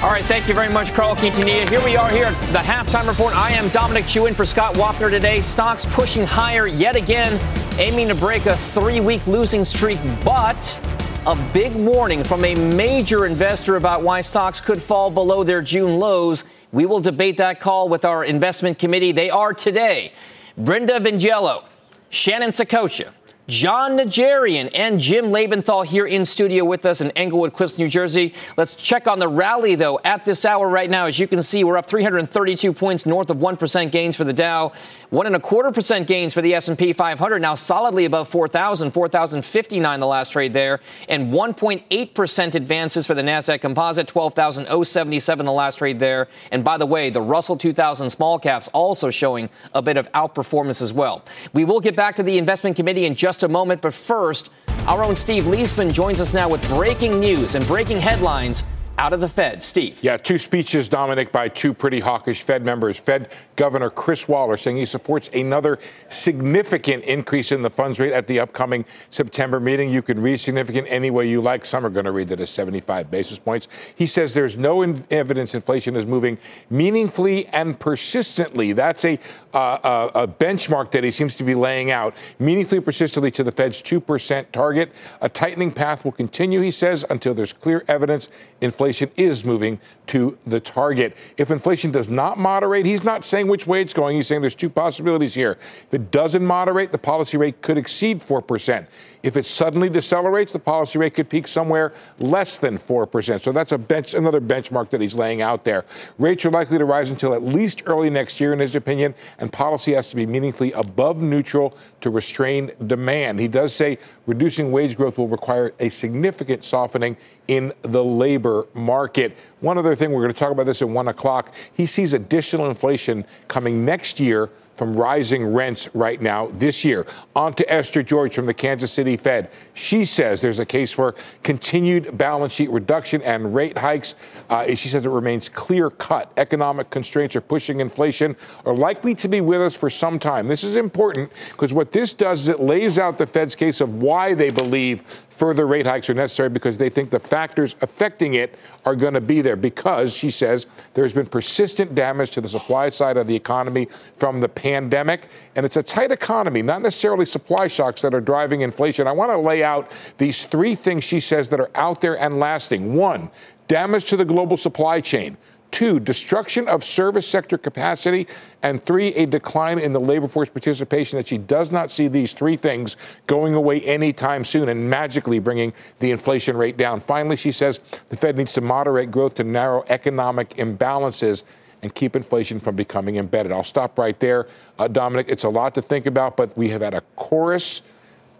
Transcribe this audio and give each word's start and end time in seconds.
All 0.00 0.10
right, 0.10 0.24
thank 0.26 0.46
you 0.46 0.54
very 0.54 0.72
much, 0.72 0.94
Carl 0.94 1.16
Quintanilla. 1.16 1.68
Here 1.68 1.84
we 1.84 1.96
are 1.96 2.08
here 2.08 2.26
at 2.26 2.52
the 2.52 2.60
halftime 2.60 3.08
report. 3.08 3.34
I 3.34 3.50
am 3.50 3.68
Dominic 3.70 4.06
Chu 4.06 4.26
in 4.26 4.34
for 4.34 4.44
Scott 4.44 4.76
Wapner 4.76 5.10
today. 5.10 5.40
Stocks 5.40 5.84
pushing 5.86 6.24
higher 6.24 6.68
yet 6.68 6.94
again, 6.94 7.36
aiming 7.80 8.06
to 8.06 8.14
break 8.14 8.46
a 8.46 8.56
three 8.56 9.00
week 9.00 9.26
losing 9.26 9.64
streak, 9.64 9.98
but 10.24 10.80
a 11.26 11.34
big 11.52 11.74
warning 11.74 12.22
from 12.22 12.44
a 12.44 12.54
major 12.54 13.26
investor 13.26 13.74
about 13.74 14.04
why 14.04 14.20
stocks 14.20 14.60
could 14.60 14.80
fall 14.80 15.10
below 15.10 15.42
their 15.42 15.60
June 15.60 15.98
lows. 15.98 16.44
We 16.70 16.86
will 16.86 17.00
debate 17.00 17.36
that 17.38 17.58
call 17.58 17.88
with 17.88 18.04
our 18.04 18.24
investment 18.24 18.78
committee. 18.78 19.10
They 19.10 19.30
are 19.30 19.52
today 19.52 20.12
Brenda 20.56 21.00
Vingiello, 21.00 21.64
Shannon 22.10 22.50
Saccocia, 22.50 23.10
Jon 23.48 23.96
Najarian 23.96 24.70
and 24.74 25.00
Jim 25.00 25.26
Lebenthal 25.26 25.82
here 25.82 26.04
in 26.04 26.26
studio 26.26 26.66
with 26.66 26.84
us 26.84 27.00
in 27.00 27.10
Englewood 27.12 27.54
Cliffs, 27.54 27.78
New 27.78 27.88
Jersey. 27.88 28.34
Let's 28.58 28.74
check 28.74 29.08
on 29.08 29.18
the 29.18 29.26
rally, 29.26 29.74
though, 29.74 29.98
at 30.04 30.26
this 30.26 30.44
hour 30.44 30.68
right 30.68 30.90
now. 30.90 31.06
As 31.06 31.18
you 31.18 31.26
can 31.26 31.42
see, 31.42 31.64
we're 31.64 31.78
up 31.78 31.86
332 31.86 32.74
points, 32.74 33.06
north 33.06 33.30
of 33.30 33.38
1% 33.38 33.90
gains 33.90 34.16
for 34.16 34.24
the 34.24 34.34
Dow, 34.34 34.72
one 35.10 35.26
and 35.26 35.34
a 35.34 35.40
quarter 35.40 35.70
percent 35.72 36.06
gains 36.06 36.34
for 36.34 36.42
the 36.42 36.54
S&P 36.54 36.92
500, 36.92 37.40
now 37.40 37.54
solidly 37.54 38.04
above 38.04 38.28
4,000, 38.28 38.90
4,059 38.90 40.00
the 40.00 40.06
last 40.06 40.32
trade 40.32 40.52
there, 40.52 40.80
and 41.08 41.32
1.8% 41.32 42.54
advances 42.54 43.06
for 43.06 43.14
the 43.14 43.22
Nasdaq 43.22 43.60
Composite, 43.60 44.06
12,077 44.06 45.46
the 45.46 45.52
last 45.52 45.78
trade 45.78 45.98
there. 45.98 46.28
And 46.52 46.62
by 46.62 46.76
the 46.76 46.86
way, 46.86 47.08
the 47.10 47.22
Russell 47.22 47.56
2000 47.56 48.10
small 48.10 48.38
caps 48.38 48.68
also 48.68 49.10
showing 49.10 49.48
a 49.74 49.80
bit 49.80 49.96
of 49.96 50.10
outperformance 50.12 50.82
as 50.82 50.92
well. 50.92 51.24
We 51.52 51.64
will 51.64 51.80
get 51.80 51.96
back 51.96 52.16
to 52.16 52.22
the 52.22 52.36
investment 52.36 52.76
committee 52.76 53.06
in 53.06 53.14
just 53.14 53.42
a 53.42 53.48
moment, 53.48 53.80
but 53.80 53.94
first, 53.94 54.50
our 54.86 55.02
own 55.04 55.14
Steve 55.14 55.44
Liesman 55.44 55.92
joins 55.92 56.20
us 56.20 56.34
now 56.34 56.48
with 56.48 56.66
breaking 56.68 57.18
news 57.18 57.54
and 57.54 57.66
breaking 57.66 57.98
headlines 57.98 58.64
out 58.98 59.12
of 59.12 59.20
the 59.20 59.28
Fed. 59.28 59.62
Steve. 59.62 60.02
Yeah, 60.02 60.16
two 60.16 60.38
speeches, 60.38 60.88
Dominic, 60.88 61.30
by 61.30 61.48
two 61.48 61.72
pretty 61.72 62.00
hawkish 62.00 62.42
Fed 62.42 62.64
members. 62.64 62.98
Fed 62.98 63.30
Governor 63.54 63.90
Chris 63.90 64.28
Waller 64.28 64.56
saying 64.56 64.76
he 64.76 64.86
supports 64.86 65.30
another 65.32 65.78
significant 66.08 67.04
increase 67.04 67.52
in 67.52 67.62
the 67.62 67.70
funds 67.70 68.00
rate 68.00 68.12
at 68.12 68.26
the 68.26 68.40
upcoming 68.40 68.84
September 69.10 69.60
meeting. 69.60 69.90
You 69.90 70.02
can 70.02 70.20
read 70.20 70.38
significant 70.38 70.88
any 70.90 71.10
way 71.10 71.28
you 71.28 71.40
like. 71.40 71.64
Some 71.64 71.86
are 71.86 71.90
going 71.90 72.06
to 72.06 72.12
read 72.12 72.30
it 72.32 72.40
as 72.40 72.50
75 72.50 73.10
basis 73.10 73.38
points. 73.38 73.68
He 73.94 74.06
says 74.06 74.34
there's 74.34 74.58
no 74.58 74.82
in- 74.82 75.04
evidence 75.10 75.54
inflation 75.54 75.94
is 75.94 76.04
moving 76.04 76.36
meaningfully 76.68 77.46
and 77.48 77.78
persistently. 77.78 78.72
That's 78.72 79.04
a, 79.04 79.18
uh, 79.54 80.10
a, 80.14 80.22
a 80.22 80.28
benchmark 80.28 80.90
that 80.90 81.04
he 81.04 81.12
seems 81.12 81.36
to 81.36 81.44
be 81.44 81.54
laying 81.54 81.92
out 81.92 82.14
meaningfully 82.40 82.80
persistently 82.80 83.30
to 83.32 83.44
the 83.44 83.52
Fed's 83.52 83.80
2% 83.80 84.50
target. 84.50 84.90
A 85.20 85.28
tightening 85.28 85.70
path 85.70 86.04
will 86.04 86.12
continue, 86.12 86.60
he 86.60 86.72
says, 86.72 87.04
until 87.08 87.32
there's 87.32 87.52
clear 87.52 87.84
evidence 87.86 88.28
inflation 88.60 88.87
inflation 88.88 89.10
is 89.16 89.44
moving 89.44 89.78
to 90.06 90.38
the 90.46 90.58
target. 90.58 91.14
If 91.36 91.50
inflation 91.50 91.90
does 91.90 92.08
not 92.08 92.38
moderate, 92.38 92.86
he's 92.86 93.04
not 93.04 93.22
saying 93.22 93.46
which 93.46 93.66
way 93.66 93.82
it's 93.82 93.92
going. 93.92 94.16
He's 94.16 94.26
saying 94.26 94.40
there's 94.40 94.54
two 94.54 94.70
possibilities 94.70 95.34
here. 95.34 95.58
If 95.86 95.92
it 95.92 96.10
doesn't 96.10 96.44
moderate, 96.44 96.90
the 96.90 96.98
policy 96.98 97.36
rate 97.36 97.60
could 97.60 97.76
exceed 97.76 98.20
4%. 98.20 98.86
If 99.22 99.36
it 99.36 99.44
suddenly 99.44 99.90
decelerates, 99.90 100.52
the 100.52 100.58
policy 100.58 100.98
rate 100.98 101.12
could 101.12 101.28
peak 101.28 101.48
somewhere 101.48 101.92
less 102.18 102.56
than 102.56 102.78
4%. 102.78 103.42
So 103.42 103.52
that's 103.52 103.72
a 103.72 103.78
bench, 103.78 104.14
another 104.14 104.40
benchmark 104.40 104.88
that 104.90 105.02
he's 105.02 105.14
laying 105.14 105.42
out 105.42 105.64
there. 105.64 105.84
Rates 106.18 106.46
are 106.46 106.50
likely 106.50 106.78
to 106.78 106.86
rise 106.86 107.10
until 107.10 107.34
at 107.34 107.42
least 107.42 107.82
early 107.84 108.08
next 108.08 108.40
year, 108.40 108.54
in 108.54 108.60
his 108.60 108.74
opinion, 108.74 109.14
and 109.38 109.52
policy 109.52 109.92
has 109.92 110.08
to 110.10 110.16
be 110.16 110.24
meaningfully 110.24 110.72
above 110.72 111.20
neutral 111.20 111.76
to 112.00 112.10
restrain 112.10 112.70
demand. 112.86 113.40
He 113.40 113.48
does 113.48 113.74
say 113.74 113.98
reducing 114.26 114.70
wage 114.72 114.96
growth 114.96 115.18
will 115.18 115.28
require 115.28 115.72
a 115.80 115.88
significant 115.88 116.64
softening 116.64 117.16
in 117.48 117.72
the 117.82 118.04
labor 118.04 118.66
market. 118.74 119.36
One 119.60 119.78
other 119.78 119.94
thing, 119.94 120.12
we're 120.12 120.22
going 120.22 120.34
to 120.34 120.38
talk 120.38 120.52
about 120.52 120.66
this 120.66 120.82
at 120.82 120.88
1 120.88 121.08
o'clock. 121.08 121.54
He 121.74 121.86
sees 121.86 122.12
additional 122.12 122.68
inflation 122.68 123.24
coming 123.48 123.84
next 123.84 124.20
year 124.20 124.50
from 124.78 124.94
rising 124.94 125.44
rents 125.44 125.92
right 125.92 126.22
now 126.22 126.46
this 126.46 126.84
year. 126.84 127.04
On 127.34 127.52
to 127.54 127.70
Esther 127.70 128.02
George 128.02 128.36
from 128.36 128.46
the 128.46 128.54
Kansas 128.54 128.92
City 128.92 129.16
Fed. 129.16 129.50
She 129.74 130.04
says 130.04 130.40
there's 130.40 130.60
a 130.60 130.64
case 130.64 130.92
for 130.92 131.16
continued 131.42 132.16
balance 132.16 132.52
sheet 132.54 132.70
reduction 132.70 133.20
and 133.22 133.52
rate 133.52 133.76
hikes. 133.76 134.14
Uh, 134.48 134.66
she 134.76 134.88
says 134.88 135.04
it 135.04 135.10
remains 135.10 135.48
clear 135.48 135.90
cut. 135.90 136.32
Economic 136.36 136.90
constraints 136.90 137.34
are 137.34 137.40
pushing 137.40 137.80
inflation, 137.80 138.36
are 138.64 138.74
likely 138.74 139.16
to 139.16 139.26
be 139.26 139.40
with 139.40 139.60
us 139.60 139.74
for 139.74 139.90
some 139.90 140.18
time. 140.18 140.46
This 140.46 140.62
is 140.62 140.76
important 140.76 141.32
because 141.50 141.72
what 141.72 141.90
this 141.90 142.14
does 142.14 142.42
is 142.42 142.48
it 142.48 142.60
lays 142.60 142.98
out 142.98 143.18
the 143.18 143.26
Fed's 143.26 143.56
case 143.56 143.80
of 143.80 144.00
why 144.00 144.32
they 144.32 144.50
believe 144.50 145.02
further 145.38 145.68
rate 145.68 145.86
hikes 145.86 146.10
are 146.10 146.14
necessary 146.14 146.48
because 146.48 146.78
they 146.78 146.90
think 146.90 147.10
the 147.10 147.20
factors 147.20 147.76
affecting 147.80 148.34
it 148.34 148.56
are 148.84 148.96
going 148.96 149.14
to 149.14 149.20
be 149.20 149.40
there. 149.40 149.54
Because, 149.54 150.12
she 150.12 150.32
says, 150.32 150.66
there's 150.94 151.14
been 151.14 151.26
persistent 151.26 151.94
damage 151.94 152.32
to 152.32 152.40
the 152.40 152.48
supply 152.48 152.88
side 152.88 153.16
of 153.16 153.28
the 153.28 153.36
economy 153.36 153.86
from 154.16 154.40
the 154.40 154.48
pandemic. 154.48 155.28
And 155.54 155.64
it's 155.64 155.76
a 155.76 155.82
tight 155.82 156.10
economy, 156.10 156.60
not 156.60 156.82
necessarily 156.82 157.24
supply 157.24 157.68
shocks 157.68 158.02
that 158.02 158.14
are 158.14 158.20
driving 158.20 158.62
inflation. 158.62 159.06
I 159.06 159.12
want 159.12 159.30
to 159.30 159.38
lay 159.38 159.62
out 159.62 159.92
these 160.18 160.44
three 160.44 160.74
things 160.74 161.04
she 161.04 161.20
says 161.20 161.48
that 161.50 161.60
are 161.60 161.70
out 161.76 162.00
there 162.00 162.18
and 162.18 162.40
lasting. 162.40 162.94
One, 162.94 163.30
damage 163.68 164.06
to 164.06 164.16
the 164.16 164.24
global 164.24 164.56
supply 164.56 165.00
chain. 165.00 165.36
Two, 165.70 166.00
destruction 166.00 166.66
of 166.66 166.82
service 166.82 167.28
sector 167.28 167.58
capacity. 167.58 168.26
And 168.62 168.82
three, 168.82 169.08
a 169.14 169.26
decline 169.26 169.78
in 169.78 169.92
the 169.92 170.00
labor 170.00 170.26
force 170.26 170.48
participation. 170.48 171.18
That 171.18 171.28
she 171.28 171.38
does 171.38 171.70
not 171.70 171.90
see 171.90 172.08
these 172.08 172.32
three 172.32 172.56
things 172.56 172.96
going 173.26 173.54
away 173.54 173.80
anytime 173.82 174.44
soon 174.44 174.68
and 174.68 174.88
magically 174.88 175.38
bringing 175.38 175.72
the 175.98 176.10
inflation 176.10 176.56
rate 176.56 176.76
down. 176.76 177.00
Finally, 177.00 177.36
she 177.36 177.52
says 177.52 177.80
the 178.08 178.16
Fed 178.16 178.36
needs 178.36 178.52
to 178.54 178.60
moderate 178.60 179.10
growth 179.10 179.34
to 179.34 179.44
narrow 179.44 179.84
economic 179.88 180.50
imbalances 180.56 181.44
and 181.82 181.94
keep 181.94 182.16
inflation 182.16 182.58
from 182.58 182.74
becoming 182.74 183.16
embedded. 183.16 183.52
I'll 183.52 183.62
stop 183.62 183.98
right 183.98 184.18
there. 184.18 184.48
Uh, 184.78 184.88
Dominic, 184.88 185.26
it's 185.28 185.44
a 185.44 185.48
lot 185.48 185.74
to 185.74 185.82
think 185.82 186.06
about, 186.06 186.36
but 186.36 186.56
we 186.56 186.70
have 186.70 186.82
had 186.82 186.94
a 186.94 187.02
chorus. 187.14 187.82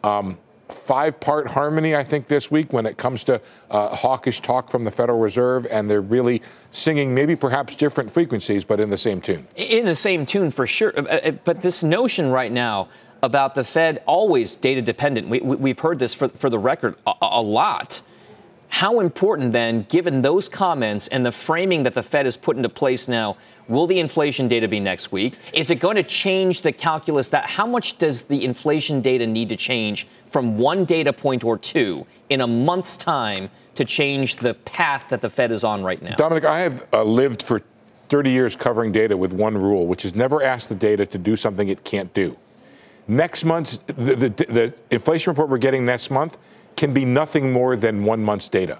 Um, 0.02 0.38
five 0.72 1.18
part 1.20 1.48
harmony, 1.48 1.94
I 1.96 2.04
think, 2.04 2.26
this 2.26 2.50
week 2.50 2.72
when 2.72 2.86
it 2.86 2.96
comes 2.96 3.24
to 3.24 3.40
uh, 3.70 3.94
hawkish 3.96 4.40
talk 4.40 4.70
from 4.70 4.84
the 4.84 4.90
Federal 4.90 5.18
Reserve, 5.18 5.66
and 5.66 5.90
they're 5.90 6.00
really 6.00 6.42
singing 6.70 7.14
maybe 7.14 7.36
perhaps 7.36 7.74
different 7.74 8.10
frequencies, 8.10 8.64
but 8.64 8.80
in 8.80 8.90
the 8.90 8.98
same 8.98 9.20
tune. 9.20 9.46
In 9.56 9.84
the 9.84 9.94
same 9.94 10.26
tune, 10.26 10.50
for 10.50 10.66
sure. 10.66 10.92
Uh, 10.96 11.02
uh, 11.02 11.30
but 11.44 11.60
this 11.60 11.82
notion 11.82 12.30
right 12.30 12.52
now 12.52 12.88
about 13.22 13.54
the 13.54 13.64
Fed 13.64 14.02
always 14.06 14.56
data 14.56 14.82
dependent, 14.82 15.28
we, 15.28 15.70
have 15.70 15.80
heard 15.80 15.98
this 15.98 16.14
for, 16.14 16.28
for 16.28 16.50
the 16.50 16.58
record 16.58 16.96
a, 17.06 17.12
a 17.22 17.42
lot. 17.42 18.02
How 18.68 19.00
important 19.00 19.52
then, 19.52 19.82
given 19.88 20.22
those 20.22 20.48
comments 20.48 21.08
and 21.08 21.24
the 21.24 21.32
framing 21.32 21.82
that 21.84 21.94
the 21.94 22.02
Fed 22.02 22.26
has 22.26 22.36
put 22.36 22.56
into 22.56 22.68
place 22.68 23.08
now, 23.08 23.36
will 23.66 23.86
the 23.86 23.98
inflation 23.98 24.46
data 24.46 24.68
be 24.68 24.78
next 24.78 25.10
week? 25.10 25.36
Is 25.52 25.70
it 25.70 25.76
going 25.76 25.96
to 25.96 26.02
change 26.02 26.62
the 26.62 26.72
calculus 26.72 27.28
that 27.30 27.48
how 27.48 27.66
much 27.66 27.98
does 27.98 28.24
the 28.24 28.44
inflation 28.44 29.00
data 29.00 29.26
need 29.26 29.48
to 29.48 29.56
change 29.56 30.06
from 30.26 30.58
one 30.58 30.84
data 30.84 31.12
point 31.12 31.44
or 31.44 31.56
two 31.56 32.06
in 32.28 32.40
a 32.42 32.46
month's 32.46 32.96
time 32.96 33.50
to 33.74 33.84
change 33.84 34.36
the 34.36 34.54
path 34.54 35.08
that 35.08 35.22
the 35.22 35.30
Fed 35.30 35.50
is 35.50 35.64
on 35.64 35.82
right 35.82 36.02
now? 36.02 36.14
Dominic, 36.16 36.44
I 36.44 36.60
have 36.60 36.86
uh, 36.92 37.02
lived 37.02 37.42
for 37.42 37.62
30 38.10 38.30
years 38.30 38.54
covering 38.54 38.92
data 38.92 39.16
with 39.16 39.32
one 39.32 39.56
rule, 39.56 39.86
which 39.86 40.04
is 40.04 40.14
never 40.14 40.42
ask 40.42 40.68
the 40.68 40.74
data 40.74 41.06
to 41.06 41.18
do 41.18 41.36
something 41.36 41.68
it 41.68 41.84
can't 41.84 42.12
do. 42.12 42.36
Next 43.06 43.44
month's 43.44 43.78
the, 43.86 44.14
the, 44.14 44.28
the 44.28 44.74
inflation 44.90 45.30
report 45.30 45.48
we're 45.48 45.56
getting 45.56 45.86
next 45.86 46.10
month 46.10 46.36
can 46.78 46.94
be 46.94 47.04
nothing 47.04 47.52
more 47.52 47.76
than 47.76 48.04
one 48.04 48.22
month's 48.22 48.48
data. 48.48 48.78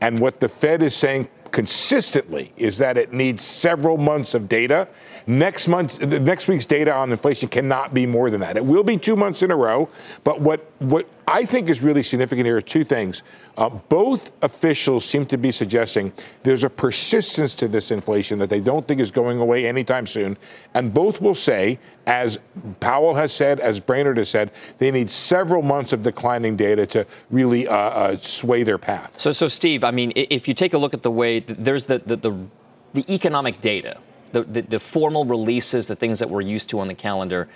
And 0.00 0.20
what 0.20 0.38
the 0.40 0.48
Fed 0.48 0.82
is 0.82 0.94
saying 0.94 1.28
consistently 1.50 2.52
is 2.56 2.78
that 2.78 2.96
it 2.96 3.12
needs 3.12 3.44
several 3.44 3.96
months 3.96 4.34
of 4.34 4.48
data. 4.48 4.88
Next 5.26 5.68
month, 5.68 6.00
next 6.00 6.48
week's 6.48 6.66
data 6.66 6.92
on 6.92 7.10
inflation 7.10 7.48
cannot 7.48 7.94
be 7.94 8.06
more 8.06 8.30
than 8.30 8.40
that. 8.40 8.56
It 8.56 8.64
will 8.64 8.82
be 8.82 8.96
two 8.96 9.16
months 9.16 9.42
in 9.42 9.50
a 9.50 9.56
row. 9.56 9.88
But 10.24 10.40
what 10.40 10.70
what 10.78 11.06
I 11.26 11.44
think 11.44 11.70
is 11.70 11.82
really 11.82 12.02
significant 12.02 12.46
here 12.46 12.56
are 12.56 12.62
two 12.62 12.84
things. 12.84 13.22
Uh, 13.56 13.68
both 13.68 14.32
officials 14.42 15.04
seem 15.04 15.26
to 15.26 15.36
be 15.36 15.52
suggesting 15.52 16.12
there's 16.42 16.64
a 16.64 16.70
persistence 16.70 17.54
to 17.56 17.68
this 17.68 17.90
inflation 17.90 18.38
that 18.40 18.50
they 18.50 18.60
don't 18.60 18.86
think 18.86 19.00
is 19.00 19.10
going 19.10 19.38
away 19.38 19.66
anytime 19.66 20.06
soon. 20.06 20.36
And 20.74 20.92
both 20.92 21.20
will 21.20 21.34
say, 21.34 21.78
as 22.06 22.38
Powell 22.80 23.14
has 23.14 23.32
said, 23.32 23.60
as 23.60 23.78
Brainard 23.78 24.16
has 24.16 24.30
said, 24.30 24.50
they 24.78 24.90
need 24.90 25.10
several 25.10 25.62
months 25.62 25.92
of 25.92 26.02
declining 26.02 26.56
data 26.56 26.86
to 26.86 27.06
really 27.30 27.68
uh, 27.68 27.74
uh, 27.74 28.16
sway 28.16 28.62
their 28.62 28.78
path. 28.78 29.18
So, 29.20 29.32
so 29.32 29.48
Steve, 29.48 29.84
I 29.84 29.90
mean, 29.90 30.12
if 30.16 30.48
you 30.48 30.54
take 30.54 30.74
a 30.74 30.78
look 30.78 30.94
at 30.94 31.02
the 31.02 31.10
way 31.10 31.40
there's 31.40 31.84
the, 31.84 31.98
the, 32.00 32.16
the, 32.16 32.38
the 32.94 33.12
economic 33.12 33.60
data, 33.60 33.98
the, 34.32 34.42
the, 34.44 34.62
the 34.62 34.80
formal 34.80 35.24
releases, 35.24 35.86
the 35.86 35.96
things 35.96 36.18
that 36.18 36.30
we're 36.30 36.40
used 36.40 36.70
to 36.70 36.80
on 36.80 36.88
the 36.88 36.94
calendar, 36.94 37.48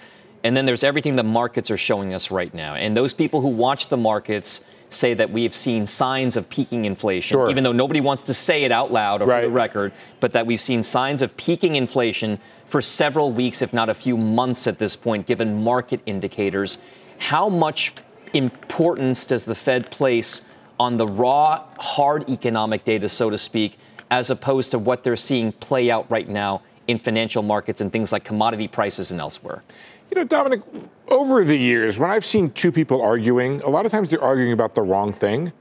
and 0.47 0.57
then 0.57 0.65
there's 0.65 0.85
everything 0.85 1.17
the 1.17 1.25
markets 1.25 1.73
are 1.73 1.77
showing 1.77 2.15
us 2.15 2.31
right 2.31 2.55
now. 2.55 2.77
And 2.77 2.97
those 2.97 3.13
people 3.13 3.41
who 3.41 3.49
watch 3.49 3.89
the 3.89 3.97
markets 3.97 4.63
say 4.91 5.13
that 5.13 5.29
we 5.31 5.43
have 5.43 5.57
seen 5.57 5.87
signs 5.87 6.37
of 6.37 6.49
peaking 6.49 6.85
inflation, 6.85 7.35
sure. 7.35 7.51
even 7.51 7.65
though 7.65 7.73
nobody 7.73 8.01
wants 8.01 8.23
to 8.23 8.33
say 8.33 8.63
it 8.63 8.71
out 8.71 8.93
loud 8.93 9.23
or 9.23 9.27
right. 9.27 9.43
for 9.43 9.49
the 9.49 9.53
record, 9.53 9.93
but 10.21 10.31
that 10.31 10.47
we've 10.47 10.61
seen 10.61 10.85
signs 10.85 11.21
of 11.21 11.37
peaking 11.37 11.75
inflation 11.75 12.39
for 12.65 12.81
several 12.81 13.33
weeks, 13.33 13.61
if 13.61 13.73
not 13.73 13.89
a 13.89 13.95
few 13.95 14.17
months 14.17 14.69
at 14.69 14.79
this 14.79 14.95
point, 14.95 15.27
given 15.27 15.65
market 15.65 16.01
indicators. 16.07 16.79
How 17.19 17.49
much 17.49 17.95
importance 18.33 19.27
does 19.27 19.47
the 19.47 19.55
Fed 19.57 19.91
place 19.91 20.43
on 20.79 20.97
the 20.97 21.07
raw, 21.07 21.65
hard 21.81 22.31
economic 22.31 22.85
data, 22.85 23.09
so 23.09 23.31
to 23.31 23.39
speak, 23.39 23.79
as 24.13 24.31
opposed 24.31 24.71
to 24.71 24.79
what 24.79 25.03
they're 25.03 25.17
seeing 25.17 25.51
play 25.51 25.91
out 25.91 26.09
right 26.09 26.29
now 26.29 26.63
in 26.87 26.99
financial 26.99 27.43
markets 27.43 27.81
and 27.81 27.91
things 27.91 28.13
like 28.13 28.23
commodity 28.23 28.69
prices 28.69 29.11
and 29.11 29.21
elsewhere? 29.21 29.65
You 30.11 30.17
know, 30.17 30.25
Dominic, 30.25 30.63
over 31.09 31.45
the 31.45 31.57
years, 31.57 31.99
when 31.99 32.11
I've 32.11 32.25
seen 32.25 32.51
two 32.51 32.71
people 32.71 33.03
arguing, 33.03 33.61
a 33.63 33.69
lot 33.69 33.87
of 33.87 33.93
times 33.93 34.09
they're 34.09 34.23
arguing 34.23 34.53
about 34.53 34.75
the 34.75 34.83
wrong 34.83 35.13
thing. 35.13 35.53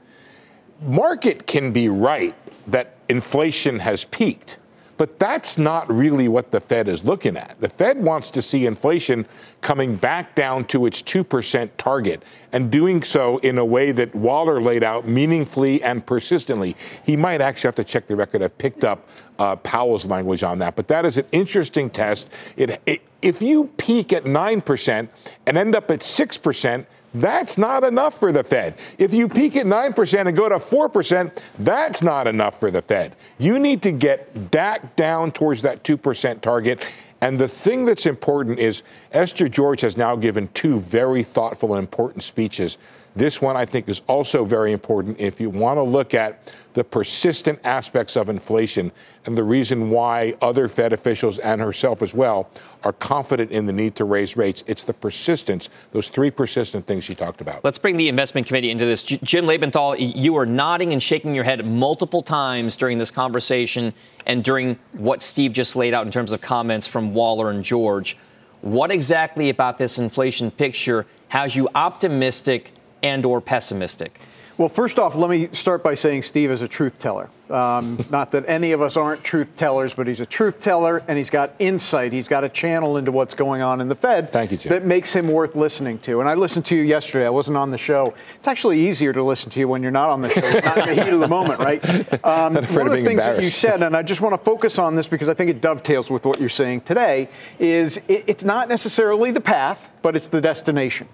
Market 0.80 1.46
can 1.46 1.72
be 1.72 1.88
right 1.88 2.34
that 2.66 2.96
inflation 3.08 3.80
has 3.80 4.04
peaked. 4.04 4.58
But 4.96 5.18
that's 5.18 5.58
not 5.58 5.90
really 5.92 6.26
what 6.28 6.50
the 6.50 6.60
Fed 6.60 6.88
is 6.88 7.04
looking 7.04 7.36
at. 7.36 7.60
The 7.60 7.68
Fed 7.68 8.02
wants 8.02 8.30
to 8.32 8.42
see 8.42 8.66
inflation 8.66 9.26
coming 9.60 9.96
back 9.96 10.34
down 10.34 10.64
to 10.66 10.86
its 10.86 11.02
2% 11.02 11.70
target 11.76 12.22
and 12.52 12.70
doing 12.70 13.02
so 13.02 13.38
in 13.38 13.58
a 13.58 13.64
way 13.64 13.92
that 13.92 14.14
Waller 14.14 14.60
laid 14.60 14.82
out 14.82 15.06
meaningfully 15.06 15.82
and 15.82 16.04
persistently. 16.06 16.76
He 17.04 17.16
might 17.16 17.40
actually 17.40 17.68
have 17.68 17.74
to 17.76 17.84
check 17.84 18.06
the 18.06 18.16
record. 18.16 18.42
I've 18.42 18.56
picked 18.56 18.84
up 18.84 19.06
uh, 19.38 19.56
Powell's 19.56 20.06
language 20.06 20.42
on 20.42 20.58
that. 20.60 20.76
But 20.76 20.88
that 20.88 21.04
is 21.04 21.18
an 21.18 21.26
interesting 21.32 21.90
test. 21.90 22.28
It, 22.56 22.80
it, 22.86 23.02
if 23.22 23.42
you 23.42 23.70
peak 23.76 24.12
at 24.12 24.24
9% 24.24 25.08
and 25.46 25.58
end 25.58 25.74
up 25.74 25.90
at 25.90 26.00
6%, 26.00 26.86
that's 27.20 27.58
not 27.58 27.84
enough 27.84 28.18
for 28.18 28.32
the 28.32 28.44
Fed. 28.44 28.76
If 28.98 29.12
you 29.12 29.28
peak 29.28 29.56
at 29.56 29.66
9% 29.66 30.26
and 30.26 30.36
go 30.36 30.48
to 30.48 30.56
4%, 30.56 31.38
that's 31.58 32.02
not 32.02 32.26
enough 32.26 32.58
for 32.60 32.70
the 32.70 32.82
Fed. 32.82 33.16
You 33.38 33.58
need 33.58 33.82
to 33.82 33.92
get 33.92 34.50
back 34.50 34.96
down 34.96 35.32
towards 35.32 35.62
that 35.62 35.84
2% 35.84 36.40
target. 36.40 36.84
And 37.20 37.38
the 37.38 37.48
thing 37.48 37.84
that's 37.84 38.06
important 38.06 38.58
is 38.58 38.82
Esther 39.12 39.48
George 39.48 39.80
has 39.80 39.96
now 39.96 40.16
given 40.16 40.48
two 40.48 40.78
very 40.78 41.22
thoughtful 41.22 41.74
and 41.74 41.80
important 41.80 42.24
speeches. 42.24 42.78
This 43.16 43.40
one, 43.40 43.56
I 43.56 43.64
think, 43.64 43.88
is 43.88 44.02
also 44.06 44.44
very 44.44 44.72
important 44.72 45.18
if 45.18 45.40
you 45.40 45.48
want 45.48 45.78
to 45.78 45.82
look 45.82 46.12
at 46.12 46.52
the 46.74 46.84
persistent 46.84 47.58
aspects 47.64 48.14
of 48.14 48.28
inflation 48.28 48.92
and 49.24 49.38
the 49.38 49.42
reason 49.42 49.88
why 49.88 50.34
other 50.42 50.68
Fed 50.68 50.92
officials 50.92 51.38
and 51.38 51.58
herself 51.58 52.02
as 52.02 52.12
well 52.12 52.50
are 52.84 52.92
confident 52.92 53.50
in 53.50 53.64
the 53.64 53.72
need 53.72 53.96
to 53.96 54.04
raise 54.04 54.36
rates. 54.36 54.62
It's 54.66 54.84
the 54.84 54.92
persistence, 54.92 55.70
those 55.92 56.10
three 56.10 56.30
persistent 56.30 56.86
things 56.86 57.04
she 57.04 57.14
talked 57.14 57.40
about. 57.40 57.64
Let's 57.64 57.78
bring 57.78 57.96
the 57.96 58.10
investment 58.10 58.46
committee 58.46 58.70
into 58.70 58.84
this. 58.84 59.02
Jim 59.02 59.46
Lebenthal, 59.46 59.96
you 59.98 60.34
were 60.34 60.44
nodding 60.44 60.92
and 60.92 61.02
shaking 61.02 61.34
your 61.34 61.44
head 61.44 61.64
multiple 61.64 62.22
times 62.22 62.76
during 62.76 62.98
this 62.98 63.10
conversation 63.10 63.94
and 64.26 64.44
during 64.44 64.78
what 64.92 65.22
Steve 65.22 65.54
just 65.54 65.74
laid 65.74 65.94
out 65.94 66.04
in 66.04 66.12
terms 66.12 66.32
of 66.32 66.42
comments 66.42 66.86
from 66.86 67.14
Waller 67.14 67.48
and 67.48 67.64
George. 67.64 68.18
What 68.60 68.90
exactly 68.90 69.48
about 69.48 69.78
this 69.78 69.98
inflation 69.98 70.50
picture 70.50 71.06
has 71.28 71.56
you 71.56 71.70
optimistic 71.74 72.72
and 73.06 73.24
or 73.24 73.40
pessimistic? 73.40 74.20
Well, 74.58 74.70
first 74.70 74.98
off, 74.98 75.14
let 75.14 75.28
me 75.28 75.50
start 75.52 75.82
by 75.82 75.92
saying 75.92 76.22
Steve 76.22 76.50
is 76.50 76.62
a 76.62 76.68
truth 76.68 76.98
teller. 76.98 77.28
Um, 77.50 78.06
not 78.10 78.32
that 78.32 78.48
any 78.48 78.72
of 78.72 78.80
us 78.80 78.96
aren't 78.96 79.22
truth 79.22 79.54
tellers, 79.54 79.92
but 79.92 80.06
he's 80.06 80.18
a 80.18 80.24
truth 80.24 80.62
teller 80.62 81.02
and 81.06 81.18
he's 81.18 81.28
got 81.28 81.54
insight. 81.58 82.10
He's 82.10 82.26
got 82.26 82.42
a 82.42 82.48
channel 82.48 82.96
into 82.96 83.12
what's 83.12 83.34
going 83.34 83.60
on 83.60 83.82
in 83.82 83.88
the 83.88 83.94
Fed 83.94 84.32
Thank 84.32 84.52
you, 84.52 84.56
Jim. 84.56 84.70
that 84.70 84.82
makes 84.86 85.12
him 85.12 85.28
worth 85.28 85.56
listening 85.56 85.98
to. 86.00 86.20
And 86.20 86.28
I 86.28 86.34
listened 86.34 86.64
to 86.66 86.74
you 86.74 86.80
yesterday. 86.82 87.26
I 87.26 87.30
wasn't 87.30 87.58
on 87.58 87.70
the 87.70 87.76
show. 87.76 88.14
It's 88.36 88.48
actually 88.48 88.80
easier 88.80 89.12
to 89.12 89.22
listen 89.22 89.50
to 89.50 89.60
you 89.60 89.68
when 89.68 89.82
you're 89.82 89.92
not 89.92 90.08
on 90.08 90.22
the 90.22 90.30
show, 90.30 90.40
it's 90.42 90.64
not 90.64 90.88
in 90.88 90.96
the 90.96 91.04
heat 91.04 91.12
of 91.12 91.20
the 91.20 91.28
moment, 91.28 91.60
right? 91.60 91.84
Um, 92.26 92.54
one 92.54 92.86
of 92.86 92.92
the 92.92 93.04
things 93.04 93.20
that 93.20 93.42
you 93.42 93.50
said, 93.50 93.82
and 93.82 93.96
I 93.96 94.02
just 94.02 94.20
want 94.20 94.32
to 94.32 94.42
focus 94.42 94.78
on 94.78 94.96
this 94.96 95.06
because 95.06 95.28
I 95.28 95.34
think 95.34 95.50
it 95.50 95.60
dovetails 95.60 96.10
with 96.10 96.24
what 96.24 96.40
you're 96.40 96.48
saying 96.48 96.80
today, 96.80 97.28
is 97.58 97.98
it, 98.08 98.24
it's 98.26 98.42
not 98.42 98.68
necessarily 98.68 99.30
the 99.30 99.40
path, 99.40 99.92
but 100.02 100.16
it's 100.16 100.28
the 100.28 100.40
destination. 100.40 101.08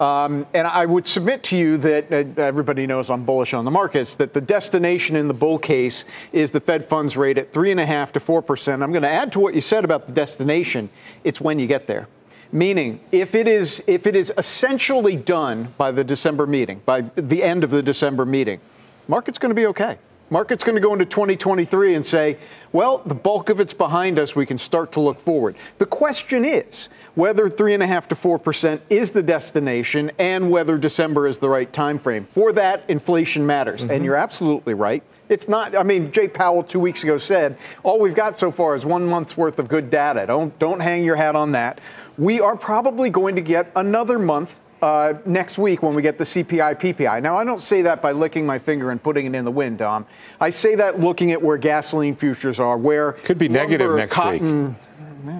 Um, 0.00 0.46
and 0.54 0.66
I 0.66 0.86
would 0.86 1.06
submit 1.06 1.42
to 1.44 1.56
you 1.56 1.76
that 1.78 2.12
uh, 2.12 2.40
everybody 2.40 2.86
knows 2.86 3.10
I'm 3.10 3.24
bullish 3.24 3.52
on 3.52 3.64
the 3.64 3.70
markets, 3.70 4.14
that 4.16 4.32
the 4.32 4.40
destination 4.40 5.16
in 5.16 5.26
the 5.26 5.34
bull 5.34 5.58
case 5.58 6.04
is 6.32 6.52
the 6.52 6.60
Fed 6.60 6.84
funds 6.84 7.16
rate 7.16 7.36
at 7.36 7.52
3.5 7.52 8.12
to 8.12 8.20
4%. 8.20 8.82
I'm 8.82 8.92
going 8.92 9.02
to 9.02 9.08
add 9.08 9.32
to 9.32 9.40
what 9.40 9.54
you 9.54 9.60
said 9.60 9.84
about 9.84 10.06
the 10.06 10.12
destination, 10.12 10.88
it's 11.24 11.40
when 11.40 11.58
you 11.58 11.66
get 11.66 11.88
there. 11.88 12.08
Meaning, 12.50 13.00
if 13.12 13.34
it 13.34 13.46
is 13.46 13.84
if 13.86 14.06
it 14.06 14.16
is 14.16 14.32
essentially 14.38 15.16
done 15.16 15.74
by 15.76 15.90
the 15.90 16.02
December 16.02 16.46
meeting, 16.46 16.80
by 16.86 17.02
the 17.02 17.42
end 17.42 17.62
of 17.62 17.70
the 17.70 17.82
December 17.82 18.24
meeting, 18.24 18.60
market's 19.06 19.38
going 19.38 19.50
to 19.50 19.54
be 19.54 19.66
okay. 19.66 19.98
Market's 20.30 20.64
going 20.64 20.76
to 20.76 20.80
go 20.80 20.92
into 20.92 21.06
2023 21.06 21.94
and 21.94 22.04
say, 22.04 22.38
well, 22.72 22.98
the 22.98 23.14
bulk 23.14 23.48
of 23.48 23.60
it's 23.60 23.72
behind 23.72 24.18
us. 24.18 24.36
We 24.36 24.44
can 24.44 24.58
start 24.58 24.92
to 24.92 25.00
look 25.00 25.18
forward. 25.18 25.56
The 25.78 25.86
question 25.86 26.44
is 26.44 26.88
whether 27.18 27.48
three 27.48 27.74
and 27.74 27.82
a 27.82 27.86
half 27.86 28.06
to 28.06 28.14
four 28.14 28.38
percent 28.38 28.80
is 28.88 29.10
the 29.10 29.22
destination, 29.24 30.12
and 30.20 30.52
whether 30.52 30.78
December 30.78 31.26
is 31.26 31.40
the 31.40 31.48
right 31.48 31.72
time 31.72 31.98
frame. 31.98 32.24
For 32.24 32.52
that, 32.52 32.84
inflation 32.86 33.44
matters, 33.44 33.80
mm-hmm. 33.80 33.90
and 33.90 34.04
you're 34.04 34.14
absolutely 34.14 34.74
right. 34.74 35.02
It's 35.28 35.48
not. 35.48 35.76
I 35.76 35.82
mean, 35.82 36.12
Jay 36.12 36.28
Powell 36.28 36.62
two 36.62 36.78
weeks 36.78 37.02
ago 37.02 37.18
said 37.18 37.58
all 37.82 37.98
we've 37.98 38.14
got 38.14 38.38
so 38.38 38.52
far 38.52 38.76
is 38.76 38.86
one 38.86 39.04
month's 39.04 39.36
worth 39.36 39.58
of 39.58 39.66
good 39.66 39.90
data. 39.90 40.26
Don't 40.28 40.56
don't 40.60 40.78
hang 40.78 41.04
your 41.04 41.16
hat 41.16 41.34
on 41.34 41.52
that. 41.52 41.80
We 42.16 42.40
are 42.40 42.56
probably 42.56 43.10
going 43.10 43.34
to 43.34 43.42
get 43.42 43.72
another 43.74 44.20
month 44.20 44.60
uh, 44.80 45.14
next 45.26 45.58
week 45.58 45.82
when 45.82 45.94
we 45.94 46.02
get 46.02 46.18
the 46.18 46.24
CPI 46.24 46.80
PPI. 46.80 47.20
Now, 47.20 47.36
I 47.36 47.44
don't 47.44 47.60
say 47.60 47.82
that 47.82 48.00
by 48.00 48.12
licking 48.12 48.46
my 48.46 48.58
finger 48.58 48.92
and 48.92 49.02
putting 49.02 49.26
it 49.26 49.34
in 49.34 49.44
the 49.44 49.50
wind, 49.50 49.78
Dom. 49.78 50.06
I 50.40 50.50
say 50.50 50.76
that 50.76 51.00
looking 51.00 51.32
at 51.32 51.42
where 51.42 51.56
gasoline 51.56 52.14
futures 52.14 52.60
are, 52.60 52.78
where 52.78 53.12
could 53.12 53.38
be 53.38 53.48
lumber, 53.48 53.60
negative 53.60 53.96
next 53.96 54.12
cotton, 54.12 54.68
week. 54.68 54.76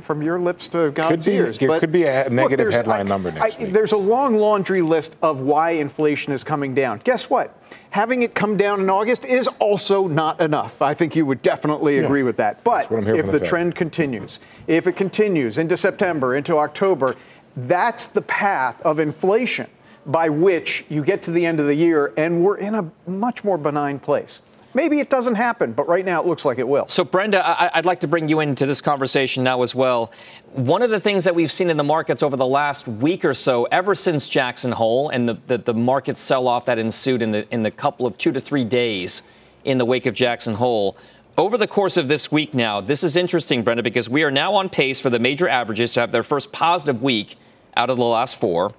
From 0.01 0.23
your 0.23 0.39
lips 0.39 0.69
to 0.71 0.91
God's 0.91 1.25
could 1.25 1.31
be, 1.31 1.37
ears. 1.37 1.59
There 1.59 1.81
could 1.81 1.93
be 1.93 2.05
a 2.05 2.29
negative 2.29 2.67
look, 2.67 2.75
headline 2.75 3.01
I, 3.01 3.03
number 3.09 3.31
next 3.31 3.59
I, 3.59 3.63
week. 3.63 3.73
There's 3.73 3.93
a 3.93 3.97
long 3.97 4.35
laundry 4.35 4.83
list 4.83 5.17
of 5.23 5.41
why 5.41 5.71
inflation 5.71 6.33
is 6.33 6.43
coming 6.43 6.75
down. 6.75 7.01
Guess 7.05 7.31
what? 7.31 7.57
Having 7.91 8.23
it 8.23 8.35
come 8.35 8.57
down 8.57 8.81
in 8.81 8.91
August 8.91 9.25
is 9.25 9.47
also 9.61 10.09
not 10.09 10.41
enough. 10.41 10.83
I 10.83 10.95
think 10.95 11.15
you 11.15 11.25
would 11.27 11.43
definitely 11.43 11.99
agree 11.99 12.21
yeah. 12.21 12.27
with 12.27 12.37
that. 12.39 12.65
But 12.65 12.91
if 12.91 13.27
the, 13.27 13.39
the 13.39 13.47
trend 13.47 13.75
continues, 13.75 14.41
if 14.67 14.87
it 14.87 14.93
continues 14.93 15.59
into 15.59 15.77
September, 15.77 16.35
into 16.35 16.59
October, 16.59 17.15
that's 17.57 18.09
the 18.09 18.23
path 18.23 18.81
of 18.83 18.99
inflation 18.99 19.69
by 20.07 20.29
which 20.29 20.85
you 20.89 21.05
get 21.05 21.23
to 21.23 21.31
the 21.31 21.45
end 21.45 21.61
of 21.61 21.67
the 21.67 21.75
year 21.75 22.13
and 22.17 22.43
we're 22.43 22.57
in 22.57 22.75
a 22.75 22.91
much 23.07 23.45
more 23.45 23.59
benign 23.59 23.99
place. 23.99 24.41
Maybe 24.79 25.01
it 25.01 25.11
doesn't 25.11 25.35
happen, 25.35 25.73
but 25.73 25.89
right 25.89 26.05
now 26.05 26.21
it 26.21 26.27
looks 26.29 26.45
like 26.45 26.59
it 26.59 26.69
will. 26.69 26.87
So, 26.87 27.03
Brenda, 27.03 27.45
I- 27.45 27.77
would 27.77 27.85
like 27.85 27.99
to 27.99 28.07
bring 28.07 28.29
you 28.29 28.39
into 28.39 28.65
this 28.65 28.81
conversation 28.81 29.43
now 29.43 29.63
as 29.63 29.75
well. 29.75 30.13
One 30.53 30.83
of 30.83 30.91
the 30.91 31.01
things 31.01 31.25
that 31.25 31.35
we've 31.35 31.51
seen 31.51 31.69
in 31.69 31.77
the 31.77 31.83
markets 31.83 32.23
over 32.23 32.37
the 32.37 32.47
last 32.47 32.87
week 32.87 33.25
or 33.25 33.35
so, 33.35 33.65
ever 33.73 33.97
since 33.97 34.29
Jackson 34.29 34.71
Hole 34.71 35.09
and 35.09 35.29
the, 35.29 35.37
the, 35.49 35.59
the 35.59 35.75
market 35.75 36.17
sell 36.17 36.47
off 36.47 36.67
that 36.67 36.79
ensued 36.79 37.23
in 37.23 37.33
the, 37.33 37.53
in 37.53 37.63
the 37.63 37.73
couple 37.73 38.07
of 38.07 38.17
two 38.19 38.31
to 38.31 38.41
three 38.41 38.63
days 38.63 39.23
in 39.65 39.79
the 39.79 39.85
wake 39.85 40.07
of 40.07 40.15
Jackson 40.15 40.55
Hole, 40.55 40.97
over 41.37 41.59
the 41.59 41.67
course 41.67 41.97
of 41.97 42.07
this 42.07 42.31
week 42.31 42.55
now, 42.55 42.81
this 42.81 43.03
is 43.03 43.17
interesting, 43.17 43.65
Brenda, 43.65 43.83
because 43.83 44.09
we 44.09 44.23
are 44.23 44.31
now 44.31 44.55
on 44.55 44.69
pace 44.69 45.01
for 45.01 45.11
the 45.11 45.19
major 45.19 45.49
averages 45.49 45.93
to 45.95 46.01
have 46.03 46.13
their 46.13 46.23
first 46.23 46.53
positive 46.53 47.03
week 47.03 47.35
out 47.77 47.91
of 47.91 47.97
the 47.97 48.05
last 48.05 48.39
four. 48.39 48.73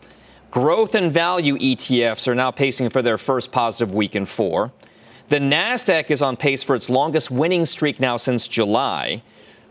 Growth 0.50 0.96
and 0.96 1.12
value 1.12 1.58
ETFs 1.58 2.26
are 2.26 2.36
now 2.36 2.52
pacing 2.52 2.90
for 2.90 3.02
their 3.02 3.18
first 3.18 3.52
positive 3.52 3.94
week 3.94 4.16
in 4.16 4.24
four. 4.26 4.72
The 5.30 5.38
NASDAQ 5.38 6.10
is 6.10 6.24
on 6.24 6.38
pace 6.38 6.64
for 6.64 6.74
its 6.74 6.90
longest 6.90 7.30
winning 7.30 7.64
streak 7.66 8.00
now 8.00 8.18
since 8.18 8.48
July. 8.48 9.22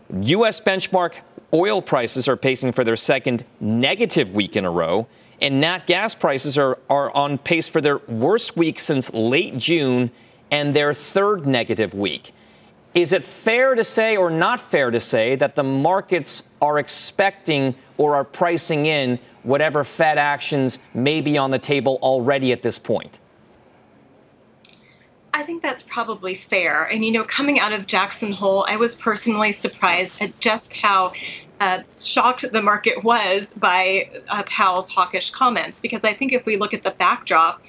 U.S. 0.09 0.61
benchmark 0.61 1.15
oil 1.53 1.81
prices 1.81 2.29
are 2.29 2.37
pacing 2.37 2.71
for 2.71 2.85
their 2.85 2.95
second 2.95 3.43
negative 3.59 4.31
week 4.31 4.55
in 4.55 4.63
a 4.63 4.71
row. 4.71 5.07
And 5.41 5.59
nat 5.59 5.85
gas 5.85 6.15
prices 6.15 6.57
are, 6.57 6.79
are 6.89 7.11
on 7.11 7.39
pace 7.39 7.67
for 7.67 7.81
their 7.81 7.97
worst 8.07 8.55
week 8.55 8.79
since 8.79 9.13
late 9.13 9.57
June 9.57 10.11
and 10.49 10.73
their 10.73 10.93
third 10.93 11.45
negative 11.45 11.93
week. 11.93 12.31
Is 12.93 13.11
it 13.11 13.25
fair 13.25 13.75
to 13.75 13.83
say 13.83 14.15
or 14.15 14.29
not 14.29 14.61
fair 14.61 14.91
to 14.91 14.99
say 15.01 15.35
that 15.35 15.55
the 15.55 15.63
markets 15.63 16.43
are 16.61 16.79
expecting 16.79 17.75
or 17.97 18.15
are 18.15 18.23
pricing 18.23 18.85
in 18.85 19.19
whatever 19.43 19.83
Fed 19.83 20.17
actions 20.17 20.79
may 20.93 21.19
be 21.19 21.37
on 21.37 21.51
the 21.51 21.59
table 21.59 21.99
already 22.01 22.53
at 22.53 22.61
this 22.61 22.79
point? 22.79 23.19
I 25.39 25.43
think 25.43 25.63
that's 25.63 25.83
probably 25.83 26.35
fair. 26.35 26.83
And, 26.83 27.05
you 27.05 27.13
know, 27.13 27.23
coming 27.23 27.61
out 27.61 27.71
of 27.71 27.87
Jackson 27.87 28.33
Hole, 28.33 28.65
I 28.67 28.75
was 28.75 28.93
personally 28.93 29.53
surprised 29.53 30.21
at 30.21 30.37
just 30.41 30.73
how 30.73 31.13
uh, 31.61 31.79
shocked 31.97 32.43
the 32.51 32.61
market 32.61 33.05
was 33.05 33.53
by 33.53 34.09
uh, 34.27 34.43
Powell's 34.47 34.91
hawkish 34.91 35.29
comments. 35.29 35.79
Because 35.79 36.01
I 36.03 36.11
think 36.11 36.33
if 36.33 36.45
we 36.45 36.57
look 36.57 36.73
at 36.73 36.83
the 36.83 36.91
backdrop, 36.91 37.61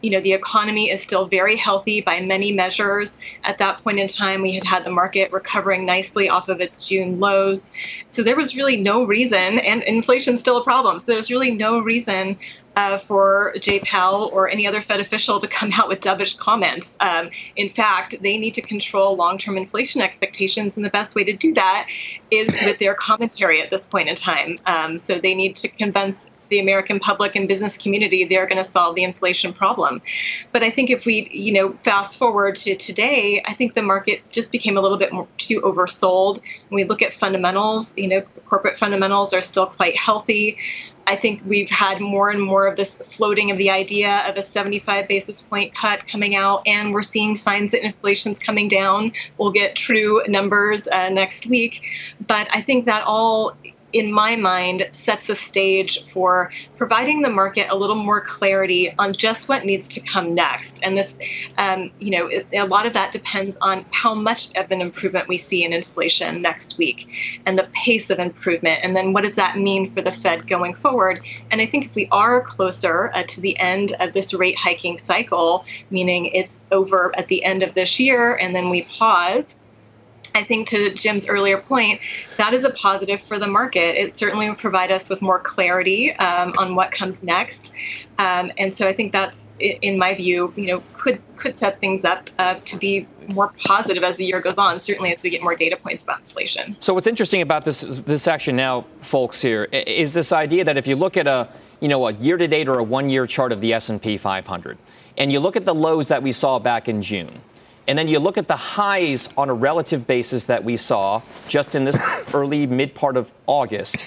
you 0.00 0.10
know, 0.10 0.20
the 0.20 0.32
economy 0.32 0.90
is 0.90 1.02
still 1.02 1.26
very 1.26 1.56
healthy 1.56 2.02
by 2.02 2.20
many 2.20 2.52
measures. 2.52 3.18
At 3.42 3.58
that 3.58 3.82
point 3.82 3.98
in 3.98 4.06
time, 4.06 4.40
we 4.40 4.52
had 4.52 4.62
had 4.62 4.84
the 4.84 4.90
market 4.90 5.32
recovering 5.32 5.84
nicely 5.84 6.28
off 6.28 6.48
of 6.48 6.60
its 6.60 6.88
June 6.88 7.18
lows. 7.18 7.72
So 8.06 8.22
there 8.22 8.36
was 8.36 8.54
really 8.54 8.80
no 8.80 9.04
reason, 9.04 9.58
and 9.58 9.82
inflation's 9.82 10.38
still 10.38 10.58
a 10.58 10.62
problem. 10.62 11.00
So 11.00 11.10
there's 11.10 11.32
really 11.32 11.50
no 11.50 11.80
reason 11.80 12.38
uh, 12.78 12.96
for 12.96 13.54
Jay 13.60 13.80
Powell 13.80 14.30
or 14.32 14.48
any 14.48 14.64
other 14.64 14.80
Fed 14.80 15.00
official 15.00 15.40
to 15.40 15.48
come 15.48 15.72
out 15.74 15.88
with 15.88 16.00
dovish 16.00 16.38
comments. 16.38 16.96
Um, 17.00 17.28
in 17.56 17.68
fact, 17.68 18.14
they 18.22 18.38
need 18.38 18.54
to 18.54 18.62
control 18.62 19.16
long 19.16 19.36
term 19.36 19.56
inflation 19.58 20.00
expectations, 20.00 20.76
and 20.76 20.86
the 20.86 20.90
best 20.90 21.16
way 21.16 21.24
to 21.24 21.36
do 21.36 21.52
that 21.54 21.88
is 22.30 22.48
with 22.64 22.78
their 22.78 22.94
commentary 22.94 23.60
at 23.60 23.70
this 23.70 23.84
point 23.84 24.08
in 24.08 24.14
time. 24.14 24.58
Um, 24.66 25.00
so 25.00 25.18
they 25.18 25.34
need 25.34 25.56
to 25.56 25.68
convince 25.68 26.30
the 26.48 26.58
American 26.58 26.98
public 27.00 27.36
and 27.36 27.48
business 27.48 27.76
community 27.76 28.24
they're 28.24 28.46
going 28.46 28.58
to 28.58 28.64
solve 28.64 28.94
the 28.94 29.04
inflation 29.04 29.52
problem. 29.52 30.00
But 30.52 30.62
I 30.62 30.70
think 30.70 30.90
if 30.90 31.06
we, 31.06 31.28
you 31.32 31.52
know, 31.52 31.72
fast 31.82 32.18
forward 32.18 32.56
to 32.56 32.74
today, 32.74 33.42
I 33.46 33.52
think 33.52 33.74
the 33.74 33.82
market 33.82 34.28
just 34.30 34.52
became 34.52 34.76
a 34.76 34.80
little 34.80 34.98
bit 34.98 35.12
more 35.12 35.26
too 35.38 35.60
oversold. 35.60 36.40
When 36.68 36.76
we 36.76 36.84
look 36.84 37.02
at 37.02 37.12
fundamentals, 37.14 37.96
you 37.96 38.08
know, 38.08 38.20
corporate 38.46 38.76
fundamentals 38.76 39.32
are 39.32 39.42
still 39.42 39.66
quite 39.66 39.96
healthy. 39.96 40.58
I 41.08 41.16
think 41.16 41.40
we've 41.46 41.70
had 41.70 42.00
more 42.00 42.28
and 42.28 42.40
more 42.40 42.66
of 42.66 42.76
this 42.76 42.98
floating 42.98 43.50
of 43.50 43.56
the 43.56 43.70
idea 43.70 44.22
of 44.28 44.36
a 44.36 44.42
75 44.42 45.08
basis 45.08 45.40
point 45.40 45.74
cut 45.74 46.06
coming 46.06 46.36
out, 46.36 46.62
and 46.66 46.92
we're 46.92 47.02
seeing 47.02 47.34
signs 47.34 47.72
that 47.72 47.82
inflation's 47.82 48.38
coming 48.38 48.68
down. 48.68 49.12
We'll 49.38 49.50
get 49.50 49.74
true 49.74 50.22
numbers 50.28 50.86
uh, 50.86 51.08
next 51.08 51.46
week. 51.46 51.82
But 52.26 52.46
I 52.52 52.60
think 52.60 52.84
that 52.84 53.04
all 53.06 53.56
in 53.92 54.12
my 54.12 54.36
mind, 54.36 54.86
sets 54.92 55.28
a 55.28 55.34
stage 55.34 55.98
for 56.12 56.50
providing 56.76 57.22
the 57.22 57.30
market 57.30 57.66
a 57.70 57.76
little 57.76 57.96
more 57.96 58.20
clarity 58.20 58.92
on 58.98 59.12
just 59.12 59.48
what 59.48 59.64
needs 59.64 59.88
to 59.88 60.00
come 60.00 60.34
next. 60.34 60.80
And 60.84 60.96
this, 60.96 61.18
um, 61.56 61.90
you 61.98 62.10
know, 62.10 62.26
it, 62.26 62.46
a 62.52 62.66
lot 62.66 62.86
of 62.86 62.92
that 62.92 63.12
depends 63.12 63.56
on 63.62 63.86
how 63.92 64.14
much 64.14 64.48
of 64.56 64.70
an 64.70 64.80
improvement 64.80 65.28
we 65.28 65.38
see 65.38 65.64
in 65.64 65.72
inflation 65.72 66.42
next 66.42 66.76
week 66.78 67.06
and 67.46 67.58
the 67.58 67.68
pace 67.72 68.10
of 68.10 68.18
improvement. 68.18 68.80
And 68.82 68.94
then 68.94 69.12
what 69.12 69.24
does 69.24 69.36
that 69.36 69.56
mean 69.56 69.90
for 69.90 70.02
the 70.02 70.12
Fed 70.12 70.46
going 70.46 70.74
forward? 70.74 71.20
And 71.50 71.60
I 71.60 71.66
think 71.66 71.86
if 71.86 71.94
we 71.94 72.08
are 72.12 72.42
closer 72.42 73.10
uh, 73.14 73.22
to 73.24 73.40
the 73.40 73.58
end 73.58 73.92
of 74.00 74.12
this 74.12 74.34
rate 74.34 74.58
hiking 74.58 74.98
cycle, 74.98 75.64
meaning 75.90 76.26
it's 76.26 76.60
over 76.70 77.12
at 77.16 77.28
the 77.28 77.44
end 77.44 77.62
of 77.62 77.74
this 77.74 77.98
year 77.98 78.36
and 78.36 78.54
then 78.54 78.70
we 78.70 78.82
pause 78.82 79.57
I 80.34 80.42
think 80.42 80.68
to 80.68 80.92
Jim's 80.94 81.28
earlier 81.28 81.58
point, 81.58 82.00
that 82.36 82.54
is 82.54 82.64
a 82.64 82.70
positive 82.70 83.20
for 83.22 83.38
the 83.38 83.46
market. 83.46 83.96
It 83.96 84.12
certainly 84.12 84.48
would 84.48 84.58
provide 84.58 84.90
us 84.90 85.08
with 85.08 85.22
more 85.22 85.38
clarity 85.38 86.14
um, 86.16 86.54
on 86.58 86.74
what 86.74 86.90
comes 86.90 87.22
next, 87.22 87.72
um, 88.18 88.50
and 88.58 88.74
so 88.74 88.86
I 88.86 88.92
think 88.92 89.12
that's, 89.12 89.54
in 89.60 89.98
my 89.98 90.14
view, 90.14 90.52
you 90.56 90.66
know, 90.66 90.82
could 90.94 91.20
could 91.36 91.56
set 91.56 91.80
things 91.80 92.04
up 92.04 92.28
uh, 92.38 92.56
to 92.64 92.76
be 92.76 93.06
more 93.32 93.52
positive 93.64 94.02
as 94.02 94.16
the 94.16 94.24
year 94.24 94.40
goes 94.40 94.58
on. 94.58 94.80
Certainly, 94.80 95.14
as 95.14 95.22
we 95.22 95.30
get 95.30 95.42
more 95.42 95.54
data 95.54 95.76
points 95.76 96.02
about 96.02 96.20
inflation. 96.20 96.76
So, 96.80 96.94
what's 96.94 97.06
interesting 97.06 97.42
about 97.42 97.64
this 97.64 97.82
this 97.82 98.22
section 98.22 98.56
now, 98.56 98.84
folks, 99.00 99.40
here 99.40 99.64
is 99.64 100.14
this 100.14 100.32
idea 100.32 100.64
that 100.64 100.76
if 100.76 100.86
you 100.86 100.96
look 100.96 101.16
at 101.16 101.26
a 101.26 101.48
you 101.80 101.88
know 101.88 102.06
a 102.06 102.12
year 102.12 102.36
to 102.36 102.48
date 102.48 102.68
or 102.68 102.78
a 102.78 102.84
one 102.84 103.08
year 103.08 103.26
chart 103.26 103.52
of 103.52 103.60
the 103.60 103.72
S 103.72 103.88
and 103.88 104.02
P 104.02 104.16
500, 104.16 104.78
and 105.16 105.32
you 105.32 105.40
look 105.40 105.56
at 105.56 105.64
the 105.64 105.74
lows 105.74 106.08
that 106.08 106.22
we 106.22 106.32
saw 106.32 106.58
back 106.58 106.88
in 106.88 107.02
June 107.02 107.40
and 107.88 107.98
then 107.98 108.06
you 108.06 108.18
look 108.18 108.36
at 108.36 108.46
the 108.46 108.56
highs 108.56 109.30
on 109.36 109.48
a 109.48 109.54
relative 109.54 110.06
basis 110.06 110.44
that 110.44 110.62
we 110.62 110.76
saw 110.76 111.22
just 111.48 111.74
in 111.74 111.84
this 111.84 111.96
early 112.34 112.66
mid 112.66 112.94
part 112.94 113.16
of 113.16 113.32
August. 113.46 114.06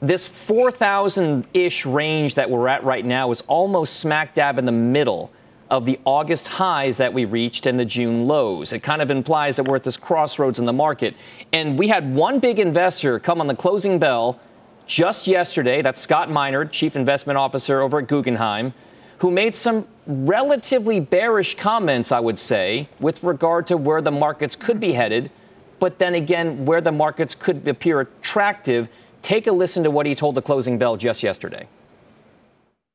This 0.00 0.28
4,000 0.28 1.46
ish 1.54 1.86
range 1.86 2.34
that 2.34 2.50
we're 2.50 2.68
at 2.68 2.84
right 2.84 3.04
now 3.04 3.30
is 3.30 3.40
almost 3.42 4.00
smack 4.00 4.34
dab 4.34 4.58
in 4.58 4.66
the 4.66 4.72
middle 4.72 5.32
of 5.70 5.86
the 5.86 5.98
August 6.04 6.46
highs 6.46 6.98
that 6.98 7.14
we 7.14 7.24
reached 7.24 7.64
and 7.64 7.80
the 7.80 7.84
June 7.84 8.26
lows. 8.26 8.74
It 8.74 8.82
kind 8.82 9.00
of 9.00 9.10
implies 9.10 9.56
that 9.56 9.66
we're 9.66 9.76
at 9.76 9.84
this 9.84 9.96
crossroads 9.96 10.58
in 10.58 10.66
the 10.66 10.72
market. 10.72 11.14
And 11.54 11.78
we 11.78 11.88
had 11.88 12.14
one 12.14 12.38
big 12.38 12.58
investor 12.58 13.18
come 13.18 13.40
on 13.40 13.46
the 13.46 13.56
closing 13.56 13.98
bell 13.98 14.38
just 14.86 15.26
yesterday. 15.26 15.80
That's 15.80 16.00
Scott 16.00 16.28
Minerd, 16.28 16.70
Chief 16.70 16.96
Investment 16.96 17.38
Officer 17.38 17.80
over 17.80 18.00
at 18.00 18.08
Guggenheim 18.08 18.74
who 19.22 19.30
made 19.30 19.54
some 19.54 19.86
relatively 20.04 20.98
bearish 20.98 21.54
comments, 21.54 22.10
I 22.10 22.18
would 22.18 22.40
say, 22.40 22.88
with 22.98 23.22
regard 23.22 23.68
to 23.68 23.76
where 23.76 24.02
the 24.02 24.10
markets 24.10 24.56
could 24.56 24.80
be 24.80 24.94
headed, 24.94 25.30
but 25.78 26.00
then 26.00 26.16
again, 26.16 26.64
where 26.66 26.80
the 26.80 26.90
markets 26.90 27.36
could 27.36 27.68
appear 27.68 28.00
attractive. 28.00 28.88
Take 29.22 29.46
a 29.46 29.52
listen 29.52 29.84
to 29.84 29.92
what 29.92 30.06
he 30.06 30.16
told 30.16 30.34
the 30.34 30.42
closing 30.42 30.76
bell 30.76 30.96
just 30.96 31.22
yesterday. 31.22 31.68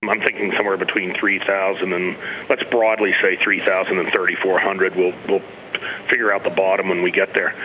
I'm 0.03 0.21
thinking 0.21 0.53
somewhere 0.55 0.77
between 0.77 1.15
3,000 1.15 1.91
and 1.91 2.15
let's 2.49 2.63
broadly 2.65 3.13
say 3.19 3.35
3,000 3.35 3.97
and 3.97 4.11
3,400. 4.11 4.95
We'll, 4.95 5.13
we'll 5.27 5.41
figure 6.07 6.31
out 6.31 6.43
the 6.43 6.51
bottom 6.51 6.89
when 6.89 7.01
we 7.01 7.09
get 7.09 7.33
there. 7.33 7.55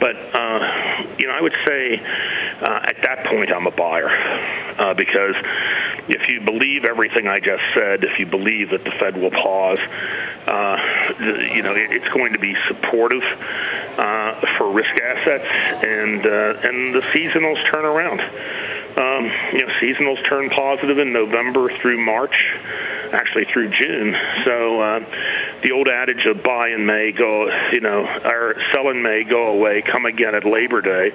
But, 0.00 0.16
uh, 0.16 1.06
you 1.16 1.28
know, 1.28 1.32
I 1.32 1.40
would 1.40 1.54
say 1.64 2.00
uh, 2.60 2.80
at 2.82 2.96
that 3.02 3.24
point 3.26 3.52
I'm 3.52 3.68
a 3.68 3.70
buyer 3.70 4.08
uh, 4.78 4.94
because 4.94 5.36
if 6.08 6.28
you 6.28 6.40
believe 6.40 6.84
everything 6.84 7.28
I 7.28 7.38
just 7.38 7.62
said, 7.72 8.02
if 8.02 8.18
you 8.18 8.26
believe 8.26 8.70
that 8.70 8.82
the 8.82 8.90
Fed 8.90 9.16
will 9.16 9.30
pause, 9.30 9.78
uh, 9.78 11.14
you 11.54 11.62
know, 11.62 11.74
it, 11.74 11.92
it's 11.92 12.08
going 12.08 12.32
to 12.32 12.40
be 12.40 12.56
supportive 12.66 13.22
uh, 13.22 14.40
for 14.58 14.72
risk 14.72 15.00
assets 15.00 15.86
and, 15.86 16.26
uh, 16.26 16.68
and 16.68 16.94
the 16.96 17.02
seasonals 17.14 17.62
turn 17.72 17.84
around. 17.84 18.20
Um, 18.96 19.26
you 19.52 19.66
know, 19.66 19.72
seasonals 19.80 20.26
turn 20.26 20.48
positive 20.48 20.98
in 20.98 21.12
November 21.12 21.70
through 21.80 22.02
March, 22.02 22.34
actually 23.12 23.44
through 23.44 23.68
June. 23.68 24.16
So 24.44 24.80
uh, 24.80 25.00
the 25.62 25.72
old 25.72 25.88
adage 25.88 26.24
of 26.24 26.42
buy 26.42 26.70
in 26.70 26.86
May, 26.86 27.12
go, 27.12 27.50
you 27.72 27.80
know, 27.80 28.06
or 28.24 28.56
sell 28.72 28.88
in 28.88 29.02
May, 29.02 29.24
go 29.24 29.48
away, 29.48 29.82
come 29.82 30.06
again 30.06 30.34
at 30.34 30.46
Labor 30.46 30.80
Day. 30.80 31.12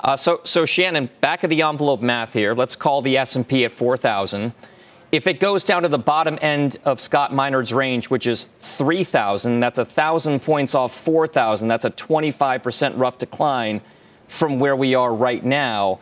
Uh, 0.00 0.16
so, 0.16 0.40
so 0.44 0.64
Shannon, 0.64 1.10
back 1.20 1.44
of 1.44 1.50
the 1.50 1.62
envelope 1.62 2.00
math 2.00 2.32
here. 2.32 2.54
Let's 2.54 2.76
call 2.76 3.02
the 3.02 3.18
S&P 3.18 3.64
at 3.66 3.72
4,000. 3.72 4.54
If 5.12 5.26
it 5.26 5.38
goes 5.38 5.64
down 5.64 5.82
to 5.82 5.88
the 5.88 5.98
bottom 5.98 6.38
end 6.40 6.78
of 6.84 7.00
Scott 7.00 7.30
Minerd's 7.30 7.72
range, 7.72 8.10
which 8.10 8.26
is 8.26 8.48
3,000, 8.58 9.60
that's 9.60 9.78
a 9.78 9.84
thousand 9.84 10.40
points 10.40 10.74
off 10.74 10.94
4,000. 10.94 11.68
That's 11.68 11.84
a 11.84 11.90
25% 11.90 12.98
rough 12.98 13.18
decline 13.18 13.80
from 14.28 14.58
where 14.58 14.74
we 14.74 14.94
are 14.94 15.14
right 15.14 15.44
now. 15.44 16.00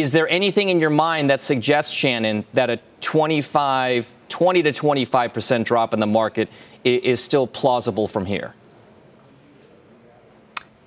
Is 0.00 0.12
there 0.12 0.28
anything 0.28 0.68
in 0.68 0.78
your 0.78 0.90
mind 0.90 1.28
that 1.30 1.42
suggests, 1.42 1.92
Shannon, 1.92 2.44
that 2.54 2.70
a 2.70 2.78
25, 3.00 4.14
20 4.28 4.62
to 4.62 4.72
25% 4.72 5.64
drop 5.64 5.92
in 5.92 6.00
the 6.00 6.06
market 6.06 6.48
is 6.84 7.22
still 7.22 7.46
plausible 7.46 8.06
from 8.06 8.24
here? 8.24 8.54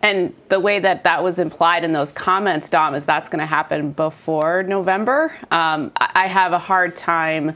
And 0.01 0.33
the 0.47 0.59
way 0.59 0.79
that 0.79 1.03
that 1.03 1.23
was 1.23 1.39
implied 1.39 1.83
in 1.83 1.91
those 1.91 2.11
comments, 2.11 2.69
Dom, 2.69 2.95
is 2.95 3.05
that's 3.05 3.29
going 3.29 3.39
to 3.39 3.45
happen 3.45 3.91
before 3.91 4.63
November. 4.63 5.35
Um, 5.51 5.91
I 5.97 6.27
have 6.27 6.53
a 6.53 6.59
hard 6.59 6.95
time 6.95 7.53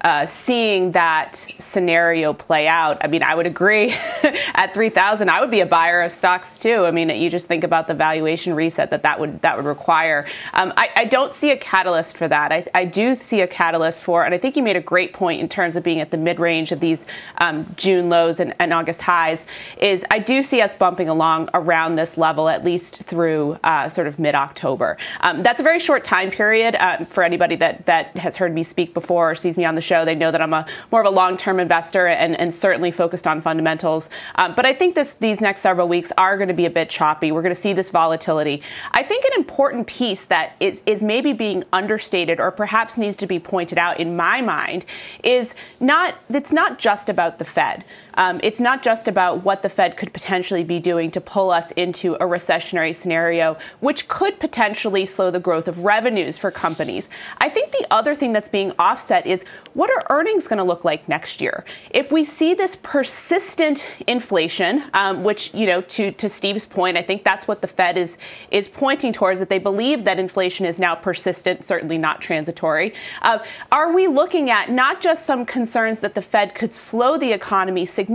uh, 0.00 0.26
seeing 0.26 0.92
that 0.92 1.34
scenario 1.58 2.32
play 2.32 2.66
out. 2.66 2.98
I 3.02 3.06
mean, 3.06 3.22
I 3.22 3.34
would 3.34 3.46
agree 3.46 3.92
at 4.54 4.72
3,000, 4.72 5.28
I 5.28 5.40
would 5.40 5.50
be 5.50 5.60
a 5.60 5.66
buyer 5.66 6.02
of 6.02 6.12
stocks 6.12 6.58
too. 6.58 6.84
I 6.86 6.90
mean, 6.90 7.10
you 7.10 7.28
just 7.28 7.48
think 7.48 7.64
about 7.64 7.86
the 7.86 7.94
valuation 7.94 8.54
reset 8.54 8.90
that 8.90 9.02
that 9.02 9.20
would 9.20 9.42
that 9.42 9.56
would 9.56 9.66
require. 9.66 10.26
Um, 10.54 10.72
I, 10.76 10.90
I, 10.96 11.04
don't 11.04 11.34
see 11.34 11.50
a 11.50 11.56
catalyst 11.56 12.16
for 12.16 12.28
that. 12.28 12.52
I, 12.52 12.64
I, 12.74 12.84
do 12.84 13.14
see 13.16 13.40
a 13.40 13.46
catalyst 13.46 14.02
for, 14.02 14.24
and 14.24 14.34
I 14.34 14.38
think 14.38 14.56
you 14.56 14.62
made 14.62 14.76
a 14.76 14.80
great 14.80 15.12
point 15.12 15.40
in 15.40 15.48
terms 15.48 15.76
of 15.76 15.82
being 15.82 16.00
at 16.00 16.10
the 16.10 16.16
mid 16.16 16.38
range 16.38 16.72
of 16.72 16.80
these 16.80 17.04
um, 17.38 17.66
June 17.76 18.08
lows 18.08 18.40
and, 18.40 18.54
and, 18.58 18.72
August 18.72 19.02
highs. 19.02 19.46
Is 19.78 20.04
I 20.10 20.18
do 20.20 20.42
see 20.42 20.60
us 20.60 20.74
bumping 20.74 21.08
along 21.08 21.50
around 21.54 21.96
this 21.96 22.16
level 22.16 22.48
at 22.48 22.64
least 22.64 23.02
through 23.02 23.58
uh, 23.64 23.88
sort 23.88 24.06
of 24.06 24.18
mid 24.18 24.34
October. 24.34 24.96
Um, 25.20 25.42
that's 25.42 25.60
a 25.60 25.64
very 25.64 25.80
short 25.80 26.04
time 26.04 26.30
period 26.30 26.76
uh, 26.76 27.04
for 27.06 27.22
anybody 27.22 27.56
that 27.56 27.86
that 27.86 28.16
has 28.16 28.36
heard 28.36 28.54
me 28.54 28.62
speak 28.62 28.94
before 28.94 29.32
or 29.32 29.34
sees 29.34 29.56
me 29.56 29.64
on 29.64 29.74
the 29.74 29.80
show. 29.90 30.04
They 30.04 30.14
know 30.14 30.30
that 30.30 30.40
I'm 30.40 30.52
a 30.52 30.64
more 30.92 31.00
of 31.00 31.06
a 31.06 31.16
long-term 31.22 31.58
investor 31.58 32.06
and, 32.06 32.38
and 32.38 32.54
certainly 32.54 32.92
focused 32.92 33.26
on 33.26 33.42
fundamentals. 33.42 34.08
Um, 34.36 34.54
but 34.54 34.64
I 34.64 34.72
think 34.72 34.94
this, 34.94 35.14
these 35.14 35.40
next 35.40 35.60
several 35.60 35.88
weeks 35.88 36.12
are 36.16 36.36
going 36.36 36.48
to 36.48 36.54
be 36.54 36.66
a 36.66 36.74
bit 36.80 36.88
choppy. 36.90 37.32
We're 37.32 37.42
going 37.42 37.54
to 37.54 37.60
see 37.60 37.72
this 37.72 37.90
volatility. 37.90 38.62
I 38.92 39.02
think 39.02 39.24
an 39.24 39.34
important 39.36 39.86
piece 39.86 40.24
that 40.26 40.52
is, 40.60 40.80
is 40.86 41.02
maybe 41.02 41.32
being 41.32 41.64
understated 41.72 42.38
or 42.38 42.50
perhaps 42.50 42.96
needs 42.96 43.16
to 43.16 43.26
be 43.26 43.38
pointed 43.38 43.78
out 43.78 43.98
in 43.98 44.16
my 44.16 44.40
mind 44.40 44.84
is 45.24 45.54
not 45.80 46.14
it's 46.28 46.52
not 46.52 46.78
just 46.78 47.08
about 47.08 47.38
the 47.38 47.44
Fed 47.44 47.84
um, 48.14 48.40
it's 48.42 48.60
not 48.60 48.82
just 48.82 49.08
about 49.08 49.44
what 49.44 49.62
the 49.62 49.68
Fed 49.68 49.96
could 49.96 50.12
potentially 50.12 50.64
be 50.64 50.78
doing 50.78 51.10
to 51.12 51.20
pull 51.20 51.50
us 51.50 51.72
into 51.72 52.14
a 52.14 52.20
recessionary 52.20 52.94
scenario, 52.94 53.56
which 53.80 54.08
could 54.08 54.38
potentially 54.38 55.06
slow 55.06 55.30
the 55.30 55.40
growth 55.40 55.68
of 55.68 55.84
revenues 55.84 56.38
for 56.38 56.50
companies. 56.50 57.08
I 57.38 57.48
think 57.48 57.72
the 57.72 57.86
other 57.90 58.14
thing 58.14 58.32
that's 58.32 58.48
being 58.48 58.72
offset 58.78 59.26
is 59.26 59.44
what 59.74 59.90
are 59.90 60.04
earnings 60.10 60.46
going 60.48 60.58
to 60.58 60.64
look 60.64 60.84
like 60.84 61.08
next 61.08 61.40
year? 61.40 61.64
If 61.90 62.12
we 62.12 62.24
see 62.24 62.54
this 62.54 62.76
persistent 62.76 63.86
inflation, 64.06 64.84
um, 64.94 65.24
which, 65.24 65.54
you 65.54 65.66
know, 65.66 65.80
to, 65.82 66.12
to 66.12 66.28
Steve's 66.28 66.66
point, 66.66 66.96
I 66.96 67.02
think 67.02 67.24
that's 67.24 67.48
what 67.48 67.62
the 67.62 67.68
Fed 67.68 67.96
is, 67.96 68.18
is 68.50 68.68
pointing 68.68 69.12
towards, 69.12 69.40
that 69.40 69.48
they 69.48 69.58
believe 69.58 70.04
that 70.04 70.18
inflation 70.18 70.66
is 70.66 70.78
now 70.78 70.94
persistent, 70.94 71.64
certainly 71.64 71.98
not 71.98 72.20
transitory. 72.20 72.92
Uh, 73.22 73.38
are 73.72 73.92
we 73.92 74.06
looking 74.06 74.50
at 74.50 74.70
not 74.70 75.00
just 75.00 75.24
some 75.24 75.46
concerns 75.46 76.00
that 76.00 76.14
the 76.14 76.22
Fed 76.22 76.54
could 76.54 76.74
slow 76.74 77.16
the 77.16 77.32
economy 77.32 77.84
significantly 77.86 78.09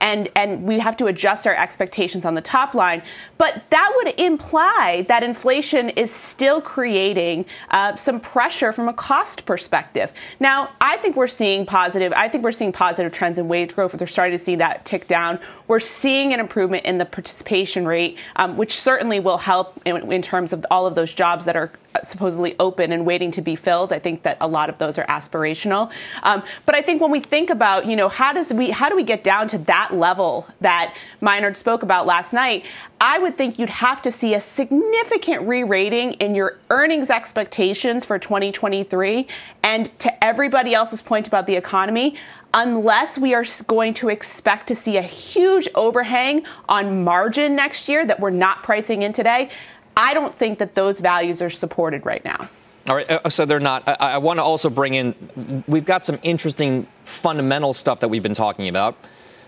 and, 0.00 0.28
and 0.34 0.64
we 0.64 0.78
have 0.78 0.96
to 0.98 1.06
adjust 1.06 1.46
our 1.46 1.54
expectations 1.54 2.24
on 2.24 2.34
the 2.34 2.40
top 2.40 2.74
line, 2.74 3.02
but 3.36 3.62
that 3.70 3.92
would 3.96 4.18
imply 4.18 5.04
that 5.08 5.22
inflation 5.22 5.90
is 5.90 6.10
still 6.10 6.60
creating 6.60 7.44
uh, 7.70 7.96
some 7.96 8.20
pressure 8.20 8.72
from 8.72 8.88
a 8.88 8.92
cost 8.92 9.46
perspective. 9.46 10.12
Now, 10.40 10.70
I 10.80 10.96
think 10.98 11.16
we're 11.16 11.28
seeing 11.28 11.66
positive. 11.66 12.12
I 12.14 12.28
think 12.28 12.44
we're 12.44 12.52
seeing 12.52 12.72
positive 12.72 13.12
trends 13.12 13.38
in 13.38 13.48
wage 13.48 13.74
growth. 13.74 13.98
We're 13.98 14.06
starting 14.06 14.36
to 14.36 14.42
see 14.42 14.56
that 14.56 14.84
tick 14.84 15.08
down. 15.08 15.38
We're 15.68 15.80
seeing 15.80 16.32
an 16.32 16.40
improvement 16.40 16.86
in 16.86 16.98
the 16.98 17.04
participation 17.04 17.86
rate, 17.86 18.18
um, 18.36 18.56
which 18.56 18.80
certainly 18.80 19.20
will 19.20 19.38
help 19.38 19.80
in, 19.84 20.10
in 20.10 20.22
terms 20.22 20.52
of 20.52 20.66
all 20.70 20.86
of 20.86 20.94
those 20.94 21.12
jobs 21.12 21.44
that 21.44 21.56
are 21.56 21.70
supposedly 22.02 22.54
open 22.58 22.92
and 22.92 23.04
waiting 23.04 23.30
to 23.32 23.42
be 23.42 23.56
filled. 23.56 23.92
I 23.92 23.98
think 23.98 24.22
that 24.22 24.36
a 24.40 24.48
lot 24.48 24.68
of 24.68 24.78
those 24.78 24.98
are 24.98 25.04
aspirational. 25.06 25.90
Um, 26.22 26.42
but 26.66 26.74
I 26.74 26.82
think 26.82 27.00
when 27.00 27.10
we 27.10 27.20
think 27.20 27.50
about, 27.50 27.86
you 27.86 27.96
know, 27.96 28.08
how 28.08 28.32
does 28.32 28.50
we 28.50 28.70
how 28.70 28.88
do 28.88 28.96
we 28.96 29.04
get 29.04 29.24
down 29.24 29.48
to 29.48 29.58
that 29.58 29.94
level 29.94 30.46
that 30.60 30.94
Maynard 31.20 31.56
spoke 31.56 31.82
about 31.82 32.06
last 32.06 32.32
night? 32.32 32.64
I 33.00 33.18
would 33.18 33.36
think 33.36 33.58
you'd 33.58 33.70
have 33.70 34.02
to 34.02 34.10
see 34.10 34.34
a 34.34 34.40
significant 34.40 35.46
re-rating 35.46 36.14
in 36.14 36.34
your 36.34 36.58
earnings 36.70 37.10
expectations 37.10 38.04
for 38.04 38.18
2023. 38.18 39.28
And 39.62 39.96
to 40.00 40.24
everybody 40.24 40.74
else's 40.74 41.00
point 41.00 41.28
about 41.28 41.46
the 41.46 41.54
economy, 41.54 42.16
unless 42.54 43.16
we 43.16 43.34
are 43.34 43.44
going 43.68 43.94
to 43.94 44.08
expect 44.08 44.66
to 44.68 44.74
see 44.74 44.96
a 44.96 45.02
huge 45.02 45.68
overhang 45.76 46.44
on 46.68 47.04
margin 47.04 47.54
next 47.54 47.88
year 47.88 48.04
that 48.04 48.18
we're 48.18 48.30
not 48.30 48.64
pricing 48.64 49.02
in 49.02 49.12
today, 49.12 49.50
I 49.96 50.12
don't 50.12 50.34
think 50.34 50.58
that 50.58 50.74
those 50.74 50.98
values 50.98 51.40
are 51.40 51.50
supported 51.50 52.04
right 52.04 52.24
now. 52.24 52.48
All 52.88 52.96
right, 52.96 53.10
uh, 53.10 53.28
so 53.28 53.44
they're 53.44 53.60
not. 53.60 53.86
I, 53.86 53.94
I 53.94 54.18
want 54.18 54.38
to 54.38 54.42
also 54.42 54.70
bring 54.70 54.94
in, 54.94 55.62
we've 55.68 55.84
got 55.84 56.04
some 56.04 56.18
interesting 56.22 56.86
fundamental 57.04 57.74
stuff 57.74 58.00
that 58.00 58.08
we've 58.08 58.22
been 58.22 58.34
talking 58.34 58.66
about. 58.66 58.96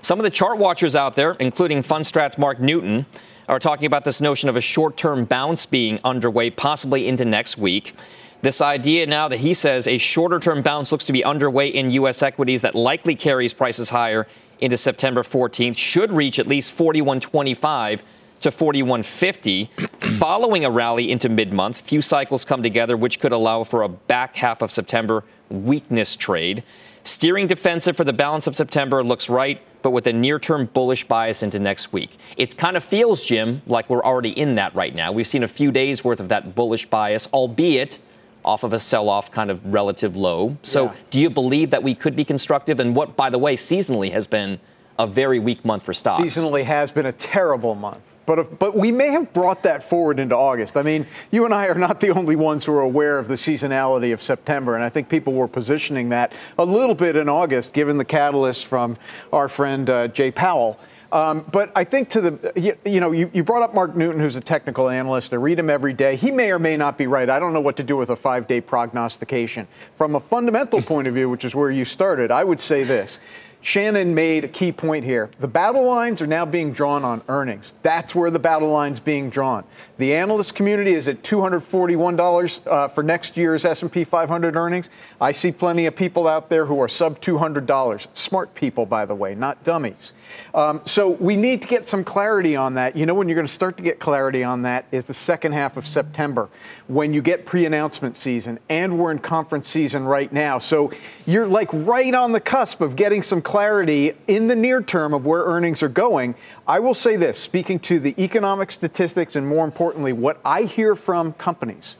Some 0.02 0.18
of 0.18 0.24
the 0.24 0.30
chart 0.30 0.58
watchers 0.58 0.94
out 0.94 1.14
there, 1.14 1.32
including 1.40 1.82
Fundstrat's 1.82 2.38
Mark 2.38 2.58
Newton, 2.58 3.06
are 3.50 3.58
talking 3.58 3.86
about 3.86 4.04
this 4.04 4.20
notion 4.20 4.48
of 4.48 4.56
a 4.56 4.60
short 4.60 4.96
term 4.96 5.24
bounce 5.24 5.66
being 5.66 5.98
underway, 6.04 6.50
possibly 6.50 7.08
into 7.08 7.24
next 7.24 7.58
week. 7.58 7.96
This 8.42 8.60
idea 8.60 9.06
now 9.06 9.26
that 9.26 9.40
he 9.40 9.52
says 9.54 9.88
a 9.88 9.98
shorter 9.98 10.38
term 10.38 10.62
bounce 10.62 10.92
looks 10.92 11.04
to 11.06 11.12
be 11.12 11.24
underway 11.24 11.66
in 11.68 11.90
U.S. 11.90 12.22
equities 12.22 12.62
that 12.62 12.76
likely 12.76 13.16
carries 13.16 13.52
prices 13.52 13.90
higher 13.90 14.28
into 14.60 14.76
September 14.76 15.22
14th, 15.22 15.76
should 15.76 16.12
reach 16.12 16.38
at 16.38 16.46
least 16.46 16.72
4125 16.72 18.04
to 18.40 18.50
4150 18.50 19.70
following 20.18 20.64
a 20.64 20.70
rally 20.70 21.10
into 21.10 21.28
mid-month. 21.28 21.80
Few 21.82 22.00
cycles 22.00 22.44
come 22.44 22.62
together, 22.62 22.96
which 22.96 23.20
could 23.20 23.32
allow 23.32 23.64
for 23.64 23.82
a 23.82 23.88
back 23.88 24.36
half 24.36 24.62
of 24.62 24.70
September 24.70 25.24
weakness 25.50 26.16
trade. 26.16 26.62
Steering 27.02 27.46
defensive 27.46 27.96
for 27.96 28.04
the 28.04 28.12
balance 28.12 28.46
of 28.46 28.56
September 28.56 29.02
looks 29.02 29.30
right, 29.30 29.60
but 29.82 29.90
with 29.90 30.06
a 30.06 30.12
near-term 30.12 30.66
bullish 30.66 31.04
bias 31.04 31.42
into 31.42 31.58
next 31.58 31.92
week. 31.92 32.16
It 32.36 32.56
kind 32.56 32.76
of 32.76 32.84
feels, 32.84 33.22
Jim, 33.22 33.62
like 33.66 33.88
we're 33.88 34.04
already 34.04 34.30
in 34.30 34.54
that 34.56 34.74
right 34.74 34.94
now. 34.94 35.10
We've 35.12 35.26
seen 35.26 35.42
a 35.42 35.48
few 35.48 35.72
days 35.72 36.04
worth 36.04 36.20
of 36.20 36.28
that 36.28 36.54
bullish 36.54 36.86
bias, 36.86 37.28
albeit 37.32 37.98
off 38.44 38.64
of 38.64 38.72
a 38.72 38.78
sell-off 38.78 39.30
kind 39.30 39.50
of 39.50 39.64
relative 39.72 40.16
low. 40.16 40.56
So, 40.62 40.86
yeah. 40.86 40.94
do 41.10 41.20
you 41.20 41.30
believe 41.30 41.70
that 41.70 41.82
we 41.82 41.94
could 41.94 42.16
be 42.16 42.24
constructive? 42.24 42.80
And 42.80 42.96
what, 42.96 43.16
by 43.16 43.30
the 43.30 43.38
way, 43.38 43.56
seasonally 43.56 44.12
has 44.12 44.26
been 44.26 44.60
a 44.98 45.06
very 45.06 45.38
weak 45.38 45.64
month 45.64 45.82
for 45.82 45.94
stocks. 45.94 46.22
Seasonally 46.22 46.64
has 46.64 46.90
been 46.90 47.06
a 47.06 47.12
terrible 47.12 47.74
month. 47.74 48.02
But, 48.30 48.38
if, 48.38 48.58
but 48.60 48.76
we 48.76 48.92
may 48.92 49.08
have 49.08 49.32
brought 49.32 49.64
that 49.64 49.82
forward 49.82 50.20
into 50.20 50.36
August. 50.36 50.76
I 50.76 50.82
mean, 50.82 51.04
you 51.32 51.46
and 51.46 51.52
I 51.52 51.66
are 51.66 51.74
not 51.74 51.98
the 51.98 52.10
only 52.10 52.36
ones 52.36 52.64
who 52.64 52.72
are 52.74 52.80
aware 52.80 53.18
of 53.18 53.26
the 53.26 53.34
seasonality 53.34 54.12
of 54.12 54.22
September, 54.22 54.76
and 54.76 54.84
I 54.84 54.88
think 54.88 55.08
people 55.08 55.32
were 55.32 55.48
positioning 55.48 56.10
that 56.10 56.32
a 56.56 56.64
little 56.64 56.94
bit 56.94 57.16
in 57.16 57.28
August, 57.28 57.72
given 57.72 57.98
the 57.98 58.04
catalyst 58.04 58.66
from 58.66 58.96
our 59.32 59.48
friend 59.48 59.90
uh, 59.90 60.06
Jay 60.06 60.30
Powell. 60.30 60.78
Um, 61.10 61.44
but 61.50 61.72
I 61.74 61.82
think 61.82 62.08
to 62.10 62.20
the, 62.20 62.52
you, 62.54 62.76
you 62.84 63.00
know, 63.00 63.10
you, 63.10 63.28
you, 63.34 63.42
brought 63.42 63.62
up 63.62 63.74
Mark 63.74 63.96
Newton, 63.96 64.20
who's 64.20 64.36
a 64.36 64.40
technical 64.40 64.88
analyst. 64.88 65.32
I 65.32 65.36
read 65.36 65.58
him 65.58 65.68
every 65.68 65.92
day. 65.92 66.14
He 66.14 66.30
may 66.30 66.52
or 66.52 66.60
may 66.60 66.76
not 66.76 66.96
be 66.96 67.08
right. 67.08 67.28
I 67.28 67.40
don't 67.40 67.52
know 67.52 67.60
what 67.60 67.76
to 67.78 67.82
do 67.82 67.96
with 67.96 68.10
a 68.10 68.16
five 68.16 68.46
day 68.46 68.60
prognostication. 68.60 69.66
From 69.96 70.14
a 70.14 70.20
fundamental 70.20 70.80
point 70.80 71.08
of 71.08 71.14
view, 71.14 71.28
which 71.28 71.44
is 71.44 71.56
where 71.56 71.72
you 71.72 71.84
started, 71.84 72.30
I 72.30 72.44
would 72.44 72.60
say 72.60 72.84
this 72.84 73.18
Shannon 73.62 74.14
made 74.14 74.44
a 74.44 74.48
key 74.48 74.72
point 74.72 75.04
here. 75.04 75.30
The 75.38 75.48
battle 75.48 75.86
lines 75.86 76.22
are 76.22 76.26
now 76.26 76.46
being 76.46 76.72
drawn 76.72 77.04
on 77.04 77.20
earnings. 77.28 77.74
That's 77.82 78.14
where 78.14 78.30
the 78.30 78.38
battle 78.38 78.70
line's 78.70 79.00
being 79.00 79.28
drawn. 79.28 79.64
The 79.98 80.14
analyst 80.14 80.54
community 80.54 80.94
is 80.94 81.08
at 81.08 81.22
$241 81.22 82.66
uh, 82.66 82.88
for 82.88 83.02
next 83.02 83.36
year's 83.36 83.66
S&P 83.66 84.04
500 84.04 84.56
earnings. 84.56 84.88
I 85.20 85.32
see 85.32 85.52
plenty 85.52 85.84
of 85.84 85.94
people 85.94 86.26
out 86.26 86.48
there 86.48 86.66
who 86.66 86.80
are 86.80 86.88
sub 86.88 87.20
$200. 87.20 88.06
Smart 88.14 88.54
people, 88.54 88.86
by 88.86 89.04
the 89.04 89.14
way, 89.14 89.34
not 89.34 89.62
dummies. 89.62 90.12
Um, 90.54 90.80
so 90.84 91.10
we 91.10 91.36
need 91.36 91.62
to 91.62 91.68
get 91.68 91.88
some 91.88 92.04
clarity 92.04 92.56
on 92.56 92.74
that. 92.74 92.96
You 92.96 93.06
know, 93.06 93.14
when 93.14 93.28
you're 93.28 93.36
going 93.36 93.46
to 93.46 93.52
start 93.52 93.76
to 93.76 93.82
get 93.82 93.98
clarity 93.98 94.44
on 94.44 94.62
that 94.62 94.86
is 94.90 95.04
the 95.04 95.14
second 95.14 95.52
half 95.52 95.76
of 95.76 95.86
September, 95.86 96.48
when 96.88 97.12
you 97.12 97.22
get 97.22 97.46
pre-announcement 97.46 98.16
season, 98.16 98.58
and 98.68 98.98
we're 98.98 99.12
in 99.12 99.18
conference 99.18 99.68
season 99.68 100.04
right 100.04 100.32
now. 100.32 100.58
So 100.58 100.92
you're 101.26 101.46
like 101.46 101.68
right 101.72 102.14
on 102.14 102.32
the 102.32 102.40
cusp 102.40 102.80
of 102.80 102.96
getting 102.96 103.22
some 103.22 103.42
clarity 103.42 104.12
in 104.26 104.48
the 104.48 104.56
near 104.56 104.82
term 104.82 105.14
of 105.14 105.26
where 105.26 105.42
earnings 105.42 105.82
are 105.82 105.88
going. 105.88 106.34
I 106.66 106.80
will 106.80 106.94
say 106.94 107.16
this, 107.16 107.38
speaking 107.38 107.78
to 107.80 107.98
the 107.98 108.14
economic 108.22 108.72
statistics, 108.72 109.36
and 109.36 109.46
more 109.46 109.64
importantly, 109.64 110.12
what 110.12 110.40
I 110.44 110.62
hear 110.62 110.94
from 110.94 111.32
companies, 111.34 111.96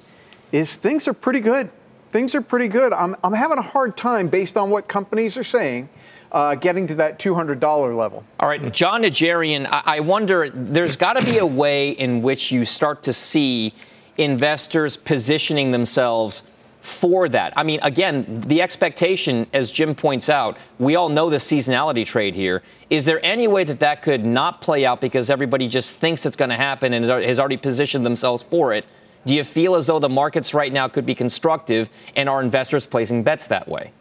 is 0.53 0.77
things 0.77 1.07
are 1.07 1.14
pretty 1.14 1.40
good. 1.40 1.71
Things 2.11 2.35
are 2.35 2.42
pretty 2.42 2.68
good. 2.68 2.92
I'm, 2.92 3.16
I'm 3.23 3.33
having 3.33 3.59
a 3.59 3.62
hard 3.62 3.96
time 3.96 4.29
based 4.29 4.57
on 4.57 4.70
what 4.70 4.88
companies 4.88 5.37
are 5.37 5.44
saying 5.44 5.88
uh, 6.33 6.55
getting 6.55 6.87
to 6.88 6.94
that 6.96 7.18
$200 7.18 7.96
level. 7.96 8.25
All 8.38 8.49
right, 8.49 8.73
Jon 8.73 9.03
Najarian, 9.03 9.66
I, 9.70 9.83
I 9.85 10.01
wonder, 10.01 10.51
there's 10.51 10.96
got 10.96 11.14
to 11.14 11.25
be 11.25 11.38
a 11.38 11.46
way 11.46 11.90
in 11.90 12.23
which 12.23 12.53
you 12.53 12.64
start 12.64 13.03
to 13.05 13.12
see 13.12 13.75
investors 14.16 14.96
positioning 14.96 15.70
themselves 15.70 16.44
for 16.81 17.29
that. 17.29 17.53
I 17.57 17.62
mean, 17.62 17.79
again, 17.83 18.40
the 18.46 18.62
expectation, 18.62 19.46
as 19.53 19.70
Jim 19.70 19.94
points 19.94 20.29
out, 20.31 20.57
we 20.79 20.96
all 20.96 21.11
know 21.11 21.29
the 21.29 21.37
seasonality 21.37 22.07
trade 22.07 22.35
here. 22.35 22.62
Is 22.88 23.05
there 23.05 23.25
any 23.25 23.49
way 23.49 23.64
that 23.64 23.81
that 23.81 24.03
could 24.03 24.25
not 24.25 24.61
play 24.61 24.87
out 24.87 25.01
because 25.01 25.29
everybody 25.31 25.68
just 25.68 25.96
thinks 25.99 26.25
it's 26.25 26.37
going 26.37 26.49
to 26.49 26.57
happen 26.57 26.94
and 26.94 27.05
has 27.05 27.38
already 27.38 27.59
positioned 27.59 28.07
themselves 28.07 28.42
for 28.42 28.73
it? 28.73 28.87
Do 29.26 29.35
you 29.35 29.44
feel 29.44 29.74
as 29.74 29.87
though 29.87 29.98
the 29.98 30.09
markets 30.09 30.54
right 30.54 30.72
now 30.72 30.88
could 30.88 31.04
be 31.04 31.14
constructive 31.14 31.88
and 32.16 32.28
are 32.28 32.42
investors 32.42 32.87
placing 32.87 33.22
bets 33.22 33.46
that 33.48 33.68
way? 33.68 33.92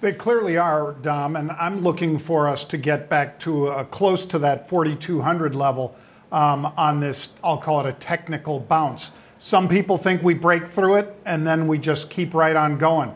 They 0.00 0.12
clearly 0.12 0.56
are, 0.56 0.92
Dom, 0.92 1.34
and 1.34 1.50
I'm 1.52 1.80
looking 1.80 2.18
for 2.18 2.46
us 2.46 2.64
to 2.66 2.76
get 2.76 3.08
back 3.08 3.40
to 3.40 3.68
uh, 3.68 3.84
close 3.84 4.26
to 4.26 4.38
that 4.40 4.68
4,200 4.68 5.54
level 5.54 5.96
um, 6.30 6.66
on 6.76 7.00
this, 7.00 7.32
I'll 7.42 7.58
call 7.58 7.80
it 7.80 7.86
a 7.86 7.92
technical 7.92 8.60
bounce. 8.60 9.12
Some 9.38 9.68
people 9.68 9.96
think 9.96 10.22
we 10.22 10.34
break 10.34 10.66
through 10.66 10.96
it 10.96 11.16
and 11.24 11.46
then 11.46 11.66
we 11.66 11.78
just 11.78 12.10
keep 12.10 12.34
right 12.34 12.56
on 12.56 12.76
going. 12.76 13.14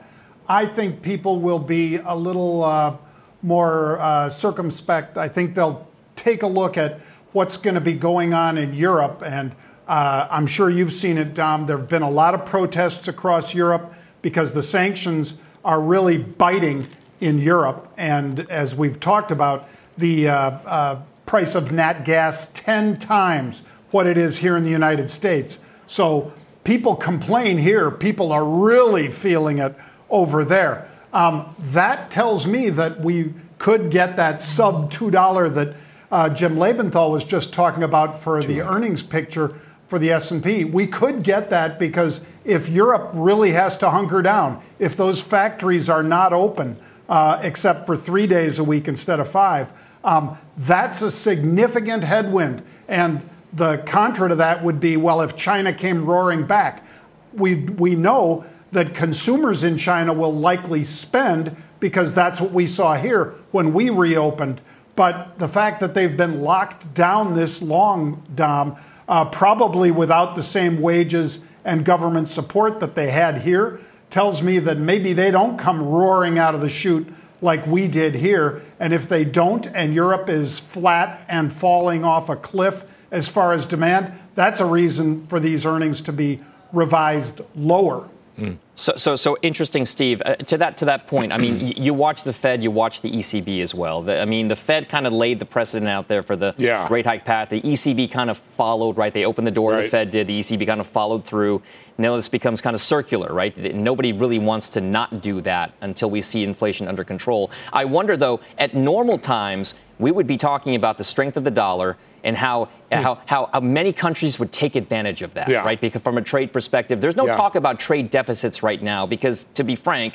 I 0.48 0.66
think 0.66 1.02
people 1.02 1.40
will 1.40 1.58
be 1.58 1.96
a 1.96 2.14
little 2.14 2.64
uh, 2.64 2.96
more 3.42 3.98
uh, 4.00 4.28
circumspect. 4.30 5.18
I 5.18 5.28
think 5.28 5.54
they'll 5.54 5.86
take 6.16 6.42
a 6.42 6.46
look 6.46 6.76
at 6.76 7.00
what's 7.32 7.56
going 7.56 7.74
to 7.74 7.80
be 7.80 7.92
going 7.92 8.32
on 8.34 8.56
in 8.56 8.72
Europe. 8.72 9.22
And 9.24 9.54
uh, 9.88 10.28
I'm 10.30 10.46
sure 10.46 10.68
you've 10.68 10.92
seen 10.92 11.16
it, 11.16 11.32
Dom. 11.32 11.66
There 11.66 11.78
have 11.78 11.88
been 11.88 12.02
a 12.02 12.10
lot 12.10 12.34
of 12.34 12.44
protests 12.44 13.08
across 13.08 13.54
Europe 13.54 13.94
because 14.20 14.52
the 14.52 14.62
sanctions 14.62 15.38
are 15.64 15.80
really 15.80 16.18
biting 16.18 16.86
in 17.20 17.38
Europe. 17.38 17.90
And 17.96 18.40
as 18.50 18.74
we've 18.74 19.00
talked 19.00 19.30
about, 19.30 19.66
the 19.96 20.28
uh, 20.28 20.34
uh, 20.34 21.02
price 21.24 21.54
of 21.54 21.72
nat 21.72 22.04
gas 22.04 22.50
10 22.52 22.98
times 22.98 23.62
what 23.90 24.06
it 24.06 24.18
is 24.18 24.38
here 24.38 24.56
in 24.56 24.62
the 24.62 24.70
United 24.70 25.08
States. 25.08 25.58
So 25.86 26.32
people 26.64 26.94
complain 26.94 27.56
here, 27.56 27.90
people 27.90 28.30
are 28.30 28.44
really 28.44 29.10
feeling 29.10 29.56
it 29.56 29.74
over 30.10 30.44
there. 30.44 30.86
Um, 31.14 31.56
that 31.58 32.10
tells 32.10 32.46
me 32.46 32.68
that 32.70 33.00
we 33.00 33.32
could 33.58 33.90
get 33.90 34.16
that 34.16 34.42
sub 34.42 34.92
$2 34.92 35.54
that 35.54 35.76
uh, 36.10 36.28
Jim 36.28 36.56
Lebenthal 36.56 37.10
was 37.10 37.24
just 37.24 37.54
talking 37.54 37.82
about 37.82 38.20
for 38.20 38.42
the 38.42 38.60
earnings 38.60 39.02
picture 39.02 39.58
for 39.88 39.98
the 39.98 40.10
S&P. 40.12 40.64
We 40.64 40.86
could 40.86 41.22
get 41.22 41.50
that 41.50 41.78
because 41.78 42.24
if 42.44 42.68
Europe 42.68 43.10
really 43.14 43.52
has 43.52 43.76
to 43.78 43.90
hunker 43.90 44.22
down, 44.22 44.62
if 44.78 44.96
those 44.96 45.20
factories 45.20 45.88
are 45.88 46.02
not 46.02 46.32
open 46.32 46.76
uh, 47.08 47.40
except 47.42 47.86
for 47.86 47.96
three 47.96 48.26
days 48.26 48.58
a 48.58 48.64
week 48.64 48.86
instead 48.86 49.18
of 49.18 49.30
five. 49.30 49.72
Um, 50.04 50.38
that's 50.56 51.02
a 51.02 51.10
significant 51.10 52.04
headwind. 52.04 52.62
And 52.86 53.26
the 53.52 53.78
contra 53.78 54.28
to 54.28 54.34
that 54.36 54.62
would 54.62 54.78
be 54.78 54.96
well, 54.96 55.20
if 55.22 55.36
China 55.36 55.72
came 55.72 56.04
roaring 56.04 56.46
back, 56.46 56.86
we, 57.32 57.54
we 57.54 57.94
know 57.94 58.44
that 58.72 58.94
consumers 58.94 59.64
in 59.64 59.78
China 59.78 60.12
will 60.12 60.32
likely 60.32 60.84
spend 60.84 61.56
because 61.80 62.12
that's 62.12 62.40
what 62.40 62.52
we 62.52 62.66
saw 62.66 62.94
here 62.94 63.34
when 63.50 63.72
we 63.72 63.88
reopened. 63.88 64.60
But 64.96 65.38
the 65.38 65.48
fact 65.48 65.80
that 65.80 65.94
they've 65.94 66.16
been 66.16 66.40
locked 66.40 66.92
down 66.92 67.34
this 67.34 67.62
long, 67.62 68.22
Dom, 68.34 68.76
uh, 69.08 69.24
probably 69.24 69.90
without 69.90 70.36
the 70.36 70.42
same 70.42 70.80
wages 70.80 71.40
and 71.64 71.84
government 71.84 72.28
support 72.28 72.80
that 72.80 72.94
they 72.94 73.10
had 73.10 73.38
here, 73.38 73.80
tells 74.10 74.42
me 74.42 74.58
that 74.58 74.78
maybe 74.78 75.12
they 75.12 75.30
don't 75.30 75.58
come 75.58 75.82
roaring 75.82 76.38
out 76.38 76.54
of 76.54 76.60
the 76.60 76.68
chute 76.68 77.06
like 77.40 77.66
we 77.66 77.88
did 77.88 78.14
here. 78.14 78.62
And 78.80 78.92
if 78.92 79.08
they 79.08 79.24
don't, 79.24 79.66
and 79.66 79.94
Europe 79.94 80.28
is 80.28 80.58
flat 80.58 81.24
and 81.28 81.52
falling 81.52 82.04
off 82.04 82.28
a 82.28 82.36
cliff 82.36 82.84
as 83.10 83.28
far 83.28 83.52
as 83.52 83.66
demand, 83.66 84.18
that's 84.34 84.60
a 84.60 84.66
reason 84.66 85.26
for 85.26 85.40
these 85.40 85.66
earnings 85.66 86.00
to 86.02 86.12
be 86.12 86.40
revised 86.72 87.40
lower. 87.54 88.08
Mm. 88.38 88.58
So, 88.78 88.92
so, 88.96 89.16
so 89.16 89.36
interesting, 89.42 89.84
Steve. 89.84 90.22
Uh, 90.24 90.36
to 90.36 90.56
that 90.58 90.76
to 90.76 90.84
that 90.84 91.08
point, 91.08 91.32
I 91.32 91.38
mean, 91.38 91.58
you 91.76 91.92
watch 91.92 92.22
the 92.22 92.32
Fed, 92.32 92.62
you 92.62 92.70
watch 92.70 93.00
the 93.00 93.10
ECB 93.10 93.60
as 93.60 93.74
well. 93.74 94.02
The, 94.02 94.22
I 94.22 94.24
mean, 94.24 94.46
the 94.46 94.54
Fed 94.54 94.88
kind 94.88 95.04
of 95.04 95.12
laid 95.12 95.40
the 95.40 95.44
precedent 95.44 95.90
out 95.90 96.06
there 96.06 96.22
for 96.22 96.36
the 96.36 96.54
yeah. 96.56 96.86
rate 96.88 97.04
hike 97.04 97.24
path. 97.24 97.48
The 97.48 97.60
ECB 97.60 98.08
kind 98.08 98.30
of 98.30 98.38
followed, 98.38 98.96
right? 98.96 99.12
They 99.12 99.24
opened 99.24 99.48
the 99.48 99.52
door. 99.52 99.72
Right. 99.72 99.82
The 99.82 99.88
Fed 99.88 100.10
did. 100.12 100.28
The 100.28 100.38
ECB 100.38 100.64
kind 100.64 100.80
of 100.80 100.86
followed 100.86 101.24
through. 101.24 101.60
Now 101.98 102.14
this 102.14 102.28
becomes 102.28 102.60
kind 102.60 102.74
of 102.74 102.80
circular, 102.80 103.34
right? 103.34 103.56
Nobody 103.74 104.12
really 104.12 104.38
wants 104.38 104.68
to 104.70 104.80
not 104.80 105.22
do 105.22 105.40
that 105.40 105.72
until 105.80 106.08
we 106.08 106.22
see 106.22 106.44
inflation 106.44 106.86
under 106.86 107.02
control. 107.02 107.50
I 107.72 107.84
wonder, 107.84 108.16
though, 108.16 108.38
at 108.58 108.74
normal 108.74 109.18
times, 109.18 109.74
we 109.98 110.12
would 110.12 110.28
be 110.28 110.36
talking 110.36 110.76
about 110.76 110.98
the 110.98 111.04
strength 111.04 111.36
of 111.36 111.42
the 111.42 111.50
dollar 111.50 111.96
and 112.24 112.36
how, 112.36 112.64
hmm. 112.64 112.94
how, 112.94 113.18
how, 113.26 113.50
how, 113.52 113.60
many 113.60 113.92
countries 113.92 114.38
would 114.38 114.52
take 114.52 114.76
advantage 114.76 115.22
of 115.22 115.34
that, 115.34 115.48
yeah. 115.48 115.64
right? 115.64 115.80
Because 115.80 116.02
from 116.02 116.18
a 116.18 116.22
trade 116.22 116.52
perspective, 116.52 117.00
there's 117.00 117.16
no 117.16 117.26
yeah. 117.26 117.32
talk 117.32 117.54
about 117.54 117.78
trade 117.78 118.10
deficits 118.10 118.62
right 118.62 118.82
now 118.82 119.06
because, 119.06 119.44
to 119.54 119.64
be 119.64 119.74
frank, 119.74 120.14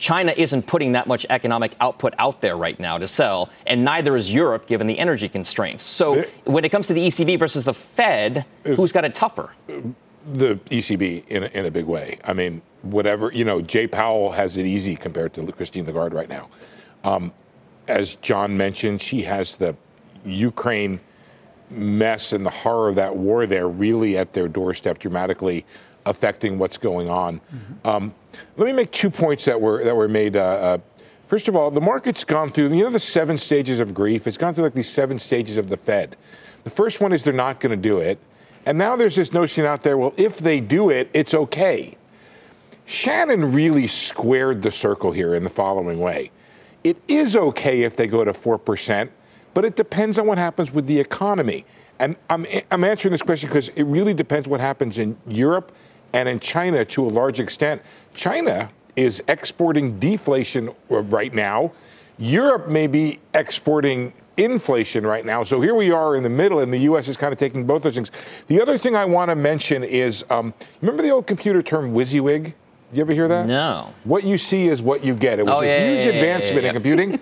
China 0.00 0.32
isn't 0.34 0.66
putting 0.66 0.92
that 0.92 1.06
much 1.06 1.26
economic 1.28 1.74
output 1.78 2.14
out 2.18 2.40
there 2.40 2.56
right 2.56 2.80
now 2.80 2.96
to 2.96 3.06
sell, 3.06 3.50
and 3.66 3.84
neither 3.84 4.16
is 4.16 4.32
Europe 4.32 4.66
given 4.66 4.86
the 4.86 4.98
energy 4.98 5.28
constraints. 5.28 5.82
So 5.82 6.14
it, 6.14 6.30
when 6.44 6.64
it 6.64 6.70
comes 6.70 6.86
to 6.86 6.94
the 6.94 7.06
ECB 7.06 7.38
versus 7.38 7.64
the 7.64 7.74
Fed, 7.74 8.46
who's 8.64 8.92
got 8.92 9.04
it 9.04 9.14
tougher? 9.14 9.50
The 10.32 10.56
ECB 10.70 11.28
in 11.28 11.44
a, 11.44 11.46
in 11.48 11.66
a 11.66 11.70
big 11.70 11.84
way. 11.84 12.18
I 12.24 12.32
mean, 12.32 12.62
whatever, 12.80 13.30
you 13.30 13.44
know, 13.44 13.60
Jay 13.60 13.86
Powell 13.86 14.32
has 14.32 14.56
it 14.56 14.64
easy 14.64 14.96
compared 14.96 15.34
to 15.34 15.52
Christine 15.52 15.84
Lagarde 15.84 16.14
right 16.14 16.30
now. 16.30 16.48
Um, 17.04 17.32
as 17.86 18.14
Jon 18.16 18.56
mentioned, 18.56 19.02
she 19.02 19.22
has 19.22 19.56
the 19.56 19.76
Ukraine 20.24 21.00
mess 21.70 22.32
and 22.32 22.44
the 22.44 22.50
horror 22.50 22.88
of 22.88 22.96
that 22.96 23.16
war 23.16 23.46
there 23.46 23.68
really 23.68 24.16
at 24.16 24.32
their 24.32 24.48
doorstep, 24.48 24.98
dramatically 24.98 25.64
affecting 26.06 26.58
what's 26.58 26.78
going 26.78 27.08
on. 27.08 27.40
Mm-hmm. 27.40 27.88
Um, 27.88 28.14
let 28.56 28.66
me 28.66 28.72
make 28.72 28.90
two 28.90 29.10
points 29.10 29.44
that 29.44 29.60
were 29.60 29.84
that 29.84 29.94
were 29.94 30.08
made. 30.08 30.36
Uh, 30.36 30.40
uh, 30.40 30.78
first 31.26 31.48
of 31.48 31.56
all, 31.56 31.70
the 31.70 31.80
market's 31.80 32.24
gone 32.24 32.50
through 32.50 32.72
you 32.74 32.84
know 32.84 32.90
the 32.90 33.00
seven 33.00 33.38
stages 33.38 33.80
of 33.80 33.94
grief. 33.94 34.26
It's 34.26 34.38
gone 34.38 34.54
through 34.54 34.64
like 34.64 34.74
these 34.74 34.90
seven 34.90 35.18
stages 35.18 35.56
of 35.56 35.68
the 35.68 35.76
Fed. 35.76 36.16
The 36.64 36.70
first 36.70 37.00
one 37.00 37.12
is 37.12 37.24
they're 37.24 37.32
not 37.32 37.60
going 37.60 37.70
to 37.70 37.88
do 37.88 37.98
it, 37.98 38.18
and 38.66 38.76
now 38.76 38.96
there's 38.96 39.16
this 39.16 39.32
notion 39.32 39.64
out 39.64 39.82
there. 39.82 39.96
Well, 39.96 40.14
if 40.16 40.38
they 40.38 40.60
do 40.60 40.90
it, 40.90 41.10
it's 41.14 41.34
okay. 41.34 41.96
Shannon 42.86 43.52
really 43.52 43.86
squared 43.86 44.62
the 44.62 44.72
circle 44.72 45.12
here 45.12 45.34
in 45.34 45.44
the 45.44 45.50
following 45.50 46.00
way. 46.00 46.32
It 46.82 46.96
is 47.06 47.36
okay 47.36 47.82
if 47.82 47.96
they 47.96 48.06
go 48.06 48.24
to 48.24 48.32
four 48.32 48.58
percent 48.58 49.12
but 49.54 49.64
it 49.64 49.76
depends 49.76 50.18
on 50.18 50.26
what 50.26 50.38
happens 50.38 50.72
with 50.72 50.86
the 50.86 50.98
economy. 50.98 51.64
And 51.98 52.16
I'm, 52.28 52.46
I'm 52.70 52.84
answering 52.84 53.12
this 53.12 53.22
question 53.22 53.48
because 53.48 53.68
it 53.70 53.84
really 53.84 54.14
depends 54.14 54.48
what 54.48 54.60
happens 54.60 54.96
in 54.96 55.16
Europe 55.26 55.72
and 56.12 56.28
in 56.28 56.40
China 56.40 56.84
to 56.84 57.06
a 57.06 57.10
large 57.10 57.40
extent. 57.40 57.82
China 58.14 58.70
is 58.96 59.22
exporting 59.28 59.98
deflation 59.98 60.70
right 60.88 61.32
now. 61.32 61.72
Europe 62.18 62.68
may 62.68 62.86
be 62.86 63.20
exporting 63.34 64.12
inflation 64.36 65.06
right 65.06 65.24
now. 65.24 65.44
So 65.44 65.60
here 65.60 65.74
we 65.74 65.90
are 65.90 66.16
in 66.16 66.22
the 66.22 66.30
middle, 66.30 66.60
and 66.60 66.72
the 66.72 66.78
U.S. 66.78 67.08
is 67.08 67.16
kind 67.16 67.32
of 67.32 67.38
taking 67.38 67.66
both 67.66 67.82
those 67.82 67.94
things. 67.94 68.10
The 68.48 68.60
other 68.60 68.78
thing 68.78 68.96
I 68.96 69.04
want 69.04 69.30
to 69.30 69.34
mention 69.34 69.84
is 69.84 70.24
um, 70.30 70.54
remember 70.80 71.02
the 71.02 71.10
old 71.10 71.26
computer 71.26 71.62
term 71.62 71.92
WYSIWYG? 71.92 72.44
Did 72.44 72.54
you 72.92 73.00
ever 73.02 73.12
hear 73.12 73.28
that? 73.28 73.46
No. 73.46 73.92
What 74.04 74.24
you 74.24 74.36
see 74.36 74.68
is 74.68 74.82
what 74.82 75.04
you 75.04 75.14
get. 75.14 75.38
It 75.38 75.46
was 75.46 75.58
oh, 75.58 75.62
a 75.62 75.66
yeah, 75.66 75.90
huge 75.90 76.06
yeah, 76.06 76.12
advancement 76.12 76.62
yeah, 76.62 76.68
in 76.70 76.74
computing. 76.74 77.20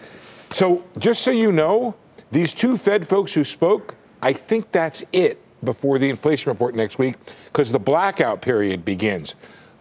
so 0.52 0.84
just 0.98 1.22
so 1.22 1.30
you 1.30 1.52
know, 1.52 1.94
these 2.30 2.52
two 2.52 2.76
Fed 2.76 3.06
folks 3.06 3.32
who 3.32 3.44
spoke, 3.44 3.94
I 4.22 4.32
think 4.32 4.72
that's 4.72 5.04
it 5.12 5.40
before 5.64 5.98
the 5.98 6.08
inflation 6.10 6.50
report 6.50 6.74
next 6.74 6.98
week 6.98 7.16
because 7.46 7.72
the 7.72 7.78
blackout 7.78 8.42
period 8.42 8.84
begins. 8.84 9.34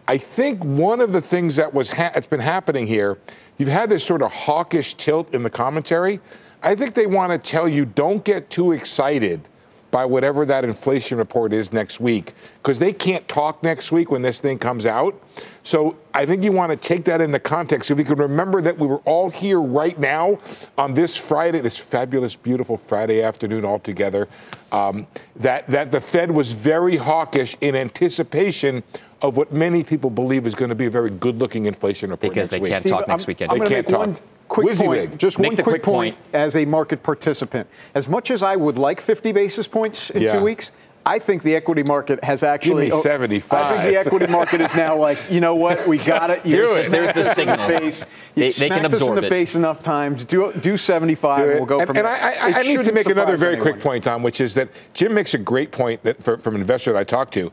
I 0.06 0.16
think 0.16 0.64
one 0.64 1.00
of 1.00 1.12
the 1.12 1.20
things 1.20 1.56
that 1.56 1.74
was 1.74 1.90
ha- 1.90 2.10
that's 2.14 2.26
been 2.26 2.40
happening 2.40 2.86
here, 2.86 3.18
you've 3.58 3.68
had 3.68 3.90
this 3.90 4.04
sort 4.04 4.22
of 4.22 4.32
hawkish 4.32 4.94
tilt 4.94 5.34
in 5.34 5.42
the 5.42 5.50
commentary. 5.50 6.20
I 6.62 6.74
think 6.74 6.94
they 6.94 7.06
want 7.06 7.30
to 7.30 7.38
tell 7.38 7.68
you 7.68 7.84
don't 7.84 8.24
get 8.24 8.48
too 8.48 8.72
excited 8.72 9.42
by 9.90 10.04
whatever 10.04 10.44
that 10.46 10.64
inflation 10.64 11.18
report 11.18 11.52
is 11.52 11.72
next 11.72 12.00
week 12.00 12.34
because 12.62 12.78
they 12.78 12.92
can't 12.92 13.26
talk 13.28 13.62
next 13.62 13.90
week 13.90 14.10
when 14.10 14.22
this 14.22 14.40
thing 14.40 14.58
comes 14.58 14.86
out. 14.86 15.20
So 15.62 15.96
I 16.14 16.26
think 16.26 16.44
you 16.44 16.52
want 16.52 16.70
to 16.70 16.76
take 16.76 17.04
that 17.04 17.20
into 17.20 17.38
context. 17.38 17.90
If 17.90 17.98
you 17.98 18.04
can 18.04 18.16
remember 18.16 18.60
that 18.62 18.78
we 18.78 18.86
were 18.86 18.98
all 18.98 19.30
here 19.30 19.60
right 19.60 19.98
now 19.98 20.38
on 20.76 20.94
this 20.94 21.16
Friday, 21.16 21.60
this 21.60 21.76
fabulous, 21.76 22.36
beautiful 22.36 22.76
Friday 22.76 23.22
afternoon 23.22 23.64
all 23.64 23.78
together, 23.78 24.28
um, 24.72 25.06
that, 25.36 25.66
that 25.68 25.90
the 25.90 26.00
Fed 26.00 26.30
was 26.30 26.52
very 26.52 26.96
hawkish 26.96 27.56
in 27.60 27.74
anticipation 27.74 28.82
of 29.20 29.36
what 29.36 29.52
many 29.52 29.82
people 29.82 30.10
believe 30.10 30.46
is 30.46 30.54
going 30.54 30.68
to 30.68 30.74
be 30.74 30.86
a 30.86 30.90
very 30.90 31.10
good-looking 31.10 31.66
inflation 31.66 32.10
report 32.10 32.32
because 32.32 32.48
they 32.50 32.60
week. 32.60 32.70
can't 32.70 32.86
talk 32.86 33.08
next 33.08 33.26
weekend. 33.26 33.50
they 33.50 33.66
can't 33.66 33.88
talk. 33.88 34.06
One, 34.06 34.16
quick 34.48 34.76
point, 34.76 35.18
just 35.18 35.38
Make 35.38 35.50
one 35.50 35.56
quick, 35.56 35.64
quick 35.64 35.82
point, 35.82 36.16
point, 36.16 36.34
as 36.34 36.56
a 36.56 36.64
market 36.64 37.02
participant. 37.02 37.68
As 37.94 38.08
much 38.08 38.30
as 38.30 38.42
I 38.42 38.56
would 38.56 38.78
like 38.78 39.00
50 39.00 39.32
basis 39.32 39.66
points 39.66 40.10
in 40.10 40.22
yeah. 40.22 40.32
two 40.32 40.44
weeks, 40.44 40.72
I 41.08 41.18
think 41.18 41.42
the 41.42 41.54
equity 41.54 41.82
market 41.82 42.22
has 42.22 42.42
actually. 42.42 42.86
Give 42.86 42.96
me 42.96 43.02
75. 43.02 43.52
I 43.52 43.72
think 43.72 43.92
the 43.92 43.98
equity 43.98 44.26
market 44.26 44.60
is 44.60 44.74
now 44.74 44.94
like, 44.94 45.18
you 45.30 45.40
know 45.40 45.54
what, 45.54 45.86
we 45.88 45.96
got 46.14 46.28
it. 46.28 46.44
You 46.44 46.56
do 46.56 46.74
it. 46.74 46.90
There's 46.90 47.12
the 47.12 47.24
signal. 47.24 47.56
The 47.56 47.80
face. 47.80 48.04
They, 48.34 48.50
they 48.50 48.68
can 48.68 48.84
absorb 48.84 49.02
us 49.02 49.08
in 49.08 49.14
the 49.14 49.26
it. 49.26 49.30
face 49.30 49.54
enough 49.54 49.82
times. 49.82 50.24
Do 50.26 50.52
do 50.52 50.76
75. 50.76 51.38
Do 51.38 51.54
we'll 51.54 51.64
go 51.64 51.78
and, 51.78 51.86
from 51.86 51.96
and 51.96 52.04
there. 52.04 52.14
And 52.14 52.54
I, 52.54 52.58
I, 52.58 52.60
I 52.60 52.62
need 52.62 52.82
to 52.84 52.92
make 52.92 53.06
another 53.06 53.38
very 53.38 53.54
anyone. 53.54 53.72
quick 53.72 53.82
point, 53.82 54.04
Tom, 54.04 54.22
which 54.22 54.40
is 54.40 54.52
that 54.54 54.68
Jim 54.92 55.14
makes 55.14 55.32
a 55.32 55.38
great 55.38 55.72
point 55.72 56.02
that 56.02 56.22
for, 56.22 56.36
from 56.36 56.56
an 56.56 56.60
investor 56.60 56.92
that 56.92 56.98
I 56.98 57.04
talked 57.04 57.32
to 57.34 57.50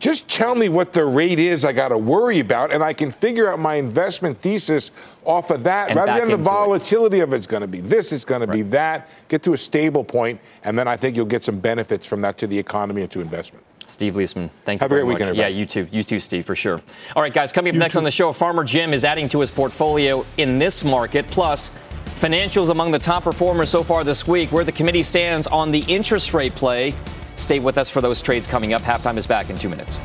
just 0.00 0.28
tell 0.28 0.54
me 0.54 0.68
what 0.68 0.92
the 0.92 1.04
rate 1.04 1.38
is 1.38 1.64
I 1.64 1.72
got 1.72 1.88
to 1.88 1.98
worry 1.98 2.40
about, 2.40 2.72
and 2.72 2.82
I 2.82 2.92
can 2.92 3.10
figure 3.10 3.50
out 3.50 3.58
my 3.58 3.76
investment 3.76 4.38
thesis 4.38 4.90
off 5.24 5.50
of 5.50 5.62
that 5.62 5.88
and 5.88 5.96
rather 5.96 6.20
than 6.20 6.30
the 6.30 6.36
volatility 6.36 7.20
it. 7.20 7.22
of 7.22 7.32
it's 7.32 7.46
going 7.46 7.62
to 7.62 7.66
be 7.66 7.80
this, 7.80 8.12
it's 8.12 8.24
going 8.24 8.40
right. 8.40 8.46
to 8.46 8.52
be 8.52 8.62
that. 8.62 9.08
Get 9.28 9.42
to 9.44 9.54
a 9.54 9.58
stable 9.58 10.04
point, 10.04 10.40
and 10.64 10.78
then 10.78 10.86
I 10.88 10.96
think 10.96 11.16
you'll 11.16 11.26
get 11.26 11.44
some 11.44 11.58
benefits 11.58 12.06
from 12.06 12.20
that 12.22 12.36
to 12.38 12.46
the 12.46 12.58
economy 12.58 13.02
and 13.02 13.10
to 13.12 13.20
investment. 13.20 13.64
Steve 13.86 14.14
Liesman, 14.14 14.50
thank 14.62 14.80
you 14.80 14.88
very 14.88 15.02
a 15.02 15.04
great 15.04 15.12
much. 15.12 15.20
weekend. 15.20 15.30
Everybody. 15.30 15.52
Yeah, 15.52 15.58
you 15.58 15.66
too. 15.66 15.86
You 15.90 16.04
too, 16.04 16.18
Steve, 16.18 16.46
for 16.46 16.56
sure. 16.56 16.80
All 17.14 17.22
right, 17.22 17.32
guys, 17.32 17.52
coming 17.52 17.70
up 17.70 17.74
you 17.74 17.80
next 17.80 17.94
too. 17.94 17.98
on 17.98 18.04
the 18.04 18.10
show, 18.10 18.32
Farmer 18.32 18.64
Jim 18.64 18.92
is 18.94 19.04
adding 19.04 19.28
to 19.28 19.40
his 19.40 19.50
portfolio 19.50 20.24
in 20.38 20.58
this 20.58 20.84
market. 20.84 21.26
Plus, 21.28 21.70
financials 22.06 22.70
among 22.70 22.92
the 22.92 22.98
top 22.98 23.24
performers 23.24 23.68
so 23.68 23.82
far 23.82 24.02
this 24.04 24.26
week, 24.26 24.52
where 24.52 24.64
the 24.64 24.72
committee 24.72 25.02
stands 25.02 25.46
on 25.46 25.70
the 25.70 25.80
interest 25.80 26.32
rate 26.32 26.54
play. 26.54 26.94
Stay 27.36 27.58
with 27.58 27.78
us 27.78 27.90
for 27.90 28.00
those 28.00 28.20
trades 28.20 28.46
coming 28.46 28.72
up. 28.72 28.82
Halftime 28.82 29.16
is 29.16 29.26
back 29.26 29.50
in 29.50 29.58
two 29.58 29.68
minutes. 29.68 30.00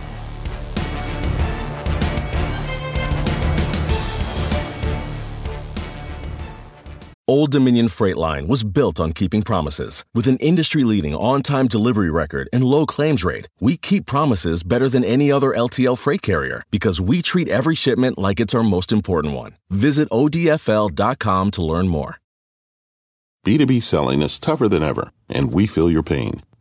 Old 7.29 7.51
Dominion 7.51 7.89
Freight 7.89 8.17
Line 8.17 8.47
was 8.47 8.63
built 8.63 8.99
on 8.99 9.13
keeping 9.13 9.43
promises. 9.43 10.03
With 10.15 10.27
an 10.27 10.37
industry 10.37 10.83
leading 10.83 11.13
on 11.13 11.43
time 11.43 11.67
delivery 11.67 12.09
record 12.09 12.49
and 12.51 12.63
low 12.63 12.87
claims 12.87 13.23
rate, 13.23 13.47
we 13.61 13.77
keep 13.77 14.07
promises 14.07 14.63
better 14.63 14.89
than 14.89 15.03
any 15.03 15.31
other 15.31 15.51
LTL 15.51 15.95
freight 15.95 16.23
carrier 16.23 16.63
because 16.71 16.99
we 16.99 17.21
treat 17.21 17.47
every 17.47 17.75
shipment 17.75 18.17
like 18.17 18.39
it's 18.39 18.55
our 18.55 18.63
most 18.63 18.91
important 18.91 19.35
one. 19.35 19.53
Visit 19.69 20.09
ODFL.com 20.09 21.51
to 21.51 21.61
learn 21.61 21.87
more. 21.87 22.17
B2B 23.45 23.83
selling 23.83 24.23
is 24.23 24.39
tougher 24.39 24.67
than 24.67 24.81
ever, 24.81 25.11
and 25.29 25.53
we 25.53 25.67
feel 25.67 25.91
your 25.91 26.01
pain. 26.01 26.39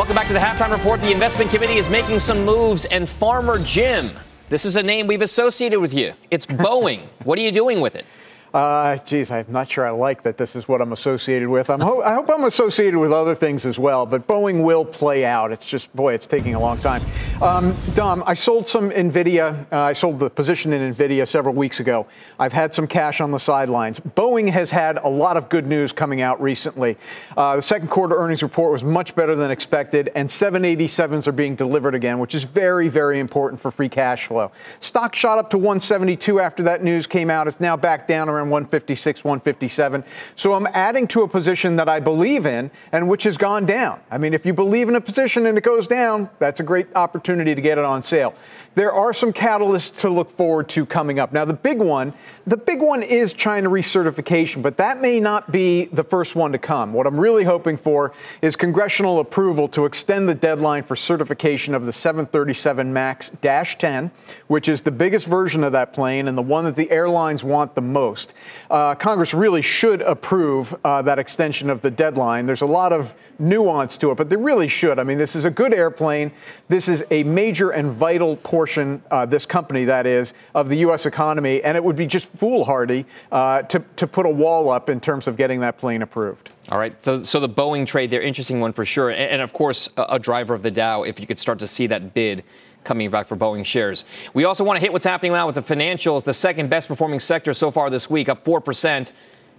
Welcome 0.00 0.16
back 0.16 0.28
to 0.28 0.32
the 0.32 0.38
halftime 0.38 0.72
report. 0.72 1.02
The 1.02 1.12
investment 1.12 1.50
committee 1.50 1.76
is 1.76 1.90
making 1.90 2.20
some 2.20 2.42
moves, 2.42 2.86
and 2.86 3.06
Farmer 3.06 3.58
Jim, 3.58 4.10
this 4.48 4.64
is 4.64 4.76
a 4.76 4.82
name 4.82 5.06
we've 5.06 5.20
associated 5.20 5.78
with 5.78 5.92
you. 5.92 6.14
It's 6.30 6.46
Boeing. 6.46 7.02
what 7.24 7.38
are 7.38 7.42
you 7.42 7.52
doing 7.52 7.82
with 7.82 7.96
it? 7.96 8.06
Uh, 8.52 8.96
geez, 8.98 9.30
I'm 9.30 9.46
not 9.48 9.70
sure 9.70 9.86
I 9.86 9.90
like 9.90 10.24
that 10.24 10.36
this 10.36 10.56
is 10.56 10.66
what 10.66 10.80
I'm 10.82 10.92
associated 10.92 11.48
with. 11.48 11.70
I'm 11.70 11.80
ho- 11.80 12.02
I 12.02 12.14
hope 12.14 12.28
I'm 12.28 12.42
associated 12.44 12.98
with 12.98 13.12
other 13.12 13.34
things 13.34 13.64
as 13.64 13.78
well, 13.78 14.06
but 14.06 14.26
Boeing 14.26 14.64
will 14.64 14.84
play 14.84 15.24
out. 15.24 15.52
It's 15.52 15.64
just, 15.64 15.94
boy, 15.94 16.14
it's 16.14 16.26
taking 16.26 16.56
a 16.56 16.60
long 16.60 16.78
time. 16.78 17.00
Um, 17.40 17.76
Dom, 17.94 18.24
I 18.26 18.34
sold 18.34 18.66
some 18.66 18.90
NVIDIA. 18.90 19.70
Uh, 19.72 19.76
I 19.78 19.92
sold 19.92 20.18
the 20.18 20.28
position 20.28 20.72
in 20.72 20.92
NVIDIA 20.92 21.28
several 21.28 21.54
weeks 21.54 21.78
ago. 21.78 22.08
I've 22.40 22.52
had 22.52 22.74
some 22.74 22.88
cash 22.88 23.20
on 23.20 23.30
the 23.30 23.38
sidelines. 23.38 24.00
Boeing 24.00 24.50
has 24.50 24.72
had 24.72 24.98
a 24.98 25.08
lot 25.08 25.36
of 25.36 25.48
good 25.48 25.66
news 25.66 25.92
coming 25.92 26.20
out 26.20 26.42
recently. 26.42 26.98
Uh, 27.36 27.54
the 27.56 27.62
second 27.62 27.88
quarter 27.88 28.16
earnings 28.16 28.42
report 28.42 28.72
was 28.72 28.82
much 28.82 29.14
better 29.14 29.36
than 29.36 29.52
expected, 29.52 30.10
and 30.16 30.28
787s 30.28 31.28
are 31.28 31.32
being 31.32 31.54
delivered 31.54 31.94
again, 31.94 32.18
which 32.18 32.34
is 32.34 32.42
very, 32.42 32.88
very 32.88 33.20
important 33.20 33.60
for 33.60 33.70
free 33.70 33.88
cash 33.88 34.26
flow. 34.26 34.50
Stock 34.80 35.14
shot 35.14 35.38
up 35.38 35.50
to 35.50 35.56
172 35.56 36.40
after 36.40 36.64
that 36.64 36.82
news 36.82 37.06
came 37.06 37.30
out. 37.30 37.46
It's 37.46 37.60
now 37.60 37.76
back 37.76 38.08
down 38.08 38.28
around 38.28 38.39
around 38.40 38.50
156, 38.50 39.22
157. 39.22 40.04
So 40.34 40.54
I'm 40.54 40.66
adding 40.72 41.06
to 41.08 41.22
a 41.22 41.28
position 41.28 41.76
that 41.76 41.88
I 41.88 42.00
believe 42.00 42.46
in 42.46 42.70
and 42.92 43.08
which 43.08 43.24
has 43.24 43.36
gone 43.36 43.66
down. 43.66 44.00
I 44.10 44.18
mean, 44.18 44.34
if 44.34 44.46
you 44.46 44.52
believe 44.52 44.88
in 44.88 44.96
a 44.96 45.00
position 45.00 45.46
and 45.46 45.58
it 45.58 45.64
goes 45.64 45.86
down, 45.86 46.30
that's 46.38 46.60
a 46.60 46.62
great 46.62 46.86
opportunity 46.96 47.54
to 47.54 47.60
get 47.60 47.78
it 47.78 47.84
on 47.84 48.02
sale. 48.02 48.34
There 48.76 48.92
are 48.92 49.12
some 49.12 49.32
catalysts 49.32 50.00
to 50.02 50.08
look 50.08 50.30
forward 50.30 50.68
to 50.70 50.86
coming 50.86 51.18
up. 51.18 51.32
Now, 51.32 51.44
the 51.44 51.52
big 51.52 51.78
one, 51.78 52.14
the 52.46 52.56
big 52.56 52.80
one 52.80 53.02
is 53.02 53.32
China 53.32 53.68
recertification, 53.68 54.62
but 54.62 54.76
that 54.76 55.00
may 55.00 55.18
not 55.18 55.50
be 55.50 55.86
the 55.86 56.04
first 56.04 56.36
one 56.36 56.52
to 56.52 56.58
come. 56.58 56.92
What 56.92 57.08
I'm 57.08 57.18
really 57.18 57.42
hoping 57.42 57.76
for 57.76 58.12
is 58.42 58.54
congressional 58.54 59.18
approval 59.18 59.66
to 59.68 59.86
extend 59.86 60.28
the 60.28 60.36
deadline 60.36 60.84
for 60.84 60.94
certification 60.94 61.74
of 61.74 61.84
the 61.84 61.92
737 61.92 62.92
MAX 62.92 63.30
10, 63.40 64.12
which 64.46 64.68
is 64.68 64.82
the 64.82 64.92
biggest 64.92 65.26
version 65.26 65.64
of 65.64 65.72
that 65.72 65.92
plane 65.92 66.28
and 66.28 66.38
the 66.38 66.42
one 66.42 66.64
that 66.64 66.76
the 66.76 66.92
airlines 66.92 67.42
want 67.42 67.74
the 67.74 67.82
most. 67.82 68.34
Uh, 68.70 68.94
Congress 68.94 69.34
really 69.34 69.62
should 69.62 70.00
approve 70.02 70.76
uh, 70.84 71.02
that 71.02 71.18
extension 71.18 71.70
of 71.70 71.80
the 71.80 71.90
deadline. 71.90 72.46
There's 72.46 72.60
a 72.60 72.66
lot 72.66 72.92
of 72.92 73.16
nuance 73.40 73.98
to 73.98 74.10
it, 74.10 74.16
but 74.16 74.30
they 74.30 74.36
really 74.36 74.68
should. 74.68 74.98
I 74.98 75.02
mean, 75.02 75.18
this 75.18 75.34
is 75.34 75.44
a 75.44 75.50
good 75.50 75.74
airplane. 75.74 76.30
This 76.68 76.88
is 76.88 77.02
a 77.10 77.24
major 77.24 77.70
and 77.70 77.90
vital 77.90 78.36
portion, 78.60 79.02
uh, 79.10 79.24
this 79.24 79.46
company 79.46 79.86
that 79.86 80.06
is, 80.06 80.34
of 80.54 80.68
the 80.68 80.76
U.S. 80.84 81.06
economy, 81.06 81.62
and 81.62 81.78
it 81.78 81.82
would 81.82 81.96
be 81.96 82.06
just 82.06 82.28
foolhardy 82.32 83.06
uh, 83.32 83.62
to, 83.62 83.82
to 83.96 84.06
put 84.06 84.26
a 84.26 84.28
wall 84.28 84.68
up 84.68 84.90
in 84.90 85.00
terms 85.00 85.26
of 85.26 85.34
getting 85.38 85.60
that 85.60 85.78
plane 85.78 86.02
approved. 86.02 86.50
All 86.68 86.78
right. 86.78 87.02
So, 87.02 87.22
so 87.22 87.40
the 87.40 87.48
Boeing 87.48 87.86
trade, 87.86 88.10
they're 88.10 88.20
interesting 88.20 88.60
one 88.60 88.74
for 88.74 88.84
sure, 88.84 89.08
and, 89.08 89.18
and 89.18 89.40
of 89.40 89.54
course, 89.54 89.88
a, 89.96 90.02
a 90.10 90.18
driver 90.18 90.52
of 90.52 90.62
the 90.62 90.70
Dow. 90.70 91.04
If 91.04 91.18
you 91.18 91.26
could 91.26 91.38
start 91.38 91.58
to 91.60 91.66
see 91.66 91.86
that 91.86 92.12
bid 92.12 92.44
coming 92.84 93.10
back 93.10 93.28
for 93.28 93.34
Boeing 93.34 93.64
shares. 93.64 94.04
We 94.34 94.44
also 94.44 94.62
want 94.62 94.76
to 94.76 94.82
hit 94.82 94.92
what's 94.92 95.06
happening 95.06 95.32
now 95.32 95.46
with 95.46 95.54
the 95.54 95.62
financials, 95.62 96.24
the 96.24 96.34
second 96.34 96.68
best 96.68 96.86
performing 96.86 97.20
sector 97.20 97.54
so 97.54 97.70
far 97.70 97.88
this 97.88 98.10
week, 98.10 98.28
up 98.28 98.44
4%. 98.44 99.10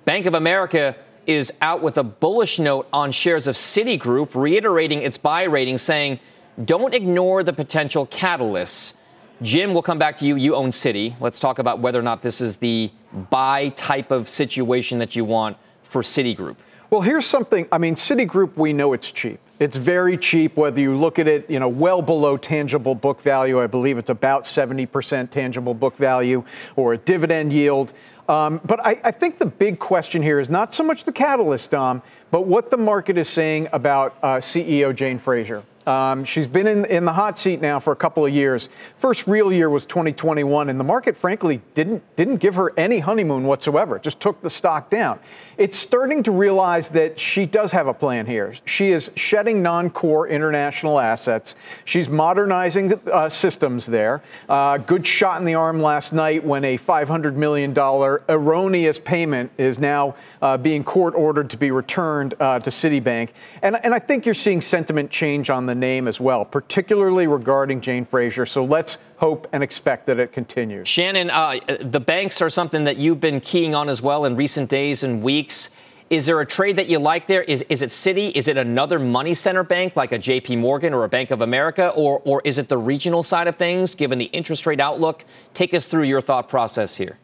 Bank 0.05 0.27
of 0.27 0.35
America 0.35 0.95
is 1.25 1.51
out 1.59 1.81
with 1.81 1.97
a 1.97 2.03
bullish 2.03 2.59
note 2.59 2.87
on 2.93 3.11
shares 3.11 3.47
of 3.47 3.55
Citigroup, 3.55 4.35
reiterating 4.35 5.01
its 5.01 5.17
buy 5.17 5.43
rating, 5.45 5.79
saying, 5.79 6.19
don't 6.65 6.93
ignore 6.93 7.43
the 7.43 7.53
potential 7.53 8.07
catalysts. 8.07 8.95
Jim, 9.41 9.73
we'll 9.73 9.81
come 9.81 9.97
back 9.97 10.17
to 10.17 10.25
you. 10.25 10.35
You 10.35 10.55
own 10.55 10.69
Citi. 10.69 11.19
Let's 11.19 11.39
talk 11.39 11.59
about 11.59 11.79
whether 11.79 11.99
or 11.99 12.03
not 12.03 12.21
this 12.21 12.41
is 12.41 12.57
the 12.57 12.91
buy 13.29 13.69
type 13.69 14.11
of 14.11 14.29
situation 14.29 14.99
that 14.99 15.15
you 15.15 15.25
want 15.25 15.57
for 15.83 16.01
Citigroup. 16.01 16.57
Well, 16.89 17.01
here's 17.01 17.25
something. 17.25 17.67
I 17.71 17.77
mean, 17.77 17.95
Citigroup, 17.95 18.55
we 18.57 18.73
know 18.73 18.93
it's 18.93 19.11
cheap. 19.11 19.39
It's 19.59 19.77
very 19.77 20.17
cheap, 20.17 20.57
whether 20.57 20.81
you 20.81 20.97
look 20.97 21.19
at 21.19 21.27
it, 21.27 21.49
you 21.49 21.59
know, 21.59 21.69
well 21.69 22.01
below 22.01 22.35
tangible 22.35 22.95
book 22.95 23.21
value. 23.21 23.61
I 23.61 23.67
believe 23.67 23.97
it's 23.97 24.09
about 24.09 24.43
70% 24.43 25.29
tangible 25.29 25.73
book 25.73 25.95
value 25.95 26.43
or 26.75 26.93
a 26.93 26.97
dividend 26.97 27.53
yield. 27.53 27.93
Um, 28.27 28.59
but 28.65 28.85
I, 28.85 28.99
I, 29.03 29.11
think 29.11 29.39
the 29.39 29.45
big 29.45 29.77
question 29.77 30.21
here 30.21 30.39
is 30.39 30.49
not 30.49 30.73
so 30.73 30.83
much 30.83 31.03
the 31.03 31.11
catalyst, 31.11 31.71
Dom, 31.71 32.01
but 32.29 32.47
what 32.47 32.71
the 32.71 32.77
market 32.77 33.17
is 33.17 33.27
saying 33.27 33.67
about 33.73 34.15
uh, 34.23 34.37
CEO 34.37 34.95
Jane 34.95 35.19
Fraser. 35.19 35.63
Um, 35.87 36.23
she's 36.23 36.47
been 36.47 36.67
in, 36.67 36.85
in 36.85 37.05
the 37.05 37.13
hot 37.13 37.37
seat 37.37 37.61
now 37.61 37.79
for 37.79 37.93
a 37.93 37.95
couple 37.95 38.25
of 38.25 38.33
years. 38.33 38.69
First 38.97 39.27
real 39.27 39.51
year 39.51 39.69
was 39.69 39.85
2021, 39.85 40.69
and 40.69 40.79
the 40.79 40.83
market, 40.83 41.17
frankly, 41.17 41.61
didn't 41.73 42.03
didn't 42.15 42.37
give 42.37 42.55
her 42.55 42.73
any 42.77 42.99
honeymoon 42.99 43.43
whatsoever. 43.43 43.95
It 43.95 44.03
just 44.03 44.19
took 44.19 44.41
the 44.41 44.49
stock 44.49 44.89
down. 44.89 45.19
It's 45.57 45.77
starting 45.77 46.23
to 46.23 46.31
realize 46.31 46.89
that 46.89 47.19
she 47.19 47.45
does 47.45 47.71
have 47.71 47.87
a 47.87 47.93
plan 47.93 48.25
here. 48.25 48.53
She 48.65 48.91
is 48.91 49.11
shedding 49.15 49.61
non-core 49.61 50.27
international 50.27 50.99
assets. 50.99 51.55
She's 51.85 52.09
modernizing 52.09 52.99
uh, 53.11 53.29
systems 53.29 53.85
there. 53.85 54.23
Uh, 54.49 54.77
good 54.77 55.05
shot 55.05 55.39
in 55.39 55.45
the 55.45 55.55
arm 55.55 55.81
last 55.81 56.13
night 56.13 56.43
when 56.43 56.63
a 56.65 56.77
500 56.77 57.37
million 57.37 57.73
dollar 57.73 58.23
erroneous 58.29 58.99
payment 58.99 59.51
is 59.57 59.79
now 59.79 60.15
uh, 60.41 60.57
being 60.57 60.83
court 60.83 61.13
ordered 61.15 61.49
to 61.51 61.57
be 61.57 61.71
returned 61.71 62.33
uh, 62.39 62.59
to 62.59 62.69
Citibank. 62.69 63.29
And 63.61 63.77
and 63.83 63.93
I 63.93 63.99
think 63.99 64.25
you're 64.25 64.35
seeing 64.35 64.61
sentiment 64.61 65.11
change 65.11 65.49
on 65.49 65.65
the 65.65 65.70
the 65.71 65.75
name 65.75 66.05
as 66.05 66.19
well, 66.19 66.43
particularly 66.43 67.27
regarding 67.27 67.79
Jane 67.79 68.03
Fraser. 68.03 68.45
So 68.45 68.65
let's 68.65 68.97
hope 69.15 69.47
and 69.53 69.63
expect 69.63 70.05
that 70.07 70.19
it 70.19 70.33
continues. 70.33 70.85
Shannon, 70.85 71.29
uh, 71.29 71.59
the 71.79 72.01
banks 72.01 72.41
are 72.41 72.49
something 72.49 72.83
that 72.83 72.97
you've 72.97 73.21
been 73.21 73.39
keying 73.39 73.73
on 73.73 73.87
as 73.87 74.01
well 74.01 74.25
in 74.25 74.35
recent 74.35 74.69
days 74.69 75.03
and 75.03 75.23
weeks. 75.23 75.69
Is 76.09 76.25
there 76.25 76.41
a 76.41 76.45
trade 76.45 76.75
that 76.75 76.89
you 76.89 76.99
like 76.99 77.27
there? 77.27 77.43
Is, 77.43 77.61
is 77.69 77.81
it 77.81 77.89
Citi? 77.89 78.33
Is 78.35 78.49
it 78.49 78.57
another 78.57 78.99
money 78.99 79.33
center 79.33 79.63
bank 79.63 79.95
like 79.95 80.11
a 80.11 80.19
JP 80.19 80.57
Morgan 80.57 80.93
or 80.93 81.05
a 81.05 81.09
Bank 81.09 81.31
of 81.31 81.41
America? 81.41 81.93
Or, 81.95 82.21
or 82.25 82.41
is 82.43 82.57
it 82.57 82.67
the 82.67 82.77
regional 82.77 83.23
side 83.23 83.47
of 83.47 83.55
things, 83.55 83.95
given 83.95 84.19
the 84.19 84.25
interest 84.25 84.65
rate 84.65 84.81
outlook? 84.81 85.23
Take 85.53 85.73
us 85.73 85.87
through 85.87 86.03
your 86.03 86.19
thought 86.19 86.49
process 86.49 86.97
here 86.97 87.17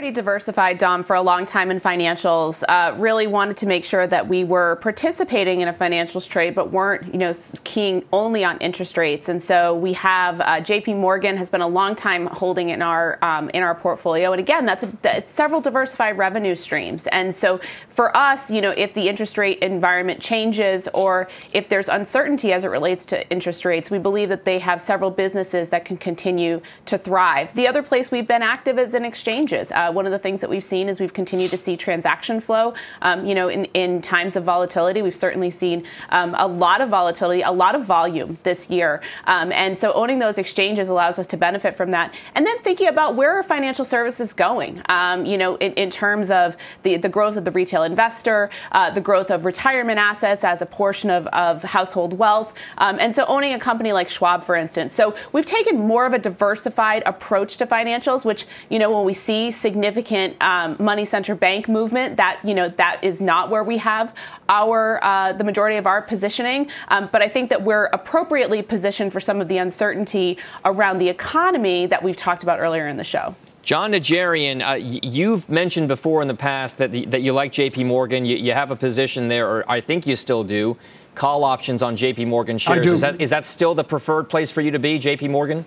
pretty 0.00 0.14
diversified, 0.14 0.78
Dom, 0.78 1.04
for 1.04 1.14
a 1.14 1.20
long 1.20 1.44
time 1.44 1.70
in 1.70 1.78
financials. 1.78 2.64
Uh, 2.66 2.94
really 2.96 3.26
wanted 3.26 3.54
to 3.58 3.66
make 3.66 3.84
sure 3.84 4.06
that 4.06 4.26
we 4.26 4.44
were 4.44 4.76
participating 4.76 5.60
in 5.60 5.68
a 5.68 5.74
financials 5.74 6.26
trade, 6.26 6.54
but 6.54 6.70
weren't, 6.70 7.12
you 7.12 7.18
know, 7.18 7.34
keying 7.64 8.02
only 8.10 8.42
on 8.42 8.56
interest 8.60 8.96
rates. 8.96 9.28
And 9.28 9.42
so 9.42 9.74
we 9.74 9.92
have 9.92 10.40
uh, 10.40 10.60
J.P. 10.62 10.94
Morgan 10.94 11.36
has 11.36 11.50
been 11.50 11.60
a 11.60 11.68
long 11.68 11.94
time 11.94 12.28
holding 12.28 12.70
in 12.70 12.80
our 12.80 13.18
um, 13.20 13.50
in 13.50 13.62
our 13.62 13.74
portfolio, 13.74 14.32
and 14.32 14.40
again, 14.40 14.64
that's, 14.64 14.84
a, 14.84 14.86
that's 15.02 15.30
several 15.30 15.60
diversified 15.60 16.16
revenue 16.16 16.54
streams. 16.54 17.06
And 17.08 17.34
so 17.34 17.60
for 17.90 18.16
us, 18.16 18.50
you 18.50 18.62
know, 18.62 18.70
if 18.70 18.94
the 18.94 19.06
interest 19.06 19.36
rate 19.36 19.58
environment 19.58 20.22
changes 20.22 20.88
or 20.94 21.28
if 21.52 21.68
there's 21.68 21.90
uncertainty 21.90 22.54
as 22.54 22.64
it 22.64 22.68
relates 22.68 23.04
to 23.04 23.28
interest 23.28 23.66
rates, 23.66 23.90
we 23.90 23.98
believe 23.98 24.30
that 24.30 24.46
they 24.46 24.60
have 24.60 24.80
several 24.80 25.10
businesses 25.10 25.68
that 25.68 25.84
can 25.84 25.98
continue 25.98 26.62
to 26.86 26.96
thrive. 26.96 27.54
The 27.54 27.68
other 27.68 27.82
place 27.82 28.10
we've 28.10 28.26
been 28.26 28.40
active 28.40 28.78
is 28.78 28.94
in 28.94 29.04
exchanges. 29.04 29.70
Uh, 29.70 29.89
one 29.90 30.06
of 30.06 30.12
the 30.12 30.18
things 30.18 30.40
that 30.40 30.50
we've 30.50 30.64
seen 30.64 30.88
is 30.88 31.00
we've 31.00 31.12
continued 31.12 31.50
to 31.50 31.56
see 31.56 31.76
transaction 31.76 32.40
flow. 32.40 32.74
Um, 33.02 33.26
you 33.26 33.34
know, 33.34 33.48
in, 33.48 33.64
in 33.66 34.02
times 34.02 34.36
of 34.36 34.44
volatility, 34.44 35.02
we've 35.02 35.14
certainly 35.16 35.50
seen 35.50 35.84
um, 36.10 36.34
a 36.38 36.46
lot 36.46 36.80
of 36.80 36.88
volatility, 36.88 37.42
a 37.42 37.50
lot 37.50 37.74
of 37.74 37.84
volume 37.84 38.38
this 38.42 38.70
year. 38.70 39.02
Um, 39.26 39.52
and 39.52 39.78
so 39.78 39.92
owning 39.92 40.18
those 40.18 40.38
exchanges 40.38 40.88
allows 40.88 41.18
us 41.18 41.26
to 41.28 41.36
benefit 41.36 41.76
from 41.76 41.90
that. 41.90 42.14
And 42.34 42.46
then 42.46 42.58
thinking 42.60 42.88
about 42.88 43.16
where 43.16 43.38
are 43.38 43.42
financial 43.42 43.84
services 43.84 44.32
going, 44.32 44.82
um, 44.88 45.26
you 45.26 45.36
know, 45.36 45.56
in, 45.56 45.72
in, 45.74 45.90
terms 45.90 46.30
of 46.30 46.56
the, 46.84 46.96
the 46.96 47.08
growth 47.08 47.36
of 47.36 47.44
the 47.44 47.50
retail 47.50 47.82
investor, 47.82 48.48
uh, 48.72 48.90
the 48.90 49.00
growth 49.00 49.30
of 49.30 49.44
retirement 49.44 49.98
assets 49.98 50.44
as 50.44 50.62
a 50.62 50.66
portion 50.66 51.10
of, 51.10 51.26
of 51.28 51.62
household 51.62 52.16
wealth. 52.16 52.54
Um, 52.78 52.98
and 53.00 53.14
so 53.14 53.24
owning 53.26 53.54
a 53.54 53.58
company 53.58 53.92
like 53.92 54.08
Schwab, 54.08 54.44
for 54.44 54.54
instance. 54.54 54.94
So 54.94 55.16
we've 55.32 55.46
taken 55.46 55.78
more 55.78 56.06
of 56.06 56.12
a 56.12 56.18
diversified 56.18 57.02
approach 57.06 57.56
to 57.56 57.66
financials, 57.66 58.24
which, 58.24 58.46
you 58.68 58.78
know, 58.78 58.94
when 58.94 59.04
we 59.04 59.14
see 59.14 59.50
significant 59.50 59.79
significant 59.80 60.36
um, 60.42 60.76
money 60.78 61.06
center 61.06 61.34
bank 61.34 61.66
movement. 61.68 62.18
That 62.18 62.38
you 62.44 62.54
know 62.54 62.68
that 62.68 63.02
is 63.02 63.20
not 63.20 63.48
where 63.48 63.64
we 63.64 63.78
have 63.78 64.14
our 64.48 65.02
uh, 65.02 65.32
the 65.32 65.44
majority 65.44 65.76
of 65.76 65.86
our 65.86 66.02
positioning. 66.02 66.68
Um, 66.88 67.08
but 67.10 67.22
I 67.22 67.28
think 67.28 67.48
that 67.48 67.62
we're 67.62 67.86
appropriately 67.86 68.60
positioned 68.60 69.12
for 69.12 69.20
some 69.20 69.40
of 69.40 69.48
the 69.48 69.56
uncertainty 69.56 70.36
around 70.66 70.98
the 70.98 71.08
economy 71.08 71.86
that 71.86 72.02
we've 72.02 72.16
talked 72.16 72.42
about 72.42 72.60
earlier 72.60 72.86
in 72.88 72.98
the 72.98 73.04
show. 73.04 73.34
Jon 73.62 73.92
Najarian, 73.92 74.66
uh, 74.66 74.74
you've 74.74 75.48
mentioned 75.48 75.88
before 75.88 76.22
in 76.22 76.28
the 76.28 76.34
past 76.34 76.78
that, 76.78 76.92
the, 76.92 77.04
that 77.06 77.20
you 77.20 77.32
like 77.32 77.52
JP 77.52 77.86
Morgan. 77.86 78.24
You, 78.24 78.36
you, 78.36 78.52
have 78.52 78.70
a 78.70 78.76
position 78.76 79.28
there, 79.28 79.46
or 79.46 79.70
I 79.70 79.82
think 79.82 80.06
you 80.06 80.16
still 80.16 80.44
do, 80.44 80.78
call 81.14 81.44
options 81.44 81.82
on 81.82 81.94
JP 81.94 82.26
Morgan 82.28 82.56
shares. 82.56 82.86
Is 82.86 83.02
that, 83.02 83.20
is 83.20 83.30
that 83.30 83.44
still 83.44 83.74
the 83.74 83.84
preferred 83.84 84.30
place 84.30 84.50
for 84.50 84.62
you 84.62 84.70
to 84.70 84.78
be, 84.78 84.98
JP 84.98 85.28
Morgan? 85.30 85.66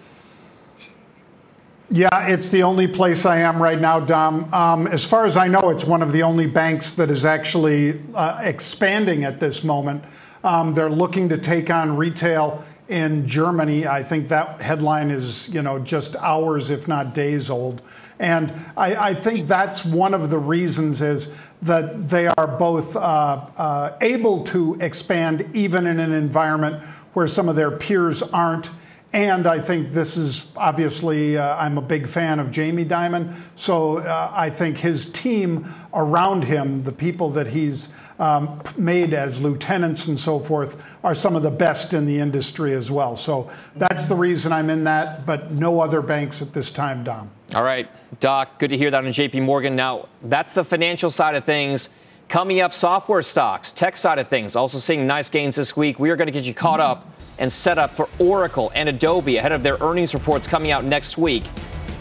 Yeah, 1.93 2.25
it's 2.25 2.49
the 2.49 2.63
only 2.63 2.87
place 2.87 3.23
I 3.23 3.37
am 3.37 3.61
right 3.61 3.79
now, 3.79 3.99
Dom. 3.99 4.51
Um, 4.51 4.87
as 4.87 5.05
far 5.05 5.27
as 5.27 5.37
I 5.37 5.47
know, 5.47 5.69
it's 5.69 5.85
one 5.85 6.01
of 6.01 6.11
the 6.11 6.23
only 6.23 6.47
banks 6.47 6.93
that 6.93 7.11
is 7.11 7.23
actually 7.23 8.01
uh, 8.15 8.39
expanding 8.41 9.25
at 9.25 9.39
this 9.39 9.63
moment. 9.63 10.03
Um, 10.43 10.73
they're 10.73 10.89
looking 10.89 11.29
to 11.29 11.37
take 11.37 11.69
on 11.69 11.95
retail 11.95 12.65
in 12.89 13.27
Germany. 13.27 13.85
I 13.85 14.01
think 14.01 14.27
that 14.29 14.59
headline 14.59 15.11
is, 15.11 15.47
you 15.49 15.61
know, 15.61 15.77
just 15.77 16.15
hours, 16.15 16.71
if 16.71 16.87
not 16.87 17.13
days 17.13 17.51
old. 17.51 17.83
And 18.17 18.51
I, 18.75 18.95
I 18.95 19.13
think 19.13 19.47
that's 19.47 19.85
one 19.85 20.15
of 20.15 20.31
the 20.31 20.39
reasons 20.39 21.03
is 21.03 21.31
that 21.61 22.09
they 22.09 22.25
are 22.25 22.47
both 22.47 22.95
uh, 22.95 22.99
uh, 22.99 23.97
able 24.01 24.43
to 24.45 24.79
expand 24.81 25.47
even 25.53 25.85
in 25.85 25.99
an 25.99 26.11
environment 26.11 26.83
where 27.13 27.27
some 27.27 27.47
of 27.47 27.55
their 27.55 27.69
peers 27.69 28.23
aren't. 28.23 28.71
And 29.13 29.45
I 29.45 29.59
think 29.59 29.93
this 29.93 30.17
is 30.17 30.47
obviously, 30.57 31.37
uh, 31.37 31.55
I'm 31.57 31.77
a 31.77 31.81
big 31.81 32.07
fan 32.07 32.39
of 32.39 32.49
Jamie 32.49 32.83
Dimon. 32.83 33.35
So 33.55 33.99
uh, 33.99 34.31
I 34.33 34.49
think 34.49 34.75
his 34.77 35.11
team 35.11 35.71
around 35.93 36.43
him, 36.43 36.83
the 36.83 36.91
people 36.91 37.29
that 37.29 37.45
he's 37.45 37.89
um, 38.17 38.59
made 38.75 39.13
as 39.13 39.39
lieutenants 39.39 40.07
and 40.07 40.19
so 40.19 40.39
forth 40.39 40.83
are 41.03 41.13
some 41.13 41.35
of 41.35 41.43
the 41.43 41.51
best 41.51 41.93
in 41.93 42.07
the 42.07 42.19
industry 42.19 42.73
as 42.73 42.89
well. 42.89 43.15
So 43.15 43.51
that's 43.75 44.07
the 44.07 44.15
reason 44.15 44.51
I'm 44.51 44.71
in 44.71 44.83
that, 44.85 45.27
but 45.27 45.51
no 45.51 45.79
other 45.79 46.01
banks 46.01 46.41
at 46.41 46.51
this 46.51 46.71
time, 46.71 47.03
Dom. 47.03 47.29
All 47.53 47.63
right, 47.63 47.87
Doc, 48.19 48.57
good 48.57 48.71
to 48.71 48.77
hear 48.77 48.89
that 48.89 49.05
on 49.05 49.11
JP 49.11 49.43
Morgan. 49.43 49.75
Now, 49.75 50.07
that's 50.23 50.53
the 50.53 50.63
financial 50.63 51.11
side 51.11 51.35
of 51.35 51.45
things. 51.45 51.89
Coming 52.29 52.61
up, 52.61 52.73
software 52.73 53.21
stocks, 53.21 53.71
tech 53.71 53.95
side 53.95 54.17
of 54.17 54.27
things, 54.27 54.55
also 54.55 54.79
seeing 54.79 55.05
nice 55.05 55.29
gains 55.29 55.55
this 55.55 55.77
week. 55.77 55.99
We 55.99 56.09
are 56.09 56.15
going 56.15 56.27
to 56.27 56.31
get 56.31 56.45
you 56.45 56.53
caught 56.55 56.79
up 56.79 57.07
and 57.39 57.51
set 57.51 57.77
up 57.77 57.91
for 57.91 58.09
Oracle 58.19 58.71
and 58.75 58.89
Adobe 58.89 59.37
ahead 59.37 59.51
of 59.51 59.63
their 59.63 59.77
earnings 59.81 60.13
reports 60.13 60.47
coming 60.47 60.71
out 60.71 60.83
next 60.83 61.17
week. 61.17 61.43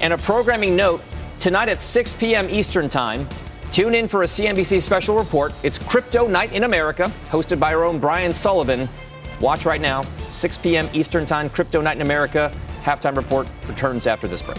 And 0.01 0.13
a 0.13 0.19
programming 0.19 0.77
note 0.77 1.03
tonight 1.39 1.69
at 1.69 1.81
6 1.81 2.15
p.m. 2.15 2.51
Eastern 2.51 2.89
Time, 2.89 3.29
Tune 3.73 3.95
in 3.95 4.07
for 4.07 4.23
a 4.23 4.27
CNBC 4.27 4.83
special 4.83 5.17
report. 5.17 5.55
It's 5.63 5.79
Crypto 5.79 6.29
Night 6.29 6.53
in 6.53 6.65
America, 6.65 7.11
hosted 7.31 7.59
by 7.59 7.73
our 7.73 7.85
own 7.85 7.99
Brian 7.99 8.31
Sullivan. 8.31 8.87
Watch 9.41 9.65
right 9.65 9.81
now, 9.81 10.03
6 10.31 10.59
p.m. 10.59 10.87
Eastern 10.93 11.25
Time, 11.25 11.49
Crypto 11.49 11.81
Night 11.81 11.97
in 11.97 12.03
America. 12.03 12.53
Halftime 12.83 13.17
report 13.17 13.49
returns 13.67 14.07
after 14.07 14.29
this 14.29 14.43
break. 14.43 14.59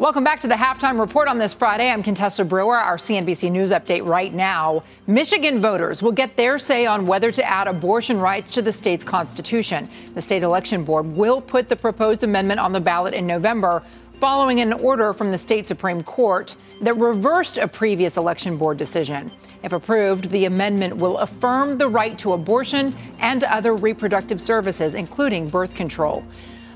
Welcome 0.00 0.24
back 0.24 0.40
to 0.40 0.48
the 0.48 0.54
halftime 0.54 0.98
report 0.98 1.28
on 1.28 1.36
this 1.36 1.52
Friday. 1.52 1.90
I'm 1.90 2.02
Contessa 2.02 2.42
Brewer, 2.42 2.78
our 2.78 2.96
CNBC 2.96 3.52
News 3.52 3.70
update 3.70 4.08
right 4.08 4.32
now. 4.32 4.82
Michigan 5.06 5.60
voters 5.60 6.02
will 6.02 6.10
get 6.10 6.38
their 6.38 6.58
say 6.58 6.86
on 6.86 7.04
whether 7.04 7.30
to 7.30 7.44
add 7.44 7.68
abortion 7.68 8.18
rights 8.18 8.50
to 8.52 8.62
the 8.62 8.72
state's 8.72 9.04
constitution. 9.04 9.90
The 10.14 10.22
state 10.22 10.42
election 10.42 10.84
board 10.84 11.04
will 11.14 11.42
put 11.42 11.68
the 11.68 11.76
proposed 11.76 12.24
amendment 12.24 12.60
on 12.60 12.72
the 12.72 12.80
ballot 12.80 13.12
in 13.12 13.26
November, 13.26 13.82
following 14.14 14.60
an 14.60 14.72
order 14.72 15.12
from 15.12 15.30
the 15.30 15.36
state 15.36 15.66
Supreme 15.66 16.02
Court 16.02 16.56
that 16.80 16.96
reversed 16.96 17.58
a 17.58 17.68
previous 17.68 18.16
election 18.16 18.56
board 18.56 18.78
decision. 18.78 19.30
If 19.62 19.74
approved, 19.74 20.30
the 20.30 20.46
amendment 20.46 20.96
will 20.96 21.18
affirm 21.18 21.76
the 21.76 21.88
right 21.88 22.16
to 22.20 22.32
abortion 22.32 22.94
and 23.18 23.44
other 23.44 23.74
reproductive 23.74 24.40
services, 24.40 24.94
including 24.94 25.48
birth 25.48 25.74
control. 25.74 26.24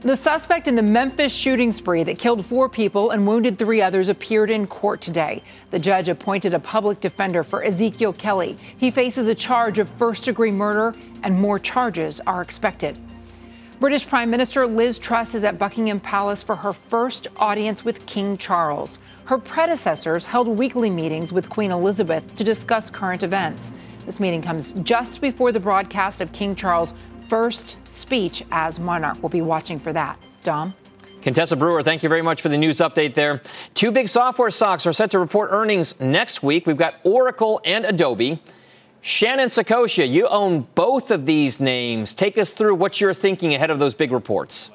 The 0.04 0.14
suspect 0.14 0.68
in 0.68 0.74
the 0.74 0.82
Memphis 0.82 1.34
shooting 1.34 1.72
spree 1.72 2.02
that 2.02 2.18
killed 2.18 2.44
four 2.44 2.68
people 2.68 3.12
and 3.12 3.26
wounded 3.26 3.58
three 3.58 3.80
others 3.80 4.10
appeared 4.10 4.50
in 4.50 4.66
court 4.66 5.00
today. 5.00 5.42
The 5.70 5.78
judge 5.78 6.10
appointed 6.10 6.52
a 6.52 6.58
public 6.58 7.00
defender 7.00 7.42
for 7.42 7.64
Ezekiel 7.64 8.12
Kelly. 8.12 8.54
He 8.76 8.90
faces 8.90 9.28
a 9.28 9.34
charge 9.34 9.78
of 9.78 9.88
first 9.88 10.26
degree 10.26 10.50
murder, 10.50 10.94
and 11.22 11.40
more 11.40 11.58
charges 11.58 12.20
are 12.26 12.42
expected. 12.42 12.98
British 13.80 14.06
Prime 14.06 14.28
Minister 14.28 14.66
Liz 14.66 14.98
Truss 14.98 15.34
is 15.34 15.42
at 15.42 15.58
Buckingham 15.58 16.00
Palace 16.00 16.42
for 16.42 16.56
her 16.56 16.72
first 16.72 17.28
audience 17.38 17.82
with 17.82 18.04
King 18.04 18.36
Charles. 18.36 18.98
Her 19.24 19.38
predecessors 19.38 20.26
held 20.26 20.48
weekly 20.48 20.90
meetings 20.90 21.32
with 21.32 21.48
Queen 21.48 21.70
Elizabeth 21.70 22.36
to 22.36 22.44
discuss 22.44 22.90
current 22.90 23.22
events. 23.22 23.72
This 24.04 24.20
meeting 24.20 24.42
comes 24.42 24.74
just 24.82 25.22
before 25.22 25.50
the 25.50 25.60
broadcast 25.60 26.20
of 26.20 26.30
King 26.32 26.54
Charles' 26.54 26.92
first 27.28 27.84
speech 27.92 28.44
as 28.50 28.78
monarch. 28.78 29.16
We'll 29.22 29.30
be 29.30 29.42
watching 29.42 29.78
for 29.78 29.92
that. 29.92 30.18
Dom? 30.42 30.74
Contessa 31.22 31.56
Brewer, 31.56 31.82
thank 31.82 32.02
you 32.02 32.08
very 32.10 32.20
much 32.20 32.42
for 32.42 32.50
the 32.50 32.58
news 32.58 32.78
update 32.78 33.14
there. 33.14 33.40
Two 33.72 33.90
big 33.90 34.08
software 34.08 34.50
stocks 34.50 34.87
are 34.87 34.92
set 34.92 35.10
to 35.12 35.18
report 35.18 35.50
earnings 35.52 35.98
next 35.98 36.42
week. 36.42 36.66
We've 36.66 36.76
got 36.76 36.96
Oracle 37.02 37.62
and 37.64 37.87
Adobe. 37.87 38.42
Shannon 39.00 39.48
Saccocia, 39.48 40.08
you 40.08 40.28
own 40.28 40.66
both 40.74 41.10
of 41.10 41.24
these 41.24 41.60
names. 41.60 42.12
Take 42.12 42.37
us 42.37 42.52
through 42.52 42.74
what 42.74 43.00
you're 43.00 43.14
thinking 43.14 43.54
ahead 43.54 43.70
of 43.70 43.78
those 43.78 43.94
big 43.94 44.12
reports. 44.12 44.70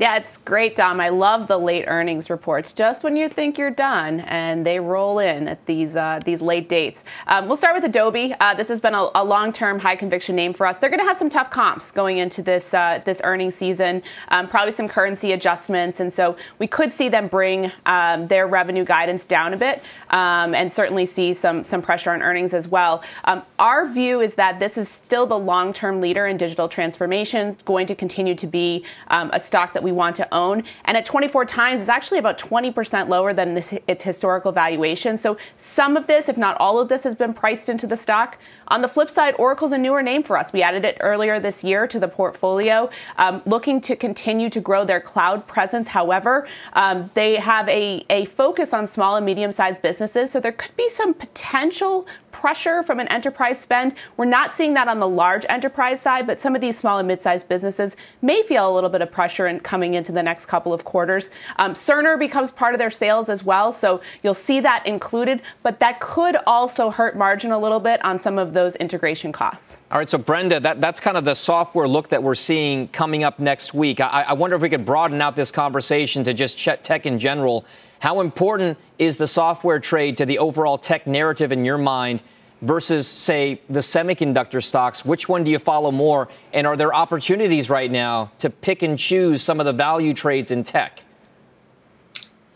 Yeah, 0.00 0.16
it's 0.16 0.38
great, 0.38 0.76
Dom. 0.76 0.98
I 0.98 1.10
love 1.10 1.46
the 1.46 1.58
late 1.58 1.84
earnings 1.86 2.30
reports. 2.30 2.72
Just 2.72 3.04
when 3.04 3.18
you 3.18 3.28
think 3.28 3.58
you're 3.58 3.70
done, 3.70 4.20
and 4.20 4.64
they 4.64 4.80
roll 4.80 5.18
in 5.18 5.46
at 5.46 5.66
these 5.66 5.94
uh, 5.94 6.20
these 6.24 6.40
late 6.40 6.70
dates. 6.70 7.04
Um, 7.26 7.48
we'll 7.48 7.58
start 7.58 7.74
with 7.74 7.84
Adobe. 7.84 8.34
Uh, 8.40 8.54
this 8.54 8.68
has 8.68 8.80
been 8.80 8.94
a, 8.94 9.10
a, 9.14 9.22
long-term, 9.22 9.78
high 9.78 9.96
conviction 9.96 10.34
name 10.34 10.54
for 10.54 10.64
us. 10.66 10.78
They're 10.78 10.88
going 10.88 11.00
to 11.00 11.06
have 11.06 11.18
some 11.18 11.28
tough 11.28 11.50
comps 11.50 11.90
going 11.90 12.16
into 12.16 12.40
this 12.40 12.72
uh, 12.72 13.02
this 13.04 13.20
earnings 13.24 13.56
season. 13.56 14.02
Um, 14.28 14.48
probably 14.48 14.72
some 14.72 14.88
currency 14.88 15.32
adjustments, 15.32 16.00
and 16.00 16.10
so 16.10 16.34
we 16.58 16.66
could 16.66 16.94
see 16.94 17.10
them 17.10 17.28
bring 17.28 17.70
um, 17.84 18.26
their 18.26 18.46
revenue 18.46 18.86
guidance 18.86 19.26
down 19.26 19.52
a 19.52 19.58
bit, 19.58 19.82
um, 20.08 20.54
and 20.54 20.72
certainly 20.72 21.04
see 21.04 21.34
some 21.34 21.62
some 21.62 21.82
pressure 21.82 22.10
on 22.10 22.22
earnings 22.22 22.54
as 22.54 22.66
well. 22.66 23.02
Um, 23.24 23.42
our 23.58 23.86
view 23.86 24.22
is 24.22 24.34
that 24.36 24.60
this 24.60 24.78
is 24.78 24.88
still 24.88 25.26
the 25.26 25.38
long-term 25.38 26.00
leader 26.00 26.26
in 26.26 26.38
digital 26.38 26.68
transformation, 26.70 27.58
going 27.66 27.86
to 27.86 27.94
continue 27.94 28.34
to 28.36 28.46
be 28.46 28.82
um, 29.08 29.28
a 29.34 29.38
stock 29.38 29.74
that 29.74 29.82
we 29.82 29.89
we 29.90 29.96
want 29.96 30.16
to 30.16 30.34
own. 30.34 30.62
And 30.84 30.96
at 30.96 31.04
24 31.04 31.44
times, 31.46 31.80
it's 31.80 31.88
actually 31.88 32.18
about 32.18 32.38
20% 32.38 33.08
lower 33.08 33.32
than 33.32 33.54
this, 33.54 33.74
its 33.88 34.04
historical 34.04 34.52
valuation. 34.52 35.16
So 35.16 35.36
some 35.56 35.96
of 35.96 36.06
this, 36.06 36.28
if 36.28 36.36
not 36.36 36.56
all 36.60 36.78
of 36.78 36.88
this, 36.88 37.04
has 37.04 37.14
been 37.14 37.34
priced 37.34 37.68
into 37.68 37.86
the 37.86 37.96
stock. 37.96 38.38
On 38.70 38.82
the 38.82 38.88
flip 38.88 39.10
side, 39.10 39.34
Oracle's 39.36 39.72
a 39.72 39.78
newer 39.78 40.00
name 40.00 40.22
for 40.22 40.38
us. 40.38 40.52
We 40.52 40.62
added 40.62 40.84
it 40.84 40.96
earlier 41.00 41.40
this 41.40 41.64
year 41.64 41.88
to 41.88 41.98
the 41.98 42.06
portfolio, 42.06 42.88
um, 43.16 43.42
looking 43.44 43.80
to 43.80 43.96
continue 43.96 44.48
to 44.48 44.60
grow 44.60 44.84
their 44.84 45.00
cloud 45.00 45.44
presence. 45.48 45.88
However, 45.88 46.46
um, 46.74 47.10
they 47.14 47.34
have 47.36 47.68
a, 47.68 48.04
a 48.10 48.26
focus 48.26 48.72
on 48.72 48.86
small 48.86 49.16
and 49.16 49.26
medium 49.26 49.50
sized 49.50 49.82
businesses. 49.82 50.30
So 50.30 50.38
there 50.38 50.52
could 50.52 50.76
be 50.76 50.88
some 50.88 51.14
potential 51.14 52.06
pressure 52.32 52.82
from 52.82 53.00
an 53.00 53.08
enterprise 53.08 53.58
spend. 53.60 53.94
We're 54.16 54.24
not 54.24 54.54
seeing 54.54 54.74
that 54.74 54.88
on 54.88 54.98
the 54.98 55.08
large 55.08 55.44
enterprise 55.48 56.00
side, 56.00 56.26
but 56.26 56.40
some 56.40 56.54
of 56.54 56.60
these 56.60 56.78
small 56.78 56.98
and 56.98 57.08
mid-sized 57.08 57.48
businesses 57.48 57.96
may 58.22 58.42
feel 58.42 58.70
a 58.70 58.72
little 58.72 58.88
bit 58.88 59.02
of 59.02 59.10
pressure 59.10 59.46
in 59.46 59.60
coming 59.60 59.94
into 59.94 60.12
the 60.12 60.22
next 60.22 60.46
couple 60.46 60.72
of 60.72 60.84
quarters. 60.84 61.30
Um, 61.56 61.74
Cerner 61.74 62.18
becomes 62.18 62.50
part 62.50 62.74
of 62.74 62.78
their 62.78 62.90
sales 62.90 63.28
as 63.28 63.44
well, 63.44 63.72
so 63.72 64.00
you'll 64.22 64.34
see 64.34 64.60
that 64.60 64.86
included, 64.86 65.42
but 65.62 65.80
that 65.80 66.00
could 66.00 66.36
also 66.46 66.90
hurt 66.90 67.16
margin 67.16 67.50
a 67.50 67.58
little 67.58 67.80
bit 67.80 68.02
on 68.04 68.18
some 68.18 68.38
of 68.38 68.54
those 68.60 68.76
integration 68.76 69.32
costs. 69.32 69.78
All 69.90 69.98
right, 69.98 70.08
so 70.08 70.18
Brenda, 70.18 70.60
that, 70.60 70.80
that's 70.80 71.00
kind 71.00 71.16
of 71.16 71.24
the 71.24 71.34
software 71.34 71.88
look 71.88 72.08
that 72.08 72.22
we're 72.22 72.34
seeing 72.34 72.88
coming 72.88 73.24
up 73.24 73.38
next 73.38 73.72
week. 73.72 74.00
I, 74.00 74.24
I 74.28 74.32
wonder 74.34 74.54
if 74.56 74.62
we 74.62 74.68
could 74.68 74.84
broaden 74.84 75.20
out 75.22 75.34
this 75.34 75.50
conversation 75.50 76.22
to 76.24 76.34
just 76.34 76.58
tech 76.58 77.06
in 77.06 77.18
general. 77.18 77.64
How 78.00 78.20
important 78.20 78.78
is 78.98 79.16
the 79.16 79.26
software 79.26 79.78
trade 79.78 80.16
to 80.18 80.26
the 80.26 80.38
overall 80.38 80.78
tech 80.78 81.06
narrative 81.06 81.52
in 81.52 81.64
your 81.64 81.78
mind 81.78 82.22
versus, 82.62 83.08
say, 83.08 83.60
the 83.70 83.80
semiconductor 83.80 84.62
stocks? 84.62 85.04
Which 85.04 85.28
one 85.28 85.44
do 85.44 85.50
you 85.50 85.58
follow 85.58 85.90
more? 85.90 86.28
And 86.52 86.66
are 86.66 86.76
there 86.76 86.94
opportunities 86.94 87.70
right 87.70 87.90
now 87.90 88.30
to 88.38 88.50
pick 88.50 88.82
and 88.82 88.98
choose 88.98 89.42
some 89.42 89.60
of 89.60 89.66
the 89.66 89.72
value 89.72 90.12
trades 90.12 90.50
in 90.50 90.64
tech? 90.64 91.02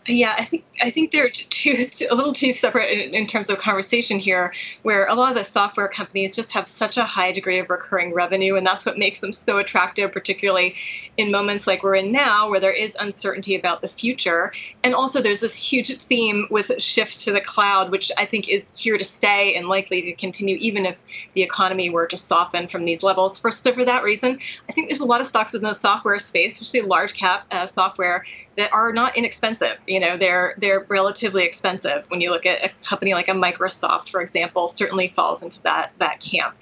Yeah, 0.07 0.35
I 0.37 0.45
think 0.45 0.65
I 0.83 0.91
think 0.91 1.11
they're 1.11 1.29
too, 1.33 1.87
a 2.11 2.15
little 2.15 2.33
too 2.33 2.51
separate 2.51 2.91
in, 2.91 3.15
in, 3.15 3.27
terms 3.27 3.49
of 3.49 3.57
conversation 3.57 4.19
here, 4.19 4.53
where 4.83 5.07
a 5.07 5.15
lot 5.15 5.31
of 5.31 5.37
the 5.37 5.43
software 5.43 5.87
companies 5.87 6.35
just 6.35 6.51
have 6.51 6.67
such 6.67 6.97
a 6.97 7.05
high 7.05 7.31
degree 7.31 7.57
of 7.57 7.69
recurring 7.69 8.13
revenue, 8.13 8.55
and 8.55 8.67
that's 8.67 8.85
what 8.85 8.99
makes 8.99 9.21
them 9.21 9.31
so 9.31 9.57
attractive, 9.57 10.11
particularly 10.11 10.75
in 11.17 11.31
moments 11.31 11.65
like 11.65 11.81
we're 11.81 11.95
in 11.95 12.11
now, 12.11 12.49
where 12.49 12.59
there 12.59 12.73
is 12.73 12.95
uncertainty 12.99 13.55
about 13.55 13.81
the 13.81 13.87
future, 13.87 14.51
and 14.83 14.93
also 14.93 15.21
there's 15.21 15.39
this 15.39 15.55
huge 15.55 15.97
theme 15.97 16.45
with 16.51 16.71
shift 16.79 17.19
to 17.21 17.31
the 17.31 17.41
cloud, 17.41 17.89
which 17.89 18.11
I 18.17 18.25
think 18.25 18.47
is 18.47 18.69
here 18.75 18.99
to 18.99 19.03
stay 19.03 19.55
and 19.55 19.67
likely 19.67 20.03
to 20.03 20.13
continue, 20.13 20.57
even 20.59 20.85
if 20.85 20.99
the 21.33 21.41
economy 21.41 21.89
were 21.89 22.05
to 22.07 22.17
soften 22.17 22.67
from 22.67 22.85
these 22.85 23.01
levels. 23.01 23.39
For 23.39 23.51
so 23.51 23.73
for 23.73 23.85
that 23.85 24.03
reason, 24.03 24.39
I 24.69 24.71
think 24.71 24.87
there's 24.87 24.99
a 24.99 25.05
lot 25.05 25.21
of 25.21 25.27
stocks 25.27 25.53
within 25.53 25.69
the 25.69 25.73
software 25.73 26.19
space, 26.19 26.61
especially 26.61 26.87
large 26.87 27.15
cap 27.15 27.45
uh, 27.49 27.65
software, 27.65 28.23
that 28.57 28.71
are 28.73 28.93
not 28.93 29.17
inexpensive. 29.17 29.77
You 29.87 29.99
know, 29.99 30.17
they're 30.17 30.55
they're 30.57 30.85
relatively 30.87 31.43
expensive. 31.43 32.05
When 32.09 32.21
you 32.21 32.31
look 32.31 32.45
at 32.45 32.63
a 32.63 32.69
company 32.85 33.13
like 33.13 33.27
a 33.27 33.33
Microsoft, 33.33 34.09
for 34.09 34.21
example, 34.21 34.69
certainly 34.69 35.09
falls 35.09 35.43
into 35.43 35.61
that 35.63 35.91
that 35.97 36.21
camp. 36.21 36.55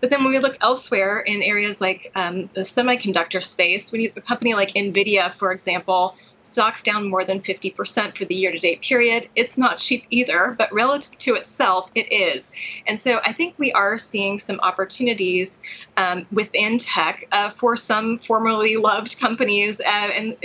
But 0.00 0.10
then 0.10 0.22
when 0.24 0.32
we 0.32 0.38
look 0.38 0.56
elsewhere 0.60 1.20
in 1.20 1.42
areas 1.42 1.80
like 1.80 2.10
um, 2.14 2.50
the 2.54 2.62
semiconductor 2.62 3.42
space, 3.42 3.90
when 3.92 4.00
you 4.00 4.12
a 4.16 4.20
company 4.20 4.54
like 4.54 4.70
Nvidia, 4.74 5.30
for 5.32 5.52
example, 5.52 6.16
Stock's 6.48 6.82
down 6.82 7.08
more 7.08 7.24
than 7.24 7.40
50% 7.40 8.16
for 8.16 8.24
the 8.24 8.34
year 8.34 8.50
to 8.50 8.58
date 8.58 8.82
period. 8.82 9.28
It's 9.36 9.58
not 9.58 9.78
cheap 9.78 10.06
either, 10.10 10.54
but 10.56 10.72
relative 10.72 11.16
to 11.18 11.34
itself, 11.34 11.90
it 11.94 12.10
is. 12.12 12.50
And 12.86 13.00
so 13.00 13.20
I 13.24 13.32
think 13.32 13.54
we 13.58 13.72
are 13.72 13.98
seeing 13.98 14.38
some 14.38 14.58
opportunities 14.60 15.60
um, 15.96 16.26
within 16.32 16.78
tech 16.78 17.24
uh, 17.32 17.50
for 17.50 17.76
some 17.76 18.18
formerly 18.18 18.76
loved 18.76 19.20
companies 19.20 19.80
uh, 19.80 20.10
and 20.14 20.36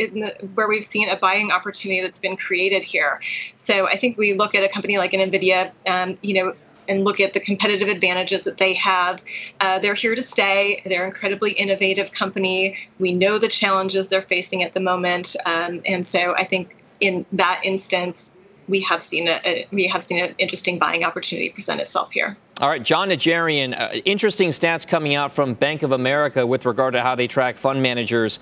where 0.55 0.67
we've 0.67 0.85
seen 0.85 1.09
a 1.09 1.15
buying 1.15 1.51
opportunity 1.51 2.01
that's 2.01 2.19
been 2.19 2.37
created 2.37 2.83
here. 2.83 3.21
So 3.55 3.87
I 3.87 3.97
think 3.97 4.17
we 4.17 4.33
look 4.33 4.55
at 4.55 4.63
a 4.63 4.67
company 4.67 4.97
like 4.97 5.13
an 5.13 5.31
NVIDIA, 5.31 5.71
um, 5.87 6.17
you 6.21 6.33
know, 6.33 6.55
and 6.87 7.03
look 7.03 7.19
at 7.19 7.33
the 7.33 7.39
competitive 7.39 7.87
advantages 7.87 8.43
that 8.43 8.57
they 8.57 8.73
have. 8.73 9.23
Uh, 9.59 9.79
they're 9.79 9.93
here 9.93 10.15
to 10.15 10.21
stay. 10.21 10.81
They're 10.85 11.03
an 11.03 11.09
incredibly 11.09 11.51
innovative 11.53 12.11
company. 12.11 12.77
We 12.99 13.13
know 13.13 13.37
the 13.37 13.47
challenges 13.47 14.09
they're 14.09 14.21
facing 14.21 14.63
at 14.63 14.73
the 14.73 14.79
moment, 14.79 15.35
um, 15.45 15.81
and 15.85 16.05
so 16.05 16.35
I 16.35 16.43
think 16.43 16.75
in 16.99 17.25
that 17.33 17.61
instance, 17.63 18.31
we 18.67 18.81
have 18.81 19.03
seen 19.03 19.27
a, 19.27 19.39
a, 19.45 19.67
we 19.71 19.87
have 19.87 20.03
seen 20.03 20.23
an 20.23 20.35
interesting 20.37 20.79
buying 20.79 21.03
opportunity 21.03 21.49
present 21.49 21.81
itself 21.81 22.11
here. 22.11 22.37
All 22.61 22.69
right, 22.69 22.83
Jon 22.83 23.09
Najarian, 23.09 23.77
uh, 23.77 23.99
interesting 24.05 24.49
stats 24.49 24.87
coming 24.87 25.15
out 25.15 25.33
from 25.33 25.53
Bank 25.53 25.83
of 25.83 25.91
America 25.91 26.47
with 26.47 26.65
regard 26.65 26.93
to 26.93 27.01
how 27.01 27.15
they 27.15 27.27
track 27.27 27.57
fund 27.57 27.81
managers. 27.81 28.39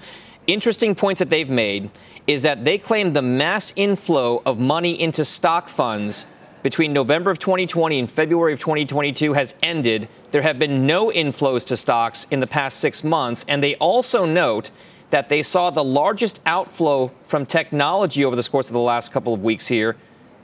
Interesting 0.47 0.95
points 0.95 1.19
that 1.19 1.29
they've 1.29 1.49
made 1.49 1.89
is 2.27 2.43
that 2.43 2.65
they 2.65 2.77
claim 2.77 3.13
the 3.13 3.21
mass 3.21 3.73
inflow 3.75 4.41
of 4.45 4.59
money 4.59 4.99
into 4.99 5.23
stock 5.23 5.69
funds 5.69 6.27
between 6.63 6.93
November 6.93 7.31
of 7.31 7.39
2020 7.39 7.99
and 7.99 8.09
February 8.09 8.53
of 8.53 8.59
2022 8.59 9.33
has 9.33 9.53
ended. 9.63 10.07
There 10.31 10.41
have 10.41 10.59
been 10.59 10.85
no 10.85 11.09
inflows 11.09 11.65
to 11.67 11.77
stocks 11.77 12.27
in 12.31 12.39
the 12.39 12.47
past 12.47 12.79
six 12.79 13.03
months. 13.03 13.45
And 13.47 13.61
they 13.61 13.75
also 13.75 14.25
note 14.25 14.71
that 15.09 15.29
they 15.29 15.43
saw 15.43 15.69
the 15.69 15.83
largest 15.83 16.39
outflow 16.45 17.11
from 17.23 17.45
technology 17.45 18.25
over 18.25 18.35
the 18.35 18.43
course 18.43 18.69
of 18.69 18.73
the 18.73 18.79
last 18.79 19.11
couple 19.11 19.33
of 19.33 19.43
weeks 19.43 19.67
here, 19.67 19.95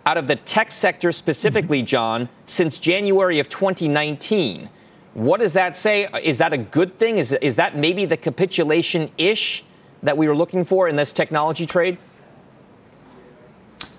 out 0.05 0.17
of 0.17 0.27
the 0.27 0.35
tech 0.35 0.71
sector 0.71 1.11
specifically, 1.11 1.79
mm-hmm. 1.79 1.85
Jon, 1.85 2.29
since 2.45 2.79
January 2.79 3.39
of 3.39 3.49
2019. 3.49 4.69
What 5.13 5.39
does 5.39 5.53
that 5.53 5.75
say? 5.75 6.07
Is 6.21 6.37
that 6.37 6.53
a 6.53 6.57
good 6.57 6.97
thing? 6.97 7.17
Is, 7.17 7.31
is 7.33 7.55
that 7.55 7.75
maybe 7.75 8.05
the 8.05 8.17
capitulation 8.17 9.09
ish 9.17 9.63
that 10.03 10.15
we 10.15 10.27
were 10.27 10.35
looking 10.35 10.63
for 10.63 10.87
in 10.87 10.95
this 10.95 11.11
technology 11.11 11.65
trade? 11.65 11.97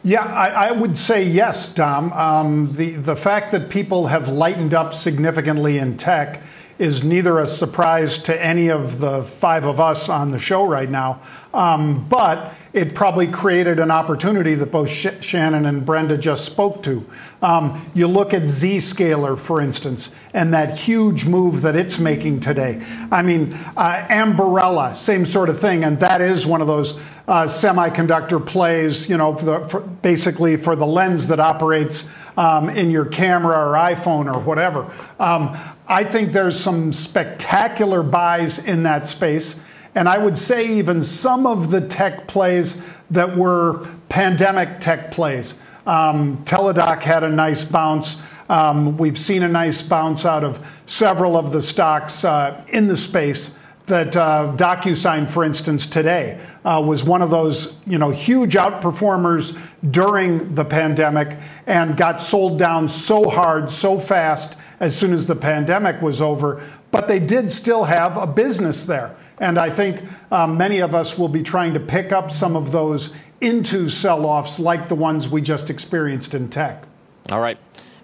Yeah, 0.09 0.25
I, 0.25 0.69
I, 0.69 0.73
would 0.73 0.97
say 0.97 1.23
yes, 1.23 1.71
Dom. 1.75 2.15
Um, 2.15 2.73
the, 2.73 2.93
the 2.93 3.15
fact 3.15 3.53
that 3.53 3.69
people 3.69 4.07
have 4.07 4.27
lightened 4.27 4.73
up 4.73 4.95
significantly 4.95 5.77
in 5.77 5.99
tech 5.99 6.43
is 6.79 7.03
neither 7.03 7.39
a 7.39 7.47
surprise 7.47 8.19
to 8.19 8.45
any 8.45 8.69
of 8.69 9.01
the 9.01 9.25
five 9.25 9.65
of 9.65 9.81
us 9.81 10.09
on 10.09 10.31
the 10.31 10.39
show 10.39 10.65
right 10.65 10.89
now, 10.89 11.21
um, 11.53 12.07
but 12.09 12.55
it 12.73 12.95
probably 12.95 13.27
created 13.27 13.81
an 13.81 13.91
opportunity 13.91 14.55
that 14.55 14.71
both 14.71 14.89
Sh- 14.89 15.07
Shannon 15.21 15.67
and 15.67 15.85
Brenda 15.85 16.17
just 16.17 16.45
spoke 16.45 16.83
to. 16.85 17.05
Um, 17.43 17.85
you 17.95 18.07
look 18.07 18.33
at 18.33 18.43
Zscaler, 18.43 19.37
for 19.39 19.61
instance, 19.61 20.15
and 20.33 20.55
that 20.55 20.79
huge 20.79 21.27
move 21.27 21.63
that 21.63 21.75
it's 21.75 21.99
making 21.99 22.41
today. 22.41 22.85
I 23.11 23.23
mean, 23.23 23.55
uh, 23.77 24.07
Ambarella, 24.09 24.95
same 24.95 25.27
sort 25.27 25.49
of 25.49 25.59
thing, 25.59 25.83
and 25.83 25.99
that 26.01 26.21
is 26.21 26.47
one 26.47 26.61
of 26.61 26.69
those 26.69 27.01
uh, 27.27 27.45
semiconductor 27.45 28.45
plays, 28.45 29.09
you 29.09 29.17
know, 29.17 29.35
for 29.37 29.45
the, 29.45 29.69
for 29.69 29.81
basically 29.81 30.57
for 30.57 30.77
the 30.77 30.87
lens 30.87 31.29
that 31.29 31.41
operates 31.41 32.11
um, 32.39 32.71
in 32.71 32.91
your 32.91 33.05
camera 33.05 33.57
or 33.57 33.75
iPhone 33.75 34.33
or 34.33 34.41
whatever. 34.41 34.91
Um, 35.19 35.59
I 35.89 36.05
think 36.05 36.33
there's 36.33 36.61
some 36.61 36.93
spectacular 36.93 38.03
buys 38.03 38.63
in 38.65 38.83
that 38.83 39.07
space. 39.07 39.59
And 39.95 40.07
I 40.07 40.19
would 40.19 40.37
say 40.37 40.77
even 40.77 41.03
some 41.03 41.47
of 41.47 41.71
the 41.71 41.81
tech 41.81 42.29
plays 42.29 42.81
that 43.11 43.37
were 43.37 43.89
pandemic 44.11 44.81
tech 44.81 45.11
plays. 45.11 45.55
Um, 45.87 46.45
Teladoc 46.45 47.03
had 47.03 47.25
a 47.25 47.31
nice 47.31 47.65
bounce. 47.65 48.21
Um, 48.51 48.99
we've 48.99 49.19
seen 49.19 49.43
a 49.43 49.49
nice 49.49 49.81
bounce 49.81 50.27
out 50.27 50.45
of 50.45 50.65
several 50.85 51.39
of 51.39 51.53
the 51.53 51.63
stocks 51.63 52.23
uh, 52.23 52.63
in 52.69 52.87
the 52.87 52.97
space 52.97 53.55
that 53.87 54.15
uh, 54.15 54.53
DocuSign, 54.57 55.31
for 55.31 55.45
instance, 55.45 55.87
today 55.87 56.39
uh, 56.67 56.83
was 56.85 57.05
one 57.05 57.23
of 57.23 57.31
those 57.31 57.79
you 57.87 57.97
know 57.97 58.11
huge 58.11 58.55
outperformers 58.55 59.59
during 59.91 60.55
the 60.55 60.65
pandemic 60.65 61.39
and 61.67 61.97
got 61.97 62.21
sold 62.21 62.59
down 62.59 62.89
so 62.89 63.29
hard, 63.29 63.71
so 63.71 63.99
fast 63.99 64.59
as 64.81 64.97
soon 64.97 65.13
as 65.13 65.27
the 65.27 65.37
pandemic 65.37 66.01
was 66.01 66.21
over, 66.21 66.63
but 66.91 67.09
they 67.09 67.19
did 67.19 67.51
still 67.51 67.85
have 67.85 68.17
a 68.17 68.27
business 68.27 68.85
there. 68.85 69.17
And 69.41 69.59
I 69.59 69.71
think 69.71 70.03
um, 70.33 70.57
many 70.57 70.81
of 70.81 70.95
us 70.95 71.19
will 71.19 71.29
be 71.29 71.43
trying 71.43 71.75
to 71.75 71.81
pick 71.81 72.13
up 72.13 72.31
some 72.31 72.57
of 72.57 72.73
those 72.73 73.15
into 73.41 73.89
sell 73.89 74.27
offs 74.27 74.59
like 74.59 74.89
the 74.89 74.95
ones 74.95 75.29
we 75.29 75.41
just 75.41 75.71
experienced 75.71 76.35
in 76.35 76.49
tech. 76.49 76.85
All 77.31 77.41
right. 77.41 77.59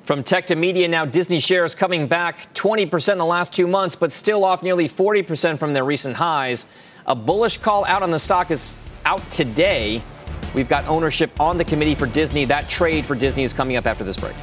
From 0.05 0.22
tech 0.22 0.47
to 0.47 0.55
media 0.55 0.87
now, 0.87 1.07
Disney 1.07 1.41
shares 1.41 1.75
coming 1.75 2.07
back 2.07 2.53
20% 2.55 3.12
in 3.12 3.18
the 3.18 3.25
last 3.25 3.55
two 3.55 3.66
months, 3.66 3.97
but 3.97 4.12
still 4.12 4.45
off 4.45 4.62
nearly 4.62 4.87
40% 4.87 5.59
from 5.59 5.72
their 5.72 5.85
recent 5.85 6.14
highs. 6.14 6.66
A 7.07 7.14
bullish 7.14 7.57
call 7.57 7.85
out 7.87 8.03
on 8.03 8.11
the 8.11 8.18
stock 8.18 8.51
is 8.51 8.77
out 9.07 9.22
today. 9.31 10.03
We've 10.55 10.68
got 10.68 10.87
ownership 10.87 11.41
on 11.41 11.57
the 11.57 11.64
committee 11.64 11.95
for 11.95 12.07
Disney. 12.07 12.45
That 12.45 12.68
trade 12.68 13.05
for 13.05 13.14
Disney 13.14 13.45
is 13.45 13.53
coming 13.53 13.77
up 13.77 13.87
after 13.87 14.05
this 14.05 14.18
break. 14.18 14.37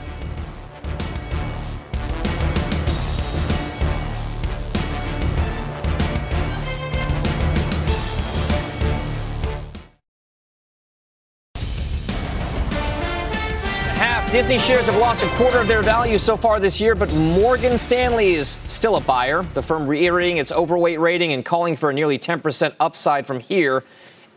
Disney 14.51 14.73
shares 14.75 14.87
have 14.87 14.97
lost 14.97 15.23
a 15.23 15.29
quarter 15.37 15.59
of 15.59 15.67
their 15.69 15.81
value 15.81 16.17
so 16.17 16.35
far 16.35 16.59
this 16.59 16.81
year, 16.81 16.93
but 16.93 17.09
Morgan 17.13 17.77
Stanley 17.77 18.33
is 18.33 18.59
still 18.67 18.97
a 18.97 18.99
buyer. 18.99 19.43
The 19.53 19.61
firm 19.61 19.87
reiterating 19.87 20.39
its 20.39 20.51
overweight 20.51 20.99
rating 20.99 21.31
and 21.31 21.45
calling 21.45 21.77
for 21.77 21.89
a 21.89 21.93
nearly 21.93 22.19
10% 22.19 22.75
upside 22.81 23.25
from 23.25 23.39
here. 23.39 23.85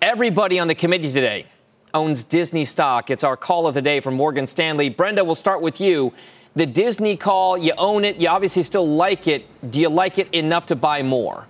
Everybody 0.00 0.60
on 0.60 0.68
the 0.68 0.74
committee 0.76 1.12
today 1.12 1.46
owns 1.94 2.22
Disney 2.22 2.62
stock. 2.62 3.10
It's 3.10 3.24
our 3.24 3.36
call 3.36 3.66
of 3.66 3.74
the 3.74 3.82
day 3.82 3.98
from 3.98 4.14
Morgan 4.14 4.46
Stanley. 4.46 4.88
Brenda, 4.88 5.24
we'll 5.24 5.34
start 5.34 5.60
with 5.60 5.80
you. 5.80 6.12
The 6.54 6.64
Disney 6.66 7.16
call, 7.16 7.58
you 7.58 7.72
own 7.76 8.04
it. 8.04 8.18
You 8.18 8.28
obviously 8.28 8.62
still 8.62 8.86
like 8.86 9.26
it. 9.26 9.44
Do 9.72 9.80
you 9.80 9.88
like 9.88 10.20
it 10.20 10.32
enough 10.32 10.66
to 10.66 10.76
buy 10.76 11.02
more? 11.02 11.44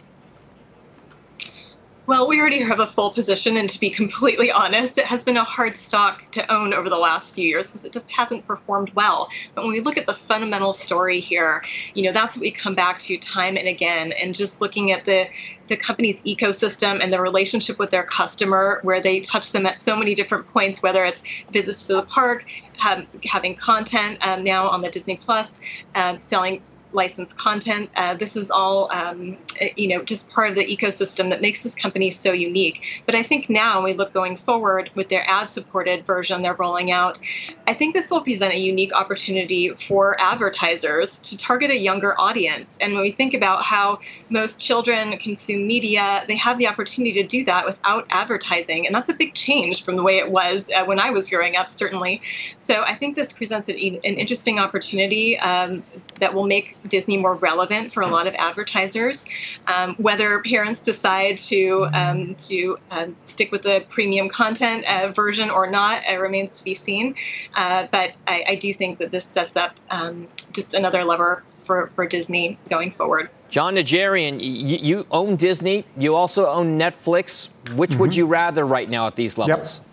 Well, 2.07 2.29
we 2.29 2.39
already 2.39 2.61
have 2.61 2.81
a 2.81 2.87
full 2.87 3.11
position, 3.11 3.57
and 3.57 3.71
to 3.71 3.81
be 3.81 3.89
completely 3.89 4.53
honest, 4.53 4.99
it 4.99 5.07
has 5.07 5.25
been 5.25 5.39
a 5.39 5.45
hard 5.45 5.75
stock 5.75 6.31
to 6.33 6.53
own 6.53 6.75
over 6.75 6.91
the 6.91 6.99
last 6.99 7.35
few 7.35 7.49
years 7.49 7.69
because 7.69 7.83
it 7.83 7.95
just 7.95 8.13
hasn't 8.13 8.47
performed 8.47 8.91
well. 8.95 9.31
But 9.55 9.65
when 9.65 9.73
we 9.73 9.81
look 9.81 9.97
at 9.97 10.05
the 10.05 10.13
fundamental 10.13 10.75
story 10.75 11.19
here, 11.19 11.65
you 11.95 12.03
know, 12.03 12.13
that's 12.13 12.37
what 12.37 12.43
we 12.43 12.51
come 12.51 12.75
back 12.75 12.99
to 13.01 13.17
time 13.17 13.57
and 13.57 13.69
again, 13.69 14.13
and 14.21 14.35
just 14.35 14.61
looking 14.61 14.93
at 14.93 15.07
the 15.07 15.29
the 15.69 15.77
company's 15.79 16.21
ecosystem 16.25 17.03
and 17.03 17.11
the 17.11 17.19
relationship 17.19 17.79
with 17.79 17.91
their 17.91 18.05
customer, 18.05 18.81
where 18.83 19.01
they 19.01 19.21
touch 19.21 19.53
them 19.53 19.65
at 19.65 19.81
so 19.81 19.97
many 19.97 20.15
different 20.15 20.47
points, 20.49 20.83
whether 20.83 21.07
it's 21.07 21.23
visits 21.53 21.87
to 21.87 21.95
the 21.95 22.03
park, 22.03 22.45
having 22.77 23.55
content 23.55 24.19
um, 24.27 24.45
now 24.45 24.69
on 24.69 24.83
the 24.83 24.91
Disney 24.91 25.17
Plus, 25.17 25.59
um, 25.95 26.19
selling 26.19 26.61
licensed 26.95 27.37
content. 27.37 27.91
Uh, 27.97 28.15
this 28.15 28.37
is 28.37 28.51
all, 28.51 28.91
um, 28.93 29.37
you 29.77 29.89
know, 29.89 30.03
just 30.03 30.31
part 30.31 30.51
of 30.51 30.57
the 30.57 30.65
ecosystem 30.65 31.31
that 31.31 31.41
makes 31.41 31.63
this 31.63 31.75
company 31.75 32.11
so 32.11 32.33
unique. 32.33 33.03
But 33.07 33.15
I 33.15 33.23
think 33.23 33.51
now, 33.51 33.77
when 33.77 33.85
we 33.85 33.95
look 33.95 34.13
going 34.13 34.37
forward 34.37 34.91
with 34.95 35.09
their 35.09 35.25
ad-supported 35.29 36.07
version 36.07 36.43
they're 36.43 36.55
rolling 36.55 36.91
out, 36.91 37.19
I 37.67 37.75
think 37.75 37.95
this 37.95 38.11
will 38.11 38.23
present 38.23 38.55
a 38.55 38.59
unique 38.59 38.95
opportunity 38.95 39.71
for 39.71 40.21
advertisers 40.21 41.19
to 41.21 41.37
target 41.37 41.71
a 41.71 41.79
younger 41.79 42.19
audience. 42.19 42.79
And 42.81 42.95
when 42.95 43.03
we 43.03 43.11
think 43.11 43.35
about 43.35 43.63
how 43.65 43.99
most 44.29 44.61
children 44.61 45.19
consume 45.19 45.67
media, 45.67 46.25
they 46.29 46.37
have 46.37 46.59
the 46.59 46.69
opportunity 46.69 47.21
to 47.23 47.27
do 47.27 47.45
that 47.45 47.67
without 47.67 48.07
advertising, 48.11 48.87
and 48.87 48.95
that's 48.95 49.09
a 49.09 49.15
big 49.15 49.35
change 49.35 49.85
from 49.85 49.97
the 49.97 50.03
way 50.03 50.19
it 50.19 50.31
was 50.31 50.71
uh, 50.71 50.85
when 50.85 50.99
I 50.99 51.11
was 51.11 51.29
growing 51.29 51.57
up, 51.57 51.71
certainly. 51.71 52.21
So 52.57 52.83
I 52.83 52.95
think 52.95 53.17
this 53.17 53.33
presents 53.33 53.69
an, 53.69 53.77
an 53.77 54.15
interesting 54.15 54.59
opportunity 54.59 55.39
um, 55.39 55.83
that 56.21 56.35
will 56.35 56.47
make 56.47 56.77
Disney 56.89 57.17
more 57.17 57.37
relevant 57.37 57.93
for 57.93 58.03
a 58.03 58.07
lot 58.07 58.27
of 58.27 58.35
advertisers. 58.35 59.25
Um, 59.67 59.95
whether 59.97 60.41
parents 60.43 60.81
decide 60.81 61.39
to 61.39 61.89
um, 61.93 62.35
to 62.37 62.79
um, 62.91 63.17
stick 63.25 63.53
with 63.53 63.63
the 63.63 63.85
premium 63.89 64.29
content 64.29 64.85
uh, 64.89 65.13
version 65.13 65.51
or 65.51 65.71
not 65.71 66.03
uh, 66.11 66.19
remains 66.19 66.59
to 66.59 66.65
be 66.65 66.75
seen. 66.75 67.15
Uh, 67.55 67.87
but 67.91 68.13
I, 68.27 68.45
I, 68.49 68.55
do 68.57 68.73
think 68.73 68.99
that 68.99 69.11
this 69.11 69.25
sets 69.25 69.57
up 69.57 69.79
um, 69.91 70.29
just 70.53 70.75
another 70.75 71.05
lever 71.05 71.43
for, 71.65 71.91
for 71.95 72.07
Disney 72.07 72.59
going 72.69 72.93
forward. 72.93 73.31
Jon 73.49 73.77
Najarian, 73.77 74.41
you, 74.41 74.79
you, 74.79 75.07
own 75.11 75.37
Disney. 75.37 75.85
You 75.97 76.15
also 76.15 76.47
own 76.47 76.79
Netflix. 76.79 77.49
Which 77.75 77.91
mm-hmm. 77.91 78.01
would 78.01 78.17
you 78.17 78.27
rather 78.27 78.67
right 78.67 78.89
now 78.89 79.07
at 79.07 79.17
these 79.17 79.39
levels? 79.39 79.81
Yep. 79.81 79.87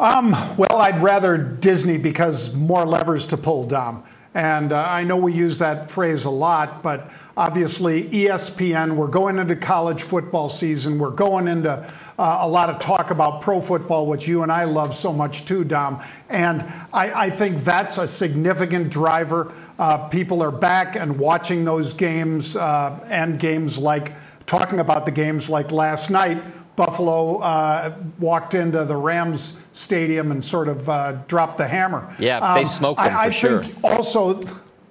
Um, 0.00 0.30
well, 0.56 0.76
I'd 0.76 1.02
rather 1.02 1.36
Disney 1.36 1.98
because 1.98 2.54
more 2.54 2.86
levers 2.86 3.26
to 3.28 3.36
pull, 3.36 3.66
Dom. 3.66 4.02
And 4.32 4.72
uh, 4.72 4.86
I 4.88 5.02
know 5.02 5.16
we 5.16 5.32
use 5.32 5.58
that 5.58 5.90
phrase 5.90 6.24
a 6.24 6.30
lot, 6.30 6.84
but 6.84 7.10
obviously 7.36 8.04
ESPN, 8.10 8.94
we're 8.94 9.08
going 9.08 9.38
into 9.38 9.56
college 9.56 10.04
football 10.04 10.48
season. 10.48 11.00
We're 11.00 11.10
going 11.10 11.48
into 11.48 11.72
uh, 11.72 12.38
a 12.40 12.48
lot 12.48 12.70
of 12.70 12.78
talk 12.78 13.10
about 13.10 13.42
pro 13.42 13.60
football, 13.60 14.06
which 14.06 14.28
you 14.28 14.44
and 14.44 14.52
I 14.52 14.64
love 14.64 14.94
so 14.94 15.12
much 15.12 15.46
too, 15.46 15.64
Dom. 15.64 16.00
And 16.28 16.62
I, 16.92 17.24
I 17.24 17.30
think 17.30 17.64
that's 17.64 17.98
a 17.98 18.06
significant 18.06 18.90
driver. 18.90 19.52
Uh, 19.80 20.06
people 20.08 20.44
are 20.44 20.52
back 20.52 20.94
and 20.94 21.18
watching 21.18 21.64
those 21.64 21.92
games 21.92 22.54
uh, 22.54 23.04
and 23.10 23.36
games 23.36 23.78
like 23.78 24.12
talking 24.46 24.78
about 24.78 25.06
the 25.06 25.12
games 25.12 25.50
like 25.50 25.72
last 25.72 26.08
night 26.08 26.40
Buffalo 26.76 27.38
uh, 27.38 27.96
walked 28.18 28.54
into 28.54 28.84
the 28.84 28.96
Rams 28.96 29.58
stadium 29.72 30.30
and 30.30 30.44
sort 30.44 30.68
of 30.68 30.88
uh, 30.88 31.12
dropped 31.28 31.58
the 31.58 31.68
hammer. 31.68 32.14
Yeah, 32.18 32.38
um, 32.38 32.56
they 32.56 32.64
smoked 32.64 33.02
them 33.02 33.14
I, 33.14 33.26
I 33.26 33.30
sure. 33.30 33.64
think 33.64 33.84
also, 33.84 34.42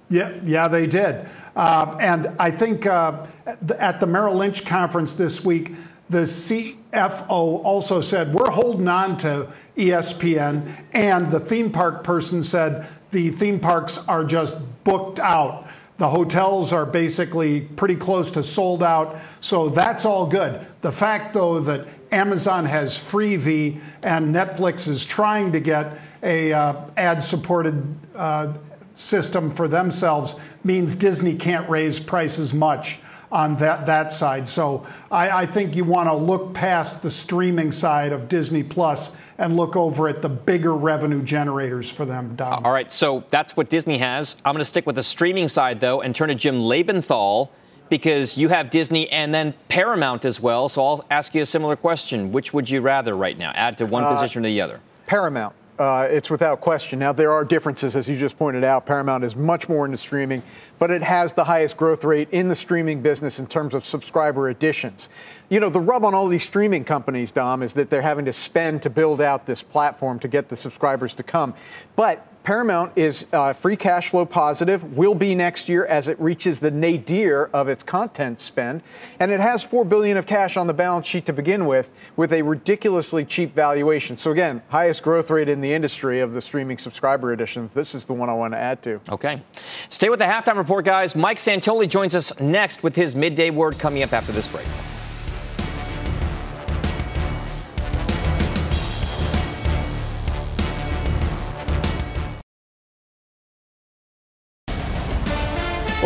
yeah, 0.09 0.37
yeah, 0.43 0.67
they 0.67 0.87
did. 0.87 1.27
Uh, 1.55 1.97
and 1.99 2.27
I 2.39 2.51
think 2.51 2.85
uh, 2.85 3.25
at 3.45 3.99
the 3.99 4.05
Merrill 4.05 4.35
Lynch 4.35 4.65
conference 4.65 5.13
this 5.13 5.43
week, 5.43 5.73
the 6.09 6.21
CFO 6.21 7.63
also 7.63 8.01
said, 8.01 8.33
We're 8.33 8.49
holding 8.49 8.87
on 8.87 9.17
to 9.19 9.47
ESPN. 9.77 10.75
And 10.93 11.31
the 11.31 11.39
theme 11.39 11.71
park 11.71 12.03
person 12.03 12.43
said, 12.43 12.87
The 13.11 13.29
theme 13.31 13.59
parks 13.59 13.97
are 14.07 14.23
just 14.23 14.57
booked 14.83 15.19
out. 15.19 15.67
The 15.99 16.09
hotels 16.09 16.71
are 16.71 16.85
basically 16.85 17.61
pretty 17.61 17.95
close 17.95 18.31
to 18.31 18.41
sold 18.41 18.81
out. 18.81 19.17
So 19.41 19.67
that's 19.67 20.05
all 20.05 20.25
good. 20.25 20.65
The 20.81 20.93
fact, 20.93 21.33
though, 21.33 21.59
that 21.59 21.87
Amazon 22.11 22.65
has 22.65 22.97
Freevee 22.97 23.81
and 24.01 24.33
Netflix 24.33 24.87
is 24.87 25.05
trying 25.05 25.51
to 25.51 25.59
get 25.59 25.99
a 26.23 26.53
uh, 26.53 26.75
ad-supported 26.95 27.95
uh, 28.15 28.53
system 28.95 29.51
for 29.51 29.67
themselves 29.67 30.35
means 30.63 30.95
Disney 30.95 31.35
can't 31.35 31.69
raise 31.69 31.99
prices 31.99 32.53
much 32.53 32.99
on 33.31 33.55
that, 33.57 33.85
that 33.85 34.11
side. 34.11 34.47
So 34.47 34.85
I, 35.11 35.41
I 35.41 35.45
think 35.45 35.75
you 35.75 35.83
want 35.83 36.09
to 36.09 36.15
look 36.15 36.53
past 36.53 37.01
the 37.01 37.11
streaming 37.11 37.71
side 37.71 38.11
of 38.11 38.27
Disney 38.27 38.63
Plus 38.63 39.11
and 39.37 39.55
look 39.55 39.75
over 39.75 40.07
at 40.07 40.21
the 40.21 40.29
bigger 40.29 40.75
revenue 40.75 41.21
generators 41.21 41.89
for 41.89 42.05
them, 42.05 42.35
Dom. 42.35 42.65
All 42.65 42.71
right, 42.71 42.91
so 42.91 43.23
that's 43.29 43.55
what 43.55 43.69
Disney 43.69 43.99
has. 43.99 44.35
I'm 44.43 44.53
going 44.53 44.61
to 44.61 44.65
stick 44.65 44.85
with 44.85 44.95
the 44.95 45.03
streaming 45.03 45.47
side, 45.47 45.79
though, 45.79 46.01
and 46.01 46.15
turn 46.15 46.29
to 46.29 46.35
Jim 46.35 46.59
Lebenthal 46.59 47.49
because 47.89 48.37
you 48.37 48.49
have 48.49 48.69
Disney 48.69 49.09
and 49.09 49.33
then 49.33 49.53
Paramount 49.67 50.25
as 50.25 50.41
well. 50.41 50.69
So 50.69 50.85
I'll 50.85 51.05
ask 51.09 51.33
you 51.33 51.41
a 51.41 51.45
similar 51.45 51.75
question. 51.75 52.31
Which 52.31 52.53
would 52.53 52.69
you 52.69 52.81
rather 52.81 53.15
right 53.15 53.37
now? 53.37 53.51
Add 53.55 53.77
to 53.79 53.85
one 53.85 54.03
uh, 54.03 54.11
position 54.11 54.43
or 54.43 54.49
the 54.49 54.61
other? 54.61 54.79
Paramount. 55.07 55.55
Uh, 55.79 56.07
it's 56.11 56.29
without 56.29 56.59
question. 56.59 56.99
Now, 56.99 57.13
there 57.13 57.31
are 57.31 57.45
differences, 57.45 57.95
as 57.95 58.09
you 58.09 58.17
just 58.17 58.37
pointed 58.37 58.65
out. 58.65 58.85
Paramount 58.85 59.23
is 59.23 59.37
much 59.37 59.69
more 59.69 59.85
into 59.85 59.97
streaming, 59.97 60.43
but 60.79 60.89
it 60.89 61.03
has 61.03 61.33
the 61.33 61.43
highest 61.43 61.77
growth 61.77 62.03
rate 62.03 62.29
in 62.31 62.47
the 62.47 62.55
streaming 62.55 63.01
business 63.01 63.37
in 63.37 63.45
terms 63.45 63.73
of 63.73 63.85
subscriber 63.85 64.49
additions. 64.49 65.09
You 65.49 65.59
know, 65.59 65.69
the 65.69 65.81
rub 65.81 66.05
on 66.05 66.15
all 66.15 66.27
these 66.27 66.43
streaming 66.43 66.85
companies, 66.85 67.31
Dom, 67.31 67.61
is 67.61 67.73
that 67.73 67.89
they're 67.89 68.01
having 68.01 68.25
to 68.25 68.33
spend 68.33 68.81
to 68.83 68.89
build 68.89 69.21
out 69.21 69.45
this 69.45 69.61
platform 69.61 70.19
to 70.19 70.27
get 70.27 70.49
the 70.49 70.55
subscribers 70.55 71.13
to 71.15 71.23
come. 71.23 71.53
But 71.95 72.25
Paramount 72.43 72.91
is 72.95 73.27
uh, 73.33 73.53
free 73.53 73.75
cash 73.75 74.09
flow 74.09 74.25
positive, 74.25 74.97
will 74.97 75.13
be 75.13 75.35
next 75.35 75.69
year 75.69 75.85
as 75.85 76.07
it 76.07 76.19
reaches 76.19 76.59
the 76.59 76.71
nadir 76.71 77.49
of 77.53 77.67
its 77.67 77.83
content 77.83 78.39
spend, 78.39 78.81
and 79.19 79.31
it 79.31 79.39
has 79.39 79.63
four 79.63 79.83
billion 79.85 80.17
of 80.17 80.25
cash 80.25 80.57
on 80.57 80.65
the 80.65 80.73
balance 80.73 81.05
sheet 81.05 81.25
to 81.25 81.33
begin 81.33 81.65
with, 81.65 81.91
with 82.15 82.31
a 82.31 82.41
ridiculously 82.41 83.25
cheap 83.25 83.53
valuation. 83.53 84.17
So 84.17 84.31
again, 84.31 84.61
highest 84.69 85.03
growth 85.03 85.29
rate 85.29 85.49
in 85.49 85.61
the 85.61 85.73
industry 85.73 86.21
of 86.21 86.33
the 86.33 86.41
streaming 86.41 86.77
subscriber 86.77 87.33
additions. 87.33 87.73
This 87.73 87.93
is 87.93 88.05
the 88.05 88.13
one 88.13 88.29
I 88.29 88.33
want 88.33 88.53
to 88.53 88.57
add 88.57 88.81
to. 88.83 89.01
Okay, 89.09 89.41
stay 89.89 90.09
with 90.09 90.19
the 90.19 90.25
halftime 90.25 90.57
report, 90.57 90.85
guys. 90.85 91.15
Mike 91.15 91.37
Santoli 91.37 91.87
joins 91.87 92.15
us 92.15 92.37
next 92.39 92.83
with 92.83 92.95
his 92.95 93.15
midday 93.15 93.49
word 93.49 93.77
coming 93.77 94.01
up 94.01 94.13
after 94.13 94.31
this 94.31 94.47
break. 94.47 94.65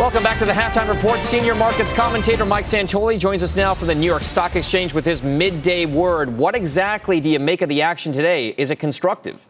Welcome 0.04 0.22
back 0.22 0.38
to 0.40 0.44
the 0.44 0.52
Halftime 0.52 0.94
Report. 0.94 1.22
Senior 1.22 1.54
markets 1.54 1.90
commentator 1.90 2.44
Mike 2.44 2.66
Santoli 2.66 3.18
joins 3.18 3.42
us 3.42 3.56
now 3.56 3.72
from 3.72 3.88
the 3.88 3.94
New 3.94 4.04
York 4.04 4.22
Stock 4.22 4.54
Exchange 4.54 4.92
with 4.92 5.06
his 5.06 5.22
midday 5.22 5.86
word. 5.86 6.36
What 6.36 6.54
exactly 6.54 7.22
do 7.22 7.30
you 7.30 7.38
make 7.38 7.62
of 7.62 7.70
the 7.70 7.80
action 7.80 8.12
today? 8.12 8.48
Is 8.58 8.70
it 8.70 8.76
constructive? 8.76 9.46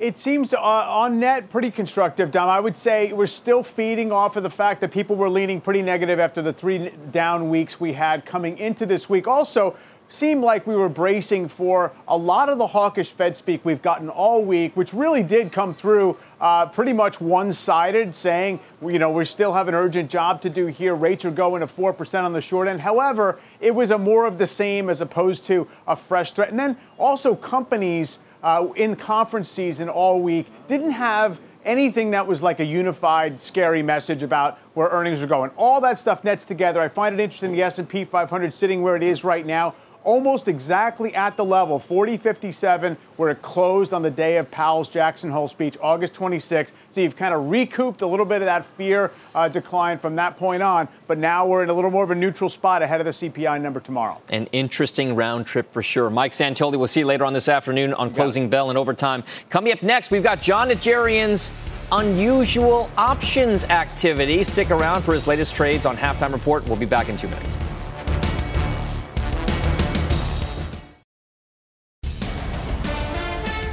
It 0.00 0.18
seems 0.18 0.52
uh, 0.52 0.58
on 0.58 1.20
net 1.20 1.48
pretty 1.48 1.70
constructive, 1.70 2.32
Dom. 2.32 2.48
I 2.48 2.58
would 2.58 2.76
say 2.76 3.12
we're 3.12 3.28
still 3.28 3.62
feeding 3.62 4.10
off 4.10 4.36
of 4.36 4.42
the 4.42 4.50
fact 4.50 4.80
that 4.80 4.90
people 4.90 5.14
were 5.14 5.30
leaning 5.30 5.60
pretty 5.60 5.80
negative 5.80 6.18
after 6.18 6.42
the 6.42 6.52
three 6.52 6.90
down 7.12 7.48
weeks 7.48 7.78
we 7.78 7.92
had 7.92 8.26
coming 8.26 8.58
into 8.58 8.84
this 8.84 9.08
week. 9.08 9.28
Also, 9.28 9.76
seemed 10.08 10.42
like 10.42 10.66
we 10.66 10.76
were 10.76 10.88
bracing 10.88 11.48
for 11.48 11.92
a 12.06 12.16
lot 12.16 12.48
of 12.48 12.58
the 12.58 12.66
hawkish 12.66 13.10
Fed 13.10 13.36
speak 13.36 13.64
we've 13.64 13.82
gotten 13.82 14.08
all 14.08 14.44
week, 14.44 14.76
which 14.76 14.92
really 14.92 15.22
did 15.22 15.52
come 15.52 15.74
through 15.74 16.16
uh, 16.40 16.66
pretty 16.66 16.92
much 16.92 17.20
one 17.20 17.52
sided, 17.52 18.14
saying, 18.14 18.60
you 18.82 18.98
know, 18.98 19.10
we 19.10 19.24
still 19.24 19.52
have 19.52 19.68
an 19.68 19.74
urgent 19.74 20.10
job 20.10 20.42
to 20.42 20.50
do 20.50 20.66
here. 20.66 20.94
Rates 20.94 21.24
are 21.24 21.30
going 21.30 21.60
to 21.60 21.66
4% 21.66 22.24
on 22.24 22.32
the 22.32 22.40
short 22.40 22.68
end. 22.68 22.80
However, 22.80 23.38
it 23.60 23.74
was 23.74 23.90
a 23.90 23.98
more 23.98 24.26
of 24.26 24.38
the 24.38 24.46
same 24.46 24.88
as 24.88 25.00
opposed 25.00 25.46
to 25.46 25.66
a 25.86 25.96
fresh 25.96 26.32
threat. 26.32 26.50
And 26.50 26.58
then 26.58 26.76
also, 26.98 27.34
companies 27.34 28.18
uh, 28.42 28.68
in 28.76 28.96
conference 28.96 29.48
season 29.48 29.88
all 29.88 30.20
week 30.20 30.46
didn't 30.68 30.92
have 30.92 31.38
anything 31.64 32.12
that 32.12 32.24
was 32.24 32.42
like 32.42 32.60
a 32.60 32.64
unified 32.64 33.40
scary 33.40 33.82
message 33.82 34.22
about 34.22 34.58
where 34.74 34.88
earnings 34.88 35.20
are 35.20 35.26
going 35.26 35.50
all 35.56 35.80
that 35.80 35.98
stuff 35.98 36.22
nets 36.22 36.44
together 36.44 36.80
i 36.80 36.86
find 36.86 37.18
it 37.18 37.22
interesting 37.22 37.50
the 37.50 37.60
s&p 37.60 38.04
500 38.04 38.54
sitting 38.54 38.82
where 38.82 38.94
it 38.94 39.02
is 39.02 39.24
right 39.24 39.44
now 39.44 39.74
almost 40.06 40.46
exactly 40.46 41.14
at 41.14 41.36
the 41.36 41.44
level, 41.44 41.78
4057, 41.78 42.96
where 43.16 43.30
it 43.30 43.42
closed 43.42 43.92
on 43.92 44.02
the 44.02 44.10
day 44.10 44.38
of 44.38 44.48
Powell's 44.50 44.88
Jackson 44.88 45.30
Hole 45.30 45.48
speech, 45.48 45.76
August 45.82 46.14
26th. 46.14 46.70
So 46.92 47.00
you've 47.00 47.16
kind 47.16 47.34
of 47.34 47.50
recouped 47.50 48.00
a 48.02 48.06
little 48.06 48.24
bit 48.24 48.36
of 48.36 48.46
that 48.46 48.64
fear 48.64 49.10
uh, 49.34 49.48
decline 49.48 49.98
from 49.98 50.16
that 50.16 50.36
point 50.36 50.62
on, 50.62 50.88
but 51.08 51.18
now 51.18 51.44
we're 51.46 51.64
in 51.64 51.68
a 51.68 51.74
little 51.74 51.90
more 51.90 52.04
of 52.04 52.10
a 52.10 52.14
neutral 52.14 52.48
spot 52.48 52.82
ahead 52.82 53.00
of 53.00 53.04
the 53.04 53.28
CPI 53.28 53.60
number 53.60 53.80
tomorrow. 53.80 54.18
An 54.30 54.46
interesting 54.52 55.14
round 55.16 55.44
trip 55.44 55.70
for 55.72 55.82
sure. 55.82 56.08
Mike 56.08 56.32
Santoli, 56.32 56.78
we'll 56.78 56.86
see 56.86 57.00
you 57.00 57.06
later 57.06 57.24
on 57.24 57.32
this 57.32 57.48
afternoon 57.48 57.92
on 57.94 58.12
Closing 58.12 58.48
Bell 58.48 58.70
and 58.70 58.78
Overtime. 58.78 59.24
Coming 59.50 59.72
up 59.72 59.82
next, 59.82 60.12
we've 60.12 60.22
got 60.22 60.40
Jon 60.40 60.68
Najarian's 60.68 61.50
unusual 61.90 62.88
options 62.96 63.64
activity. 63.64 64.44
Stick 64.44 64.70
around 64.70 65.02
for 65.02 65.12
his 65.12 65.26
latest 65.26 65.56
trades 65.56 65.84
on 65.84 65.96
Halftime 65.96 66.32
Report. 66.32 66.64
We'll 66.68 66.76
be 66.76 66.86
back 66.86 67.08
in 67.08 67.16
two 67.16 67.28
minutes. 67.28 67.56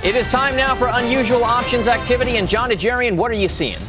It 0.04 0.18
is 0.18 0.30
time 0.30 0.58
now 0.58 0.76
for 0.76 0.89
unusual 0.91 1.45
options 1.45 1.88
activity. 1.88 2.36
And 2.36 2.45
Jon 2.45 2.72
Najarian, 2.72 3.16
what 3.16 3.32
are 3.32 3.36
you 3.36 3.47
seeing? 3.47 3.80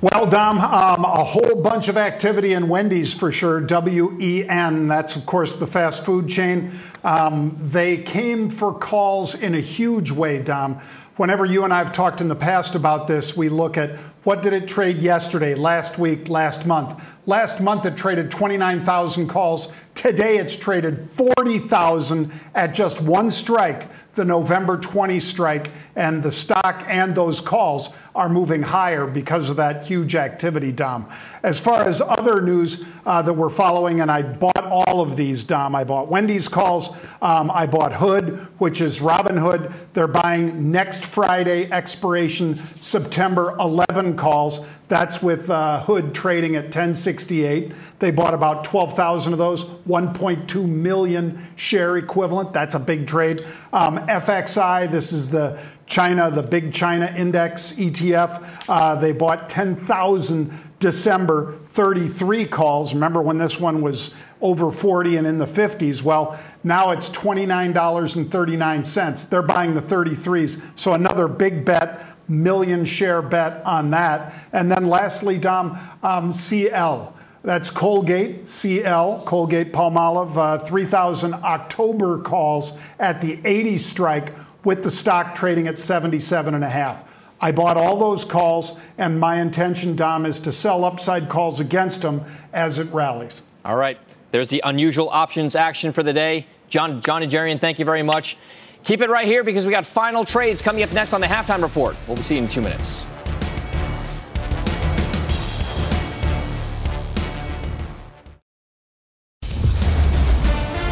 Well, 0.00 0.24
Dom, 0.24 0.58
um, 0.58 1.04
a 1.04 1.22
whole 1.22 1.60
bunch 1.60 1.88
of 1.88 1.98
activity 1.98 2.54
in 2.54 2.70
Wendy's 2.70 3.12
for 3.12 3.30
sure. 3.30 3.60
W 3.60 4.16
E 4.18 4.48
N, 4.48 4.88
that's 4.88 5.16
of 5.16 5.26
course 5.26 5.56
the 5.56 5.66
fast 5.66 6.06
food 6.06 6.30
chain. 6.30 6.72
Um, 7.04 7.54
they 7.60 7.98
came 7.98 8.48
for 8.48 8.72
calls 8.72 9.34
in 9.34 9.54
a 9.54 9.60
huge 9.60 10.10
way, 10.10 10.42
Dom. 10.42 10.80
Whenever 11.16 11.44
you 11.44 11.64
and 11.64 11.74
I 11.74 11.76
have 11.76 11.92
talked 11.92 12.22
in 12.22 12.28
the 12.28 12.34
past 12.34 12.74
about 12.74 13.06
this, 13.06 13.36
we 13.36 13.50
look 13.50 13.76
at 13.76 13.98
what 14.24 14.42
did 14.42 14.54
it 14.54 14.66
trade 14.66 15.02
yesterday, 15.02 15.54
last 15.54 15.98
week, 15.98 16.30
last 16.30 16.64
month. 16.64 16.98
Last 17.26 17.60
month 17.60 17.84
it 17.84 17.98
traded 17.98 18.30
29,000 18.30 19.28
calls. 19.28 19.70
Today 20.00 20.38
it's 20.38 20.56
traded 20.56 21.10
40,000 21.10 22.32
at 22.54 22.74
just 22.74 23.02
one 23.02 23.30
strike 23.30 23.86
the 24.14 24.24
November 24.24 24.76
20 24.76 25.20
strike, 25.20 25.70
and 25.94 26.22
the 26.22 26.32
stock 26.32 26.84
and 26.88 27.14
those 27.14 27.40
calls 27.40 27.90
are 28.14 28.28
moving 28.28 28.60
higher 28.60 29.06
because 29.06 29.48
of 29.48 29.56
that 29.56 29.86
huge 29.86 30.16
activity, 30.16 30.72
Dom. 30.72 31.08
As 31.44 31.60
far 31.60 31.82
as 31.88 32.00
other 32.00 32.42
news 32.42 32.84
uh, 33.06 33.22
that 33.22 33.32
we're 33.32 33.48
following, 33.48 34.00
and 34.00 34.10
I 34.10 34.22
bought 34.22 34.64
all 34.64 35.00
of 35.00 35.16
these, 35.16 35.44
Dom. 35.44 35.76
I 35.76 35.84
bought 35.84 36.08
Wendy's 36.08 36.48
calls. 36.48 36.90
Um, 37.22 37.50
I 37.52 37.66
bought 37.66 37.92
Hood, 37.92 38.48
which 38.58 38.80
is 38.80 39.00
Robinhood. 39.00 39.72
They're 39.94 40.08
buying 40.08 40.70
next 40.72 41.04
Friday 41.04 41.70
expiration 41.70 42.56
September 42.56 43.56
11 43.60 44.16
calls. 44.16 44.66
That's 44.90 45.22
with 45.22 45.48
uh, 45.48 45.84
Hood 45.84 46.16
trading 46.16 46.56
at 46.56 46.64
1068. 46.64 47.72
They 48.00 48.10
bought 48.10 48.34
about 48.34 48.64
12,000 48.64 49.32
of 49.32 49.38
those, 49.38 49.64
1.2 49.64 50.68
million 50.68 51.46
share 51.54 51.96
equivalent. 51.96 52.52
That's 52.52 52.74
a 52.74 52.80
big 52.80 53.06
trade. 53.06 53.46
Um, 53.72 53.98
FXI, 54.08 54.90
this 54.90 55.12
is 55.12 55.30
the 55.30 55.60
China, 55.86 56.28
the 56.28 56.42
big 56.42 56.72
China 56.72 57.14
index 57.16 57.74
ETF. 57.74 58.44
Uh, 58.68 58.96
they 58.96 59.12
bought 59.12 59.48
10,000 59.48 60.58
December 60.80 61.56
33 61.68 62.46
calls. 62.46 62.92
Remember 62.92 63.22
when 63.22 63.38
this 63.38 63.60
one 63.60 63.82
was 63.82 64.12
over 64.40 64.72
40 64.72 65.18
and 65.18 65.26
in 65.26 65.38
the 65.38 65.46
50s? 65.46 66.02
Well, 66.02 66.40
now 66.64 66.90
it's 66.90 67.08
$29.39. 67.10 69.28
They're 69.28 69.42
buying 69.42 69.74
the 69.74 69.82
33s. 69.82 70.60
So 70.74 70.94
another 70.94 71.28
big 71.28 71.64
bet 71.64 72.09
million 72.30 72.84
share 72.84 73.20
bet 73.20 73.64
on 73.66 73.90
that. 73.90 74.32
And 74.52 74.70
then 74.70 74.88
lastly, 74.88 75.36
Dom, 75.36 75.78
um, 76.02 76.32
CL. 76.32 77.14
That's 77.42 77.70
Colgate, 77.70 78.48
CL, 78.48 79.24
Colgate 79.26 79.72
Palmolive, 79.72 80.36
uh, 80.36 80.58
3,000 80.58 81.34
October 81.34 82.18
calls 82.20 82.78
at 82.98 83.20
the 83.20 83.40
80 83.44 83.78
strike 83.78 84.34
with 84.62 84.82
the 84.82 84.90
stock 84.90 85.34
trading 85.34 85.66
at 85.66 85.78
77 85.78 86.54
and 86.54 86.62
a 86.62 86.68
half. 86.68 87.02
I 87.40 87.52
bought 87.52 87.78
all 87.78 87.98
those 87.98 88.24
calls, 88.24 88.78
and 88.98 89.18
my 89.18 89.40
intention, 89.40 89.96
Dom, 89.96 90.26
is 90.26 90.40
to 90.40 90.52
sell 90.52 90.84
upside 90.84 91.30
calls 91.30 91.58
against 91.58 92.02
them 92.02 92.22
as 92.52 92.78
it 92.78 92.92
rallies. 92.92 93.40
All 93.64 93.76
right. 93.76 93.98
There's 94.30 94.50
the 94.50 94.60
unusual 94.64 95.08
options 95.08 95.56
action 95.56 95.92
for 95.92 96.02
the 96.02 96.12
day. 96.12 96.46
John, 96.68 97.00
Jon 97.00 97.22
Najarian, 97.22 97.58
thank 97.58 97.78
you 97.78 97.84
very 97.84 98.02
much. 98.02 98.36
Keep 98.84 99.02
it 99.02 99.10
right 99.10 99.26
here 99.26 99.44
because 99.44 99.66
we 99.66 99.70
got 99.70 99.84
final 99.84 100.24
trades 100.24 100.62
coming 100.62 100.82
up 100.82 100.92
next 100.92 101.12
on 101.12 101.20
the 101.20 101.26
halftime 101.26 101.62
report. 101.62 101.96
We'll 102.06 102.16
be 102.16 102.22
seeing 102.22 102.42
you 102.42 102.44
in 102.44 102.50
two 102.50 102.60
minutes. 102.60 103.06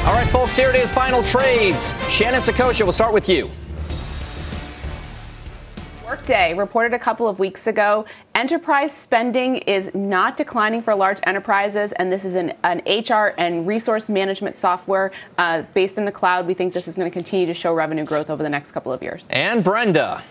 All 0.07 0.15
right, 0.15 0.29
folks, 0.29 0.57
here 0.57 0.71
it 0.71 0.77
is 0.77 0.91
final 0.91 1.23
trades. 1.23 1.91
Shannon 2.09 2.41
Saccocia, 2.41 2.83
we'll 2.83 2.93
start 2.93 3.13
with 3.13 3.29
you. 3.29 3.51
Workday 6.29 6.53
reported 6.53 6.93
a 6.93 6.99
couple 6.99 7.27
of 7.27 7.39
weeks 7.39 7.67
ago 7.67 8.05
enterprise 8.35 8.93
spending 8.93 9.57
is 9.57 9.95
not 9.95 10.37
declining 10.37 10.83
for 10.83 10.95
large 10.95 11.21
enterprises, 11.23 11.93
and 11.93 12.13
this 12.13 12.27
is 12.27 12.35
an, 12.35 12.53
an 12.65 12.83
HR 12.87 13.35
and 13.39 13.67
resource 13.67 14.11
management 14.11 14.55
software 14.55 15.11
uh, 15.39 15.63
based 15.73 15.97
in 15.97 16.05
the 16.05 16.13
cloud. 16.13 16.47
We 16.47 16.53
think 16.53 16.75
this 16.75 16.87
is 16.87 16.97
going 16.97 17.11
to 17.11 17.13
continue 17.13 17.47
to 17.47 17.55
show 17.55 17.73
revenue 17.73 18.05
growth 18.05 18.29
over 18.29 18.43
the 18.43 18.51
next 18.51 18.73
couple 18.73 18.93
of 18.93 19.03
years. 19.03 19.27
And 19.31 19.65
Brenda 19.65 20.23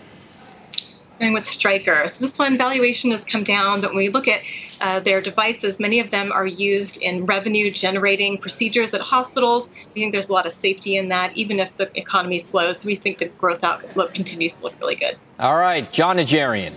going 1.18 1.32
with 1.32 1.44
Stryker. 1.44 2.06
So 2.08 2.24
this 2.24 2.38
one 2.38 2.56
valuation 2.56 3.10
has 3.10 3.24
come 3.24 3.42
down, 3.42 3.80
but 3.80 3.90
when 3.90 3.98
we 3.98 4.08
look 4.08 4.28
at 4.28 4.42
uh, 4.80 5.00
their 5.00 5.20
devices, 5.20 5.80
many 5.80 6.00
of 6.00 6.10
them 6.10 6.30
are 6.32 6.46
used 6.46 7.02
in 7.02 7.26
revenue 7.26 7.70
generating 7.70 8.38
procedures 8.38 8.94
at 8.94 9.00
hospitals. 9.00 9.70
We 9.94 10.00
think 10.00 10.12
there's 10.12 10.28
a 10.28 10.32
lot 10.32 10.46
of 10.46 10.52
safety 10.52 10.96
in 10.96 11.08
that, 11.08 11.36
even 11.36 11.58
if 11.58 11.76
the 11.76 11.90
economy 11.98 12.38
slows. 12.38 12.84
We 12.84 12.94
think 12.94 13.18
the 13.18 13.26
growth 13.26 13.64
outlook 13.64 14.14
continues 14.14 14.58
to 14.58 14.64
look 14.64 14.80
really 14.80 14.96
good. 14.96 15.16
All 15.38 15.56
right, 15.56 15.92
Jon 15.92 16.16
Najarian. 16.16 16.74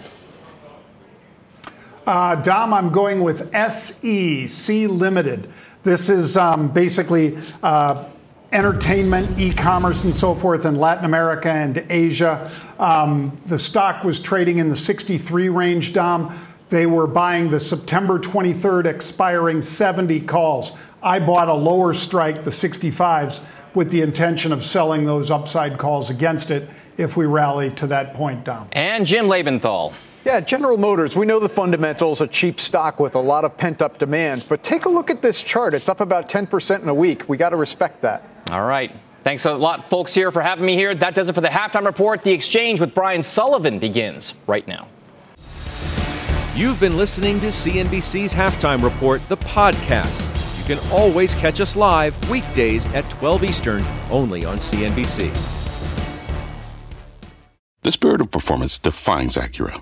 Uh, 2.06 2.36
Dom, 2.36 2.74
I'm 2.74 2.90
going 2.90 3.22
with 3.22 3.54
Sea 3.72 4.88
Limited. 4.88 5.52
This 5.84 6.10
is 6.10 6.36
um, 6.36 6.68
basically 6.68 7.38
uh, 7.64 8.06
entertainment, 8.52 9.40
e-commerce, 9.40 10.04
and 10.04 10.14
so 10.14 10.36
forth 10.36 10.66
in 10.66 10.76
Latin 10.76 11.06
America 11.06 11.50
and 11.50 11.86
Asia. 11.90 12.50
Um, 12.80 13.38
the 13.46 13.58
stock 13.58 14.04
was 14.04 14.20
trading 14.20 14.58
in 14.58 14.70
the 14.70 14.76
63 14.76 15.50
range, 15.50 15.94
Dom. 15.94 16.38
They 16.70 16.86
were 16.86 17.08
buying 17.08 17.50
the 17.50 17.60
September 17.60 18.20
23rd 18.20 18.86
expiring 18.86 19.62
70 19.62 20.22
calls. 20.22 20.74
I 21.04 21.20
bought 21.20 21.50
a 21.50 21.54
lower 21.54 21.94
strike, 21.94 22.44
the 22.44 22.52
65s, 22.52 23.42
with 23.74 23.92
the 23.92 24.02
intention 24.02 24.52
of 24.52 24.64
selling 24.64 25.06
those 25.06 25.32
upside 25.32 25.78
calls 25.78 26.10
against 26.10 26.52
it 26.52 26.70
if 26.98 27.18
we 27.18 27.26
rally 27.26 27.72
to 27.72 27.88
that 27.88 28.14
point, 28.14 28.44
Dom. 28.44 28.68
And 28.74 29.06
Jim 29.06 29.26
Lebenthal. 29.28 29.94
Yeah, 30.24 30.40
General 30.40 30.78
Motors, 30.78 31.16
we 31.16 31.26
know 31.26 31.40
the 31.40 31.50
fundamentals, 31.50 32.22
a 32.22 32.28
cheap 32.28 32.60
stock 32.60 33.00
with 33.00 33.16
a 33.16 33.20
lot 33.20 33.44
of 33.44 33.58
pent 33.58 33.82
up 33.82 33.98
demand, 33.98 34.46
but 34.48 34.62
take 34.62 34.86
a 34.86 34.90
look 34.90 35.10
at 35.10 35.24
this 35.24 35.42
chart. 35.42 35.74
It's 35.74 35.90
up 35.90 36.00
about 36.00 36.30
10% 36.30 36.82
in 36.84 36.88
a 36.88 36.94
week. 36.94 37.28
We 37.28 37.38
got 37.38 37.50
to 37.50 37.56
respect 37.56 38.02
that. 38.02 38.28
All 38.52 38.66
right. 38.66 38.92
Thanks 39.24 39.46
a 39.46 39.54
lot, 39.54 39.90
folks, 39.90 40.14
here 40.14 40.30
for 40.30 40.44
having 40.44 40.66
me 40.66 40.76
here. 40.76 40.94
That 40.94 41.16
does 41.16 41.30
it 41.30 41.34
for 41.34 41.42
the 41.42 41.48
halftime 41.48 41.86
report. 41.86 42.22
The 42.22 42.32
exchange 42.32 42.80
with 42.80 42.94
Brian 42.94 43.24
Sullivan 43.24 43.80
begins 43.80 44.36
right 44.46 44.68
now. 44.68 44.88
You've 46.54 46.80
been 46.80 46.98
listening 46.98 47.40
to 47.40 47.48
CNBC's 47.48 48.34
Halftime 48.34 48.84
Report, 48.84 49.22
the 49.30 49.38
podcast. 49.38 50.22
You 50.60 50.76
can 50.76 50.92
always 50.92 51.34
catch 51.34 51.62
us 51.62 51.76
live 51.76 52.30
weekdays 52.30 52.86
at 52.94 53.10
12 53.10 53.46
Eastern, 53.46 53.84
only 54.12 54.44
on 54.46 54.58
CNBC. 54.58 55.32
The 57.84 57.92
spirit 57.92 58.22
of 58.22 58.30
performance 58.30 58.78
defines 58.78 59.38
Acura, 59.38 59.82